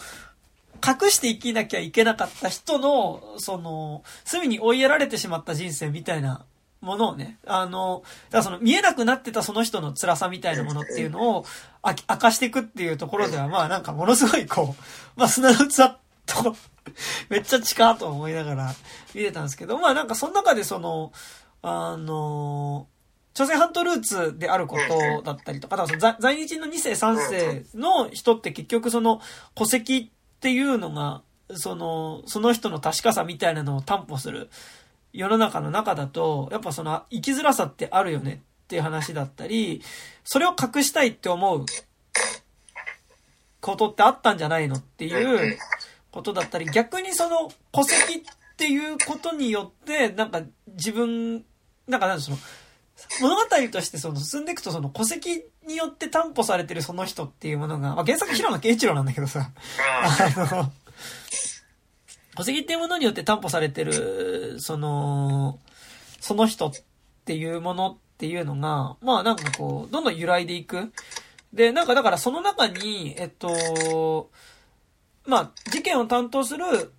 [0.87, 6.45] 隠して生きなきゃいけなかった人の、その、隅に追いやられてしまった人生みたいな
[6.81, 11.45] ものをね、あの、だからその見えなくなってたその人の辛さみたいなものっていうのを
[11.83, 15.97] あ明かしていくっていうところでは、まあなんかものすごいこう、まあ砂の器
[16.27, 16.57] と、
[17.29, 18.75] めっちゃ近と思いながら
[19.15, 21.13] 見てたんですけど、まあなんかその中でその、
[21.63, 22.87] あの、
[23.35, 29.21] 朝鮮半島ルーツであることだったりとか、だからその在在日の2世3世の人って結局その
[29.55, 31.23] 戸籍っていうのが、
[31.57, 34.51] その、その人の確かさみたいなのを担保する
[35.13, 39.83] 世の中の中だと、やっぱその生きづらさってあるよねっていう話だったり、
[40.23, 41.65] それを隠したいって思う
[43.61, 45.59] ことってあったんじゃないのっていう
[46.13, 51.45] ことだったり、逆にその戸籍っていうことによって、なんか自分、
[51.89, 52.39] なんかなんでその、
[53.21, 53.43] 物語
[53.73, 59.51] としてその進んでいくとその戸籍によって担保されてるその人っていうものが、まあ、原作平野啓一郎なんだけどさ、
[60.03, 60.73] あの、
[62.37, 65.61] 戸籍っていうものによって担保されてる、その、
[66.21, 66.73] その人っ
[67.25, 70.93] ていうものっていうのが、まあなんかこう、どんどん揺らいでいく。
[71.53, 74.31] で、なんかだからその中に、えっと、
[75.27, 76.93] まあ、事件を担当する、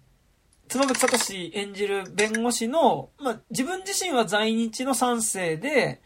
[0.68, 6.02] 妻夫木聡演じる弁護士の、まあ、自分自身は在日の3世で、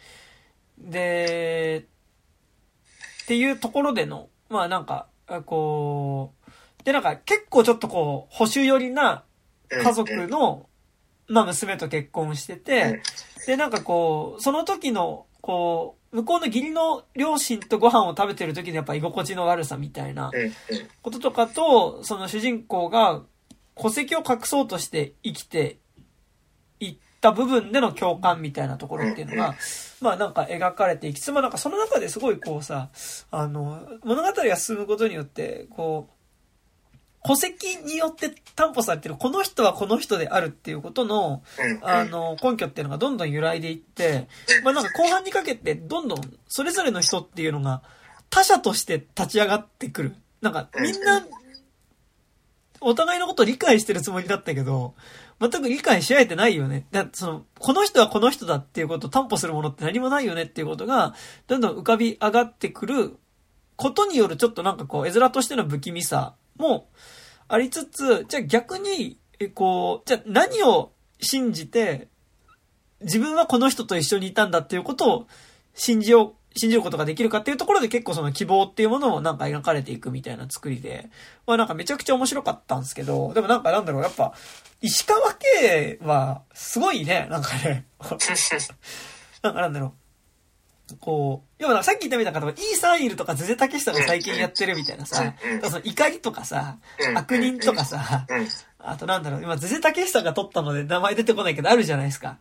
[0.77, 1.85] で、
[3.23, 5.07] っていうところでの、まあなんか、
[5.45, 6.51] こう、
[6.83, 9.23] でなんか結構ちょっとこう、保守寄りな
[9.69, 10.67] 家族の、
[11.27, 13.01] まあ娘と結婚してて、
[13.47, 20.31] でなんかこう、その時の、こう、向こうの義理の両親とご飯を食べてる時のやっぱ居心地の悪さみたいな
[21.01, 23.23] こととかと、その主人公が
[23.75, 25.82] 戸籍を隠そうとして生きてい
[27.29, 29.55] った部分での共感みたいなところっていうのが、
[30.01, 32.89] まあなんか描かれていきつつ、まあなんかその中ですごいこうさ、
[33.31, 36.13] あの、物語が進むことによって、こう、
[37.25, 41.41] 戸籍によって担保されてる、この人はこの人であるっていうことの、
[41.81, 44.27] あの、根拠っていうのがどんどん揺らいでいって、
[44.65, 47.81] まあなんか後半にかけてどんどんそれぞれの人っていうのが
[48.29, 50.15] 他者として立ち上がってくる。
[50.41, 51.25] なんかみんな、
[52.81, 54.93] お互いのことを理解してるつもりだったけど、
[55.49, 56.85] 全く理解し合えてないよね。
[56.91, 61.15] だその、この人はこの人だっていうことを担保するものって何もないよねっていうことが、
[61.47, 63.17] どんどん浮かび上がってくる
[63.75, 66.87] ことによるちょっとなんかこう、絵面としての不気味さも
[67.47, 72.07] ありつつ、じゃあ逆に、え、こう、じゃあ何を信じて、
[73.01, 75.27] 自分はこの人と一緒にいたんだっていうことを
[75.73, 81.09] 信じよう、信じることができるかっていうところで結構その希望っていうものをなんか描かれていくみたいな作りで、
[81.47, 84.33] まあなんかめちゃくちゃ面白かったんですけど、でもなんかなんだろう、やっぱ、
[84.81, 85.19] 石川
[85.61, 87.85] 家はすごいね、なんかね、
[89.41, 89.93] なんかなんだろ
[90.91, 96.77] う、こう、要はさっき言ったみたいな方イーサンイルとかゼゼタケシさんが最近やってるみたいなさ、その怒りとかさ、
[97.15, 98.27] 悪人とかさ、
[98.79, 102.37] あとなんだろう、今ゼゼタケシさんが撮ったので名前出てこないけどあるじゃないですか。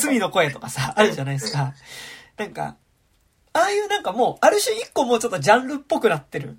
[0.00, 1.74] 罪の声とかさ、あるじゃないですか。
[2.38, 2.76] なんか、
[3.54, 6.58] ああいうなんかもう、ある種一個もうちょっとジャンルっぽくなってる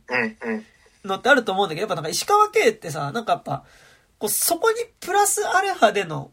[1.04, 3.66] のってあると思うんだけど、やっぱなんか石川系ってさ、なんかやっぱ、
[4.18, 6.32] こうそこにプラスアルファでの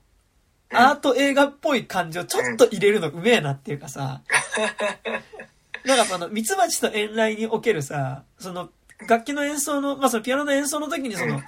[0.72, 4.22] アート映画っぽい感じをちょっと入れるのうめえなっていうかさ、
[5.84, 8.70] なんかその、ミツバチと遠雷におけるさ、その、
[9.08, 11.42] 楽器の演奏の、まあそのピアノの演奏の時にその、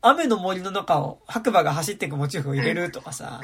[0.00, 3.42] 雨の森の中を白馬が走っていくモチーフを入れるとかさ、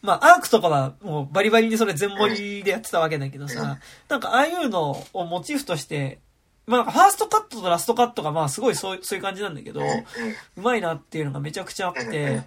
[0.00, 6.20] まあ、アークとかはもうバリバリにそれ全盛りでやってたわけだけどさ、なんかああいうのをモチーフとして、
[6.66, 12.42] まあなんかファーストカットとラストカットがまあすごいそうそういう感じなんだけど、うまいなっていうのがめちゃくちゃあって、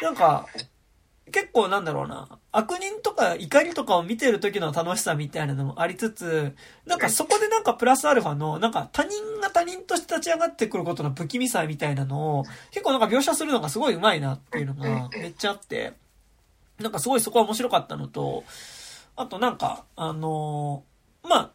[0.00, 0.46] なんか、
[1.30, 6.54] 結構なんだろうな、悪人とか怒りとかを見てる時の楽しさみたいなのもありつつ、
[6.86, 15.94] なんかそこでなんかプラスアルファの、なんか他人が他人として立ち上がってくることの不気味さみたいなのを、結構なんか描写するのがすごい上手いなっていうのがめっちゃあって、
[16.82, 18.44] なんかすごいそこは面白かったのと、
[19.16, 21.50] あとなんか、あのー、まあ、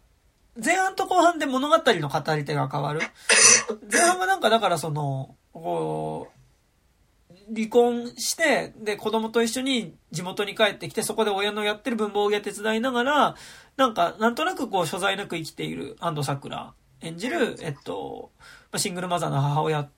[0.64, 3.02] 前半と後半で物語の語り手が変わる。
[3.92, 13.36] 前半はなんかだからその、こう、離婚して、で、子供と一緒に地元に帰ってきて、そこで親のやってる文房具屋手伝いながら、
[13.78, 18.32] なんか、なんとなくこう、所在なく生きている安藤桜演じる、えっと、
[18.76, 19.90] シングルマザーの母親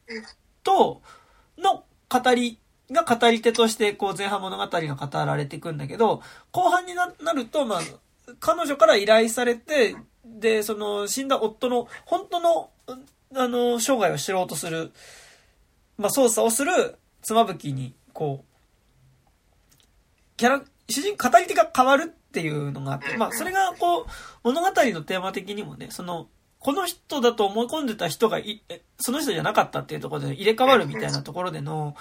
[0.64, 1.02] と、
[1.58, 2.60] の語り
[2.91, 6.22] が語り手として、こう、前半物語が語られていくんだけど、
[6.52, 7.82] 後半になると、まあ、
[8.40, 9.95] 彼女から依頼されて、
[10.26, 12.70] で、その、死んだ夫の、本当の、
[13.36, 14.91] あの、生涯を知ろうとする、
[15.98, 18.49] まあ、操作をする妻夫木に、こう、
[20.38, 24.06] キャラ、主人、語り手が変わるっていうのがあって、まあ、それが、こう、
[24.44, 26.28] 物語のテーマ的にもね、その、
[26.60, 28.61] この人だと思い込んでた人がい、
[28.99, 31.95] その人じゃなかったっていうところで入れ替わるみたいなところでの、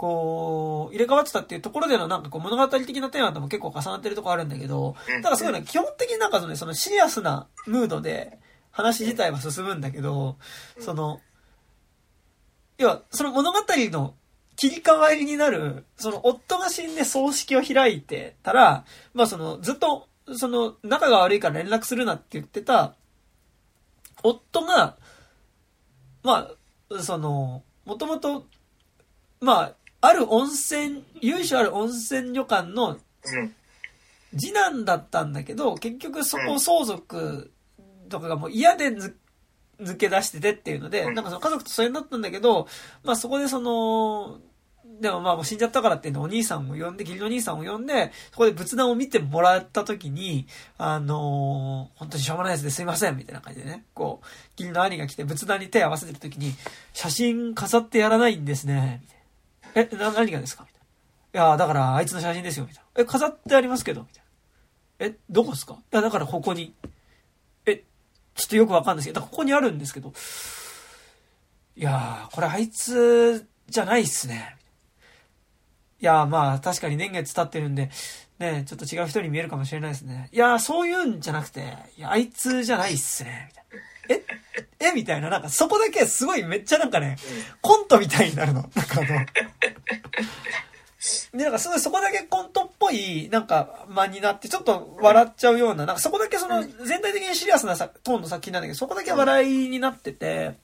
[0.00, 8.38] こう、入れ替わってたっていうところでのなんかこう物語的なテーマとも結構重なってるところあるんだけど、だからすごいね、基本的になんかその,、ね、そのシリアスなムードで
[8.70, 10.38] 話自体は進むんだけど、
[10.78, 11.20] その、
[12.78, 14.14] 要は、その物語の
[14.56, 22.94] 切り替わりになる、その夫が死んで葬式を開いてたら、まあそのずっと、その仲が悪いから連絡するなって言ってた、
[24.22, 24.96] 夫が、
[26.22, 26.50] ま
[26.90, 28.46] あ、その、もともと、
[29.40, 32.98] まあ、ある温泉、由緒ある温泉旅館の、
[34.38, 37.52] 次男だったんだけど、結局そこ相続
[38.08, 39.16] とかがもう嫌でず
[39.80, 41.14] 抜け出しててっていうので、うん。
[41.14, 42.68] なんかその家族と疎遠だったんだけど、
[43.02, 44.38] まあそこでその、
[45.00, 50.46] でもまあもう死んじゃったからっていうのお兄さんを呼んで、義理の兄さんを呼んで、そこで仏壇を見てもらった時に、
[50.76, 54.26] あのー本当にしょうもないやつですいません、みたいな感じでね、こう、
[54.58, 56.52] 義理の兄が来て仏壇に手を合わせてる時に、
[56.92, 59.19] 写真飾ってやらないんですね、みたいな。
[59.74, 60.64] え、な、何がですか？
[60.66, 60.80] みたい
[61.42, 61.48] な。
[61.48, 63.02] いや、だからあいつの写真ですよ、みたいな。
[63.02, 64.24] え、飾ってありますけど、みたい
[65.08, 65.14] な。
[65.14, 65.74] え、どこですか？
[65.74, 66.74] いや、だからここに。
[67.66, 67.84] え、
[68.34, 70.12] ちょっとよくわかんないですけど、ここにあるんですけど、
[71.76, 74.56] いやー、これあいつじゃないっすね。
[76.00, 77.90] いやー、まあ、確かに年月経ってるんで、
[78.38, 80.30] ね、ちょっと違う人に見えるかもしれないですね。
[80.32, 83.89] いやー、そういうんじゃなくて、いや、あいつじゃないっすね、みたいな。
[84.80, 87.16] ええみたいな、なんかそこだけすごいめっちゃなんかね、
[87.60, 88.62] コントみたいになるの。
[88.62, 89.06] なんかあの、
[91.32, 100.54] で、なんかすごいそこだけコントっぽい、なんか間になって、ちょっと笑っちゃうような、なんかそこだけその、全体的にシリアスなさトーンの作品なんだけど、そこだけ笑いになってて、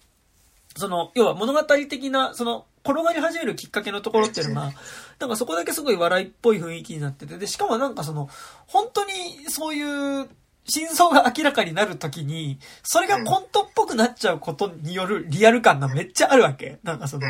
[0.77, 4.73] その、要は物語的な、その、転がり始めるきっかけのところっていうのが、
[5.19, 8.29] なんかそこだけすごい笑いっぽい雰囲気になってて、で、しかもなんかその、
[8.67, 10.29] 本当にそういう、
[10.69, 16.79] 真相が明らかになるときに、それがコントっぽくなっちゃうことによるリアル感がめっちゃあるわけ。
[16.83, 17.27] なんかその。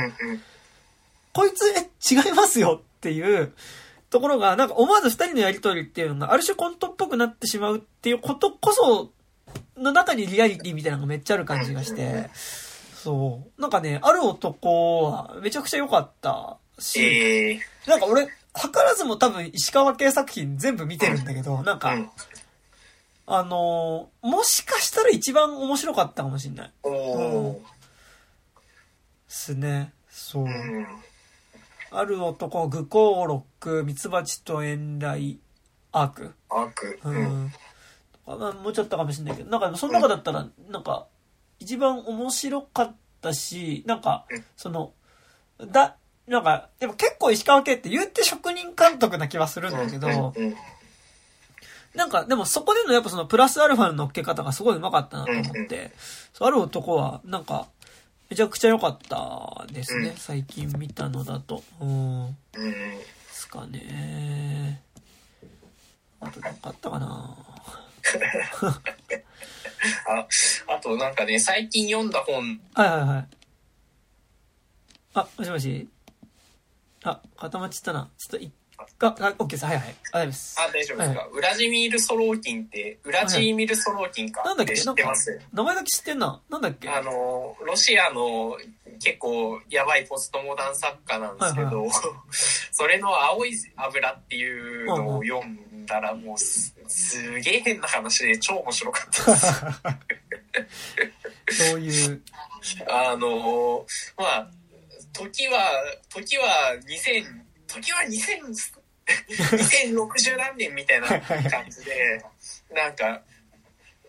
[1.33, 3.53] こいつ、え、違いますよっていう
[4.09, 9.11] ところが、なんか思わず二人のやりとりっていうのが、ある種コントっぽくなってしまうっていうことこそ、
[9.77, 13.61] の中にリアリティみたいなのがめっちゃある感じがして、そう。
[13.61, 18.31] なんかね、ある男はめちゃくちゃ良かったし、ええなんか俺、図
[18.75, 22.11] らずも多分石川系作品全部見てるんだけど、なんか、うん。
[23.27, 26.73] あのーもしかしたら一番面白かったかもしれない。
[29.27, 29.93] すね。
[30.09, 30.45] そう。
[30.45, 30.87] うん。
[31.91, 35.41] ある男、愚行録、ミツバチと遠雷、
[35.93, 36.35] アーク。
[36.49, 37.01] 悪。
[37.05, 37.53] ううん。
[38.27, 41.07] まあ、もうちょっとかもしれないけど、なんか、その中だったら、なんか、
[41.59, 44.93] 一番面白かったし、なんかうん、その、
[45.59, 45.97] だ、
[46.27, 50.55] なんか、でも結構石川家って言って職人監督な気はするんだけど、うん。
[51.97, 55.93] なんか、でもそこでのやっぱそのプラスアルファの乗っけ方がすごいうまかったなと思って、
[56.39, 57.69] ある男は、なんか、
[58.29, 61.63] めちゃくちゃ良かったですね、うん最近見たのだと。
[61.81, 62.27] うん。
[62.27, 62.35] うん。
[62.55, 64.83] ですかね。
[66.21, 67.37] あとなんかあったかな
[70.09, 70.27] あ、
[70.75, 73.29] あとなんかね、最近読んだ本、はいはいはい。
[75.15, 75.89] あ、もしもし
[77.05, 78.11] あ、固まっちゃったな。
[78.19, 78.53] ちょっとい、
[78.99, 79.65] あ、あ、オッケーです。
[79.67, 79.95] はいはい。
[80.13, 80.57] あ、大丈夫です。
[80.59, 84.43] あ、大丈夫ですか、ウラジミール・ソローキンって、ウラジーミル・ソローキンか？
[84.45, 84.75] なんだっけ？
[84.77, 85.39] 知ってます？
[85.53, 86.41] 名前だけ知ってんな。
[86.49, 86.89] なんだっけ？
[86.89, 88.57] あの、ロシアの
[89.03, 91.91] 結構やばいポストモダン作家なんですけど、はい
[92.73, 99.55] それの青い油っていうのを読んだらもうすすげえ変な話で超面白かったです。
[101.71, 102.23] そういう。
[102.89, 103.87] あの、
[104.19, 104.51] まあ、
[105.13, 105.71] 時は、
[106.11, 107.25] 時は2000、
[107.81, 108.53] 時は2000、
[109.29, 112.25] 2060何年みたいな感じで、
[112.75, 113.23] なんか、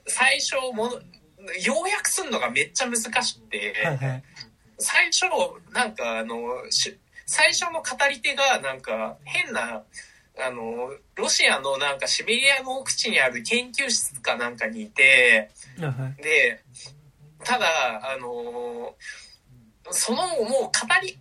[0.07, 1.01] 最初もの、
[1.63, 3.73] 要約するのがめっちゃ難しくて。
[4.79, 5.25] 最初
[5.73, 6.37] なんかあの
[6.69, 9.83] し最初の語り手がなんか変な
[10.39, 15.49] あのロシアのなんかシベリアの奥地にある研究室かなんかにいて。
[16.21, 16.63] で
[17.43, 17.67] ただ
[18.13, 18.95] あの
[19.91, 20.71] そのもう語
[21.01, 21.19] り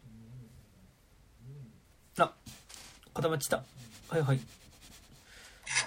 [2.18, 2.32] あ、
[3.16, 3.64] 固まっちた？
[4.08, 4.40] はいはい。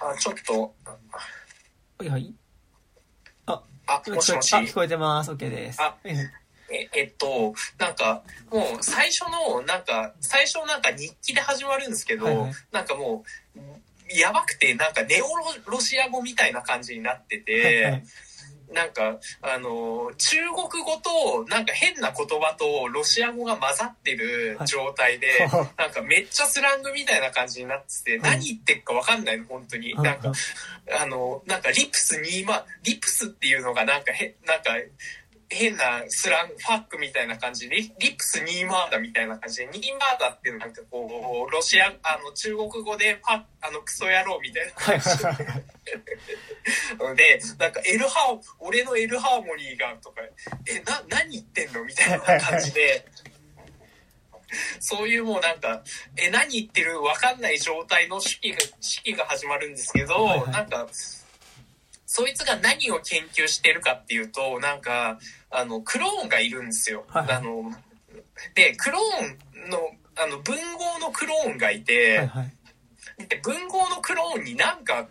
[0.01, 0.73] あちょっと
[1.97, 2.33] はいはい。
[3.45, 5.31] あ、あもしもしあ、聞こえてます。
[5.31, 5.81] OK です。
[5.81, 6.31] あはいはい
[6.71, 13.23] ええっとなんかもう最初のなんか最初なんか日記で始まるんですけど、はいはいなんかも
[13.55, 13.59] う
[14.15, 18.03] やばくてなんかネオロロシア語みたいな感じになってて、はいはい
[18.73, 20.37] なんかあの中
[20.69, 28.21] 国語となんか変な言葉とロシア語が混ざってる状態で、はいなんかめっちゃスラングみたいな感じになってて、ん。
[28.21, 30.31] 何言ってっかわかんないの本当に、うんなんか
[31.01, 32.45] あのなんかリプス20
[32.83, 34.71] リプスっていうのがなんかへなんか
[35.51, 47.15] 変なスラング、ファックみたいな感じで、リリプスニーマーダみたいな感じで、ニーマーダっていうのなんかこう、ロシア、あの、中国語でファあの、クソ野郎みたいなはい感じ。
[47.15, 50.21] で、なんかエルハー、俺のエルハーモニーがとか、
[50.67, 53.07] え、な、何言ってんのみたいな感じで、
[54.79, 55.83] そういうもうなんか、
[56.15, 60.87] え、何言ってるわかんない状態の式が、式が始まるんですけど、はいはいなんか、
[62.11, 65.19] そいつが何を研究してるかっていうと、なんか、
[65.51, 67.05] あの、クローンがいるんですよ。
[67.07, 67.71] はいあの、
[68.55, 69.77] で、クローンの、
[70.15, 72.53] あの、文豪のクローンがいて、はいはい。
[73.27, 75.07] で、文豪のクローンになんか、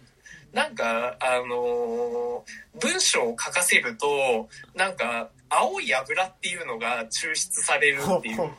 [0.52, 8.36] なんか、あのー文章を書かせると、なんか、青い油っていうのが抽出されるっていう。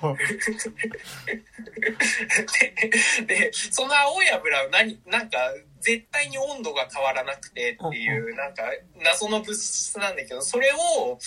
[3.27, 5.37] で、でその青い油は何、なんか、
[5.81, 8.63] 絶対に温度が変わらなくてっていう、なんか、
[9.03, 11.17] 謎の物質なんだけど、それを、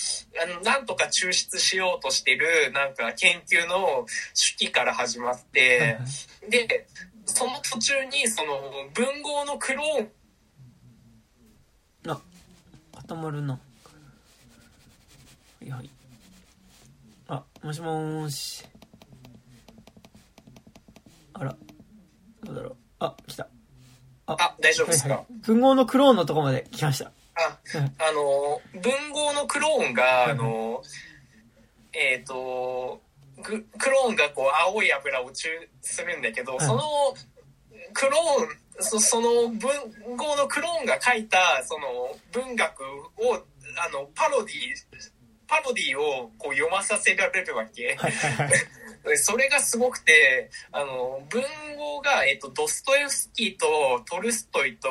[0.42, 5.98] あの、なんとか抽出しようとしてる、なんか、研究の手記から始まって、
[6.48, 6.86] で、
[7.24, 8.60] その途中に、その、
[8.94, 10.10] 文豪のクローン
[12.10, 12.20] あ、
[12.96, 13.54] 固まるな。
[13.54, 13.60] は
[15.60, 15.90] いはい。
[17.28, 18.64] あ、もしもーし。
[21.34, 21.56] あら、
[22.44, 22.76] どうだろう。
[22.98, 23.48] あ、来た。
[24.26, 25.26] あ、大丈夫ですか、はいはい。
[25.46, 27.12] 文豪のクローンのとこまで来ました。
[27.34, 27.40] あ、
[27.78, 30.82] はいあの、文豪のクローンが、あの、
[31.92, 33.00] えっ、と、
[33.42, 35.48] グクローンがこう青い油を抽
[35.80, 36.82] するんだけど、はいその
[37.94, 44.54] クローン、そその文豪のクローンが書いたその文学を、あの、パロディ、
[45.46, 47.96] パロディをこう読まさせられるわけ。
[47.96, 48.52] はいはいはい。
[49.04, 51.42] でそれがすごくて、あの、文
[51.76, 54.88] 豪が、えっと、ドストエフスキーとトルストイと、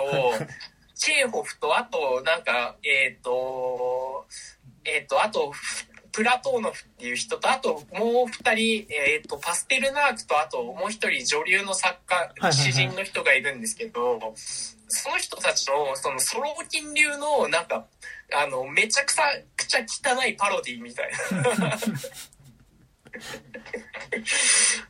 [0.96, 4.28] チェーホフと、あと、なんか、えっ、と、
[4.86, 5.52] えっ、と、あと、
[6.12, 11.98] プラトーノフっていう人と、あともう二人、えっ、と、パステルナークと、あともう一人女流の作
[12.42, 17.88] 家、詩人の人がいるんですけど、その人たちの、そのソローキン流の、なんか、
[18.34, 19.24] あの、めちゃくちゃ
[19.56, 21.78] くちゃ汚いパロディみたいな。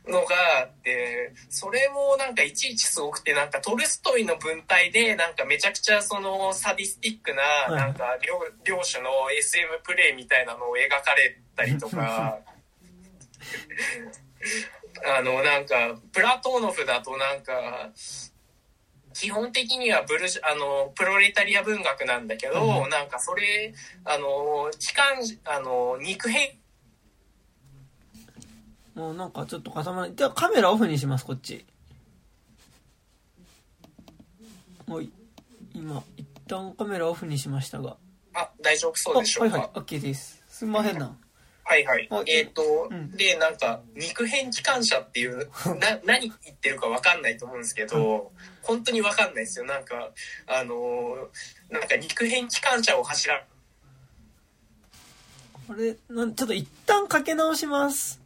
[0.08, 7.42] のがあって、それもなんかいちいちすごくて、なんかトルストイの文体で、なんかめちゃくちゃそのサディスティックな、
[7.76, 7.78] い。
[7.78, 12.38] なんか両両種の SM プレイみたいなのを描かれたりとか、
[15.04, 17.90] あの、なんか、プラトーノフだとなんか、
[19.14, 22.90] 基本的にはブルジあのプロレタリア文学なんだけど、うん。
[22.90, 23.74] なんかそれ
[24.04, 25.04] あの機関
[25.44, 26.48] あの肉変
[28.94, 30.14] もうなんかちょっと固まらない。
[30.14, 31.64] ではカメラオフにします、こっち。
[34.86, 35.10] はい。
[35.74, 37.96] 今、一旦カメラオフにしましたが。
[38.34, 39.56] あ大丈夫そうでしょうか？
[39.56, 40.42] あはいはい、OK です。
[40.48, 41.16] すんませんな。
[41.64, 42.22] はいはいあ。
[42.26, 45.48] えっ、と、うんで、なんか、肉変機関車っていう、
[45.78, 48.32] な、何言ってるかわかんないと思うんですけど、
[48.62, 49.64] 本当にわかんないですよ。
[49.64, 50.10] なんか、
[50.46, 51.28] あのー
[51.72, 53.46] なんか肉変機関車を走ら、
[55.68, 58.21] あれ、なんちょっと一旦かけ直します。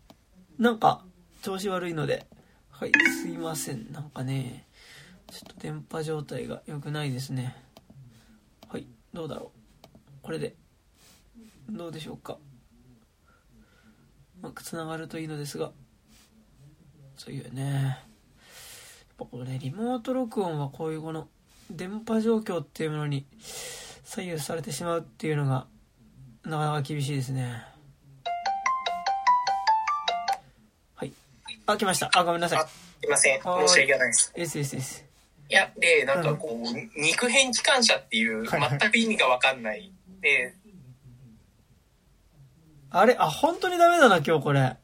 [0.58, 1.04] なんか、
[1.42, 2.26] 調子悪いので。
[2.70, 2.92] はい、
[3.22, 3.92] すいません。
[3.92, 4.66] なんかね、
[5.30, 7.56] ちょっと電波状態が良くないですね。
[8.68, 9.52] はい、どうだろ
[9.84, 9.88] う。
[10.22, 10.54] これで、
[11.68, 12.38] どうでしょうか。
[14.38, 15.72] うまく繋がるといいのですが。
[17.16, 17.72] そういうね。
[17.72, 17.96] やっ
[19.18, 21.28] ぱこれ、リモート録音はこういうこの、
[21.70, 23.26] 電波状況っていうものに
[24.04, 25.66] 左右されてしまうっていうのが、
[26.44, 27.75] なかなか厳しいですね。
[31.66, 32.10] あ、来ました。
[32.14, 32.66] あ、ごめんなさいあ。
[32.66, 33.40] すいません。
[33.40, 34.32] はい申し訳ないです。
[34.34, 35.04] ですですです。
[35.48, 39.92] いや、で、なんかこう、肉変機関車っていう、全く意味がわかんない。
[40.20, 40.54] で、
[42.90, 44.76] あれあ、本当にダメだな、今日これ。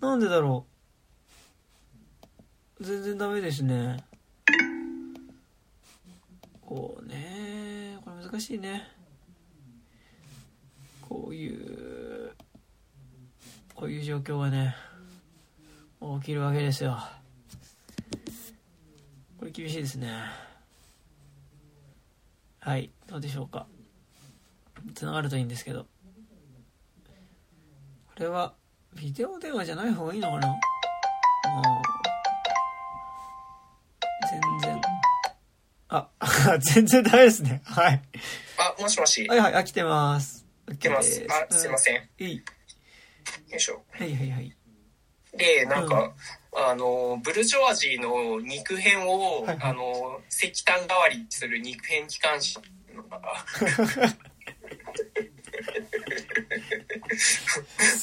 [0.00, 0.66] なんでだろ
[2.80, 2.84] う。
[2.84, 4.04] 全然ダメですね。
[6.64, 7.98] こうね。
[8.04, 8.88] これ難しいね。
[11.08, 12.32] こういう、
[13.78, 14.74] こういう状況がね、
[16.20, 16.98] 起きるわけですよ。
[19.38, 20.10] これ厳しいですね。
[22.58, 23.68] はい、どうでしょうか。
[24.96, 25.82] 繋がるといいんですけど。
[25.84, 25.86] こ
[28.16, 28.52] れは、
[28.94, 30.58] ビデオ電話じゃない方がいいのかな
[34.28, 34.80] 全然。
[35.88, 36.08] あ、
[36.58, 37.62] 全然ダメですね。
[37.64, 38.02] はい。
[38.58, 39.28] あ、もしもし。
[39.28, 40.44] はいはい、あ、来てます。
[40.66, 41.24] 来来てます。
[41.30, 42.08] あ、すいません。
[42.18, 42.42] いい。
[43.56, 43.84] いしょ。
[43.90, 44.56] はいはいはい。
[45.36, 46.14] で、なんか、
[46.54, 52.60] あの、ブルジョワジーの肉片を、はいはいあの、石炭代わりにする肉片機関車
[52.98, 53.20] のが、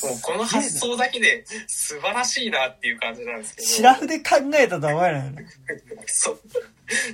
[0.04, 3.68] もうこの発想だけで素晴らしいなっていう感じなんですけど。
[3.68, 5.46] シラフで考えたとは思えないよね。
[6.08, 6.42] そう。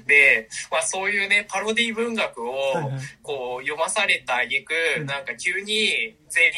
[0.05, 2.53] で、まあそういうね、パロディ文学を
[3.23, 6.53] こう、読まされた挙句、うんなんか急に全員、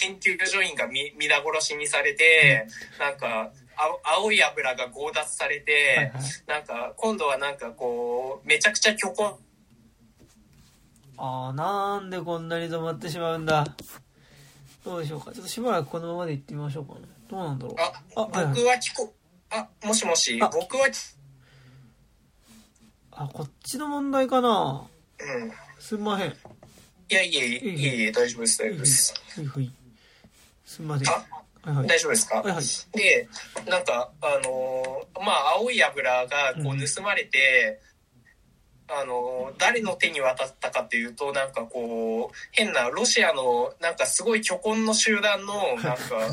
[0.00, 2.66] 研究所員がみ皆殺しにされて、
[2.98, 6.12] なんか、青青い油が強奪されて、
[6.46, 9.38] なんか、今度はなんかこう、めちゃくちゃ虚婚、
[11.18, 13.66] あー、なんでこんなに止まってしまうんだ。
[14.84, 15.32] どうでしょうか。
[15.32, 17.00] ちょっとしばらくこのままで行ってみましょうかね。
[17.28, 17.74] どうなんだろう。
[17.78, 17.92] あ、
[18.22, 19.12] あ僕は聞こ、
[19.50, 20.88] あ、あ、もしもしあ、僕は、
[23.12, 24.86] あ、こっちの問題かな
[25.18, 25.52] うん。
[25.78, 26.30] すんまへん。
[27.08, 29.14] いやいやいやいや大丈夫です、大丈夫です。
[30.76, 31.08] すんません。
[31.08, 31.12] あ
[31.62, 31.86] はいはい。
[31.88, 32.36] 大丈夫ですか？
[32.42, 32.64] はいはい。
[32.96, 33.28] で、
[33.68, 37.80] なんか、あのーまあ、青い油がこう盗まれて、
[38.88, 45.96] あのー誰の手に渡ったかっていうと、なんかこう、変なロシアの、なんかすごい巨根の集団の、なんか、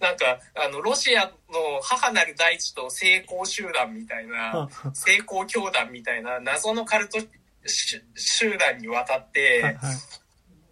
[0.00, 1.32] なんか、あの、ロシアの
[1.82, 7.18] 母なる大地と成功集団みたいな、成功教団みたいな謎のカルト
[7.64, 9.96] し集団に渡って、はいはい。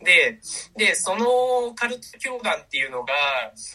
[0.03, 0.41] で、
[0.77, 3.13] で、そのカルト教団っていうのが、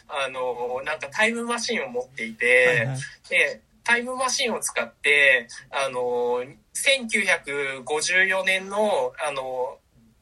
[0.08, 2.98] あの、なんかタイムマシンを持っていて、はいはい
[3.30, 6.44] で、タイムマシンを使って、あの、
[6.74, 9.78] 1954年の、あの、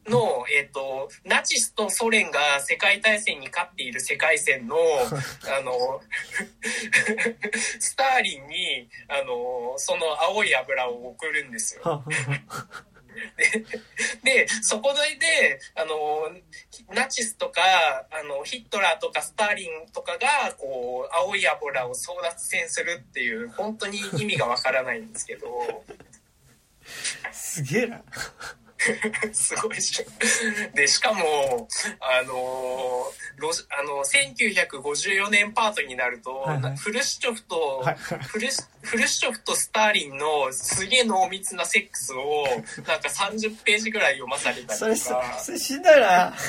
[0.06, 4.76] の、えっ、と、ナチスとソ連が世界大戦に勝っている世界線の、
[5.48, 6.02] あの、
[7.78, 12.04] スターリンに、あの、その青い油を送るんですよ。
[14.22, 16.30] で、そこで、あの、
[16.94, 17.60] ナチスとか、
[18.10, 25.84] あの、ヒットラーとかスターリンとかが、こう、青い油を争奪戦するっていう、本当に意味がわからないんですけど、
[27.32, 28.02] すげえな。
[29.32, 30.04] すごいっしょ。
[30.76, 31.68] で、しかも、
[32.00, 32.34] あの、
[33.36, 42.44] ロシあの、1954年パートになると、はいはいフルシチョフと、はいフルシフルシチョフとスターリンのすげえ濃密なセックスを、
[42.86, 45.38] なんか30ページぐらい読まされたりそれ、とか。
[45.38, 46.34] それしんどいな。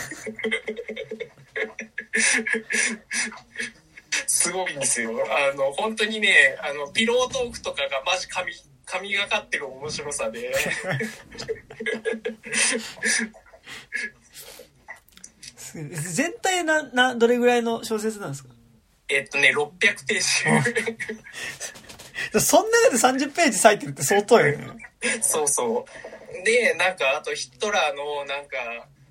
[4.27, 5.11] すごいんですよ。
[5.29, 8.53] あの、本当にね、あの、ピロートークとかがマジ神、
[8.85, 10.53] 神がかってる面白さで。
[15.57, 18.49] す 全体な、な、どれぐらいの小説なんですか？
[19.09, 20.21] えっとね、600ペー
[22.39, 24.67] そん中で30ページ割いてるって相当よね。
[25.01, 25.21] ジ。
[25.21, 25.85] そうそ
[26.41, 26.43] う。
[26.43, 28.57] で、なんか、あとヒットラーの、なんか、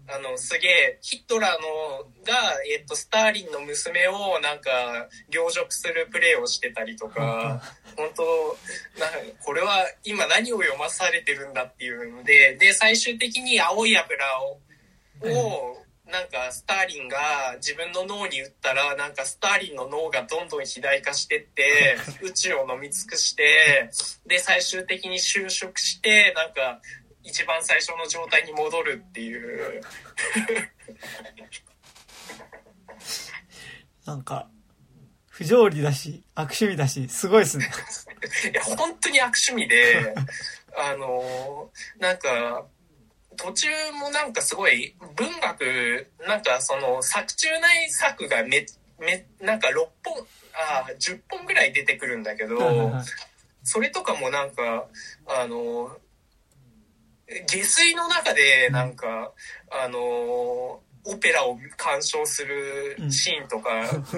[0.06, 2.34] あの、すげえ、ヒットラーのが、
[2.70, 7.62] えっと、スターリンの娘を、なんか、凌辱するプレイをしてたりとか、
[7.96, 8.24] 本当
[9.00, 14.60] なんかこれは今何を読まされてるんだっていうので、で、最終的に青い油を、
[15.22, 23.88] を、なんかスターリンが自分の脳に打ったら、なんかスターリンの脳がどんどん肥大化してって、 宇宙を飲み尽くして、
[24.26, 26.80] で、最終的に就職して、なんか、
[27.24, 29.82] 一番最初の状態に戻るっていう。
[34.04, 34.48] なんか、
[35.28, 37.68] 不条理だし、悪趣味だし、すごいっすね。
[38.52, 40.14] いや、本当に悪趣味で、
[40.76, 42.66] あの、なんか、
[43.36, 43.68] 途中
[43.98, 48.64] もなんかすごい文学、なんかその作中内作がめ、
[48.98, 49.74] め、なんか6
[50.04, 52.92] 本、あ10本ぐらい出てくるんだけど、
[53.64, 54.86] それとかもなんか、
[55.26, 55.98] あの、
[57.46, 59.32] 下水の中でなんか、
[59.70, 59.98] あの、
[61.06, 63.70] オペラを鑑賞するシーンとか、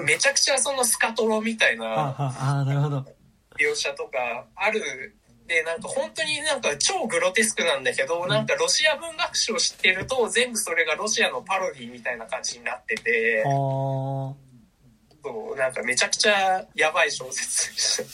[0.03, 3.05] めちゃくちゃそのスカトロみたいな。
[3.57, 5.15] 描写とかある
[5.47, 14.35] でなんか本当になんか超グロテスクなんだけど、なんかロシア文学史を知ってると全部それがロシアのパロディみたいな感じになっててそ
[15.53, 18.03] うなんかめちゃくちゃやばい小説。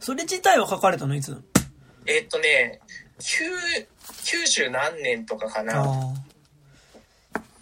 [0.00, 1.14] それ自体は書かれたの？
[1.14, 1.28] いつ？
[1.28, 1.42] なの
[2.06, 2.80] えっとね
[3.18, 3.86] 9
[4.24, 6.14] 90何年とかかな。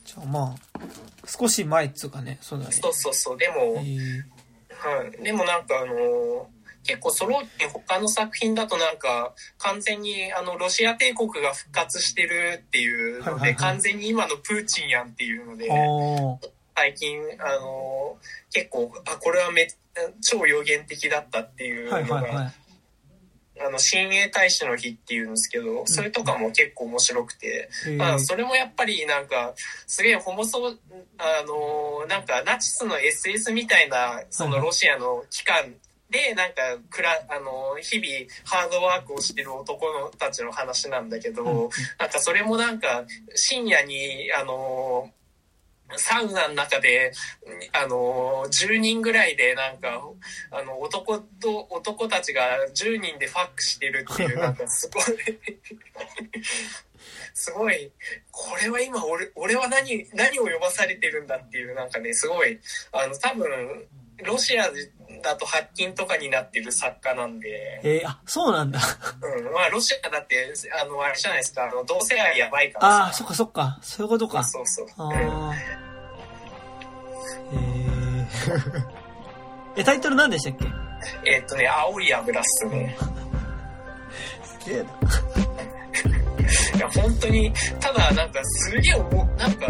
[0.04, 0.80] じゃあまあ、
[1.26, 2.72] 少し前っつうかね、そうだね。
[2.72, 4.22] そうそうそうでも、えー
[4.70, 7.40] はい、でもなんかあのー結構その
[7.72, 15.68] 他の作品だとなんか完全にあのロシア帝国が復活してるっていうので、完全に今のプーチンやんっていうので
[16.74, 19.68] 最近あのー結構あこれはめ
[20.20, 22.52] 超予言的だったっていうのが。
[23.60, 27.96] あの親衛大使の日っていうんですけどそれとかも結構面白くて、えー。
[27.96, 29.54] まあ、それもやっぱりなんか
[29.86, 30.58] すげえホモソ
[31.18, 35.74] あのなんかナチスの SS みたいなそのロシアの機関
[36.10, 41.70] でなんかくらあの日々ハードワークをしてる男のたちの話なんだけど、うん。
[41.98, 43.04] なんかそれもなんか
[43.34, 45.10] 深夜にあの
[45.96, 47.12] サウナの中で、
[47.72, 50.02] あの、10人ぐらいで、なんか、
[50.50, 55.04] あの、男と、男たちが10人でファックしてるっていう、 なんかすごい、
[57.34, 57.90] すごい、
[58.30, 62.58] これは今俺、俺は何、何を読まされてるんだっていう、なんかね、すごい、
[62.92, 63.86] あの、多分、
[64.24, 64.64] ロシア
[65.22, 68.80] だと発禁とかになってる作家なんで、えーあ、そうなんだ。
[69.22, 73.04] うん、まあ、ロシアだって、あの、あれじゃないですか、あの、同性愛やばいからさ。
[73.04, 73.78] ああ、そっかそっか。
[73.82, 74.42] そういうことか。
[74.44, 75.08] そうそうそう。
[75.08, 75.54] ああ。
[79.76, 80.56] ええ、タイトル何でしたっ
[81.24, 81.30] け？
[81.30, 82.96] えっとね、青い油っすね。
[84.62, 84.88] すげえな。
[86.88, 89.66] 本当に、ただ、なんか、すげえ思う、なんか、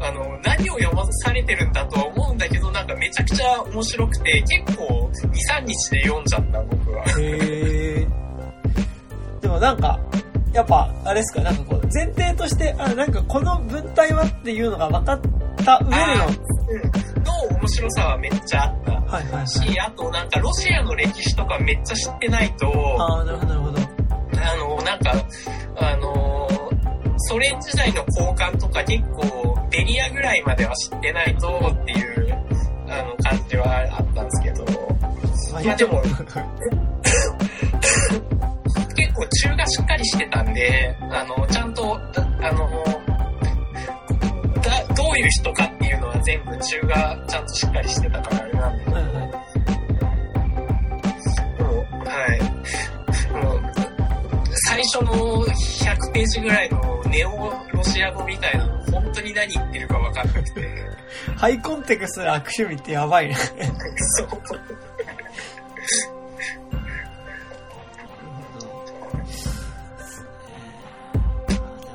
[0.00, 7.04] あの、何を読まされてるんだとは思うんだけど、なんかめちゃくちゃ面白くて、結構、2、3日で読んじゃった、僕は。
[7.04, 8.06] へえ。
[9.40, 9.98] でもなんか、
[10.52, 15.20] やっぱ、あれですか、なんかこう、前提として、あ、なんかこの文体はっていうのが分かっ
[15.64, 17.52] た上での、あうん。
[17.52, 18.92] の面白さはめっちゃあった。
[18.92, 19.48] はいはいはい。
[19.48, 22.66] し、あとなんかロシアの歴史とかめっちゃ知ってないと、
[22.98, 23.78] ああ、なるほどなるほど。
[23.80, 25.12] あの、なんか、
[25.76, 26.27] あの、
[27.18, 32.34] ソ連時代の交換とか結構ベリアぐらいまでは知ってないとっていう、
[32.88, 34.64] あの、感じはあったんですけど、
[35.52, 36.02] まあでも
[38.94, 42.00] 結構中がしっかりしてたんで、あの、ちゃんと、あ
[42.52, 42.68] の、
[44.62, 49.12] だどういう人かっていうのは全部中がちゃんとしっかりしてたからあれなんで、はいはい。
[51.62, 52.40] もう、はい。
[54.68, 57.30] 最初の100ページぐらいのネオ
[57.72, 60.68] ロシア語みたいなの、本当に何言ってるか分かんなくて。
[61.36, 63.34] ハイコンテクストで悪趣味ってやばいね。
[63.34, 64.28] そう。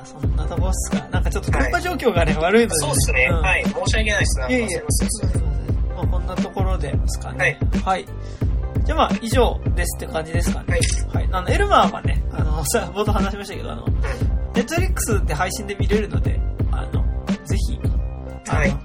[0.04, 1.08] そんなとこっすか。
[1.12, 3.28] なんかちょっと電波状況がね、悪いので、そうっすね。
[3.28, 3.64] んはい。
[3.64, 4.40] 申し訳ないです。
[4.40, 4.78] ないえいえす
[5.24, 5.28] い
[5.94, 7.56] まあ、こんなところですかね。
[7.84, 8.04] はい。
[8.84, 10.66] じゃあまあ、以上ですって感じですかね。
[10.68, 10.80] はい。
[11.14, 11.28] はい。
[11.32, 13.92] あの、エルマーはね、あの、 さ、冒頭話しましたけど、あの、うん。
[14.54, 16.40] ネットフリックスで配信で見れるので、
[16.70, 17.04] あの、
[17.44, 17.80] ぜひ、
[18.48, 18.76] あの、はい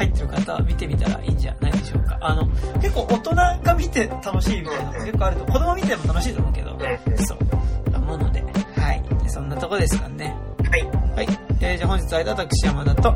[0.00, 2.16] 入ってる方は見てみたらいいんじゃないでしょうか。
[2.22, 2.46] あの、
[2.80, 6.78] 結構大人が見て楽しいみたいなのが結構あると、子供見ても楽しいと思うけど、うん
[7.18, 7.38] そう、
[7.94, 9.02] 思うので、はい。
[9.26, 10.34] そんなとこですかね。
[10.70, 10.82] はい。
[11.16, 11.28] はい。
[11.60, 13.14] えー、じゃあ本日は私山田と、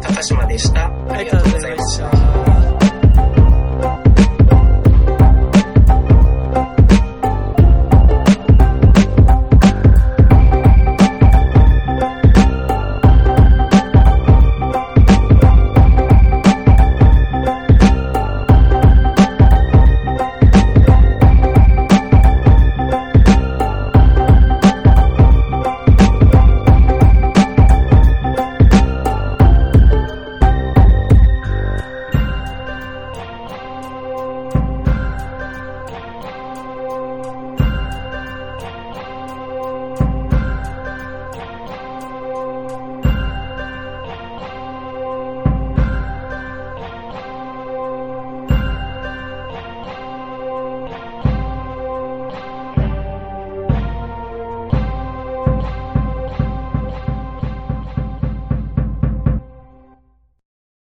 [0.00, 0.86] 高島でした。
[0.86, 2.10] あありがとうございました。
[2.10, 2.87] た。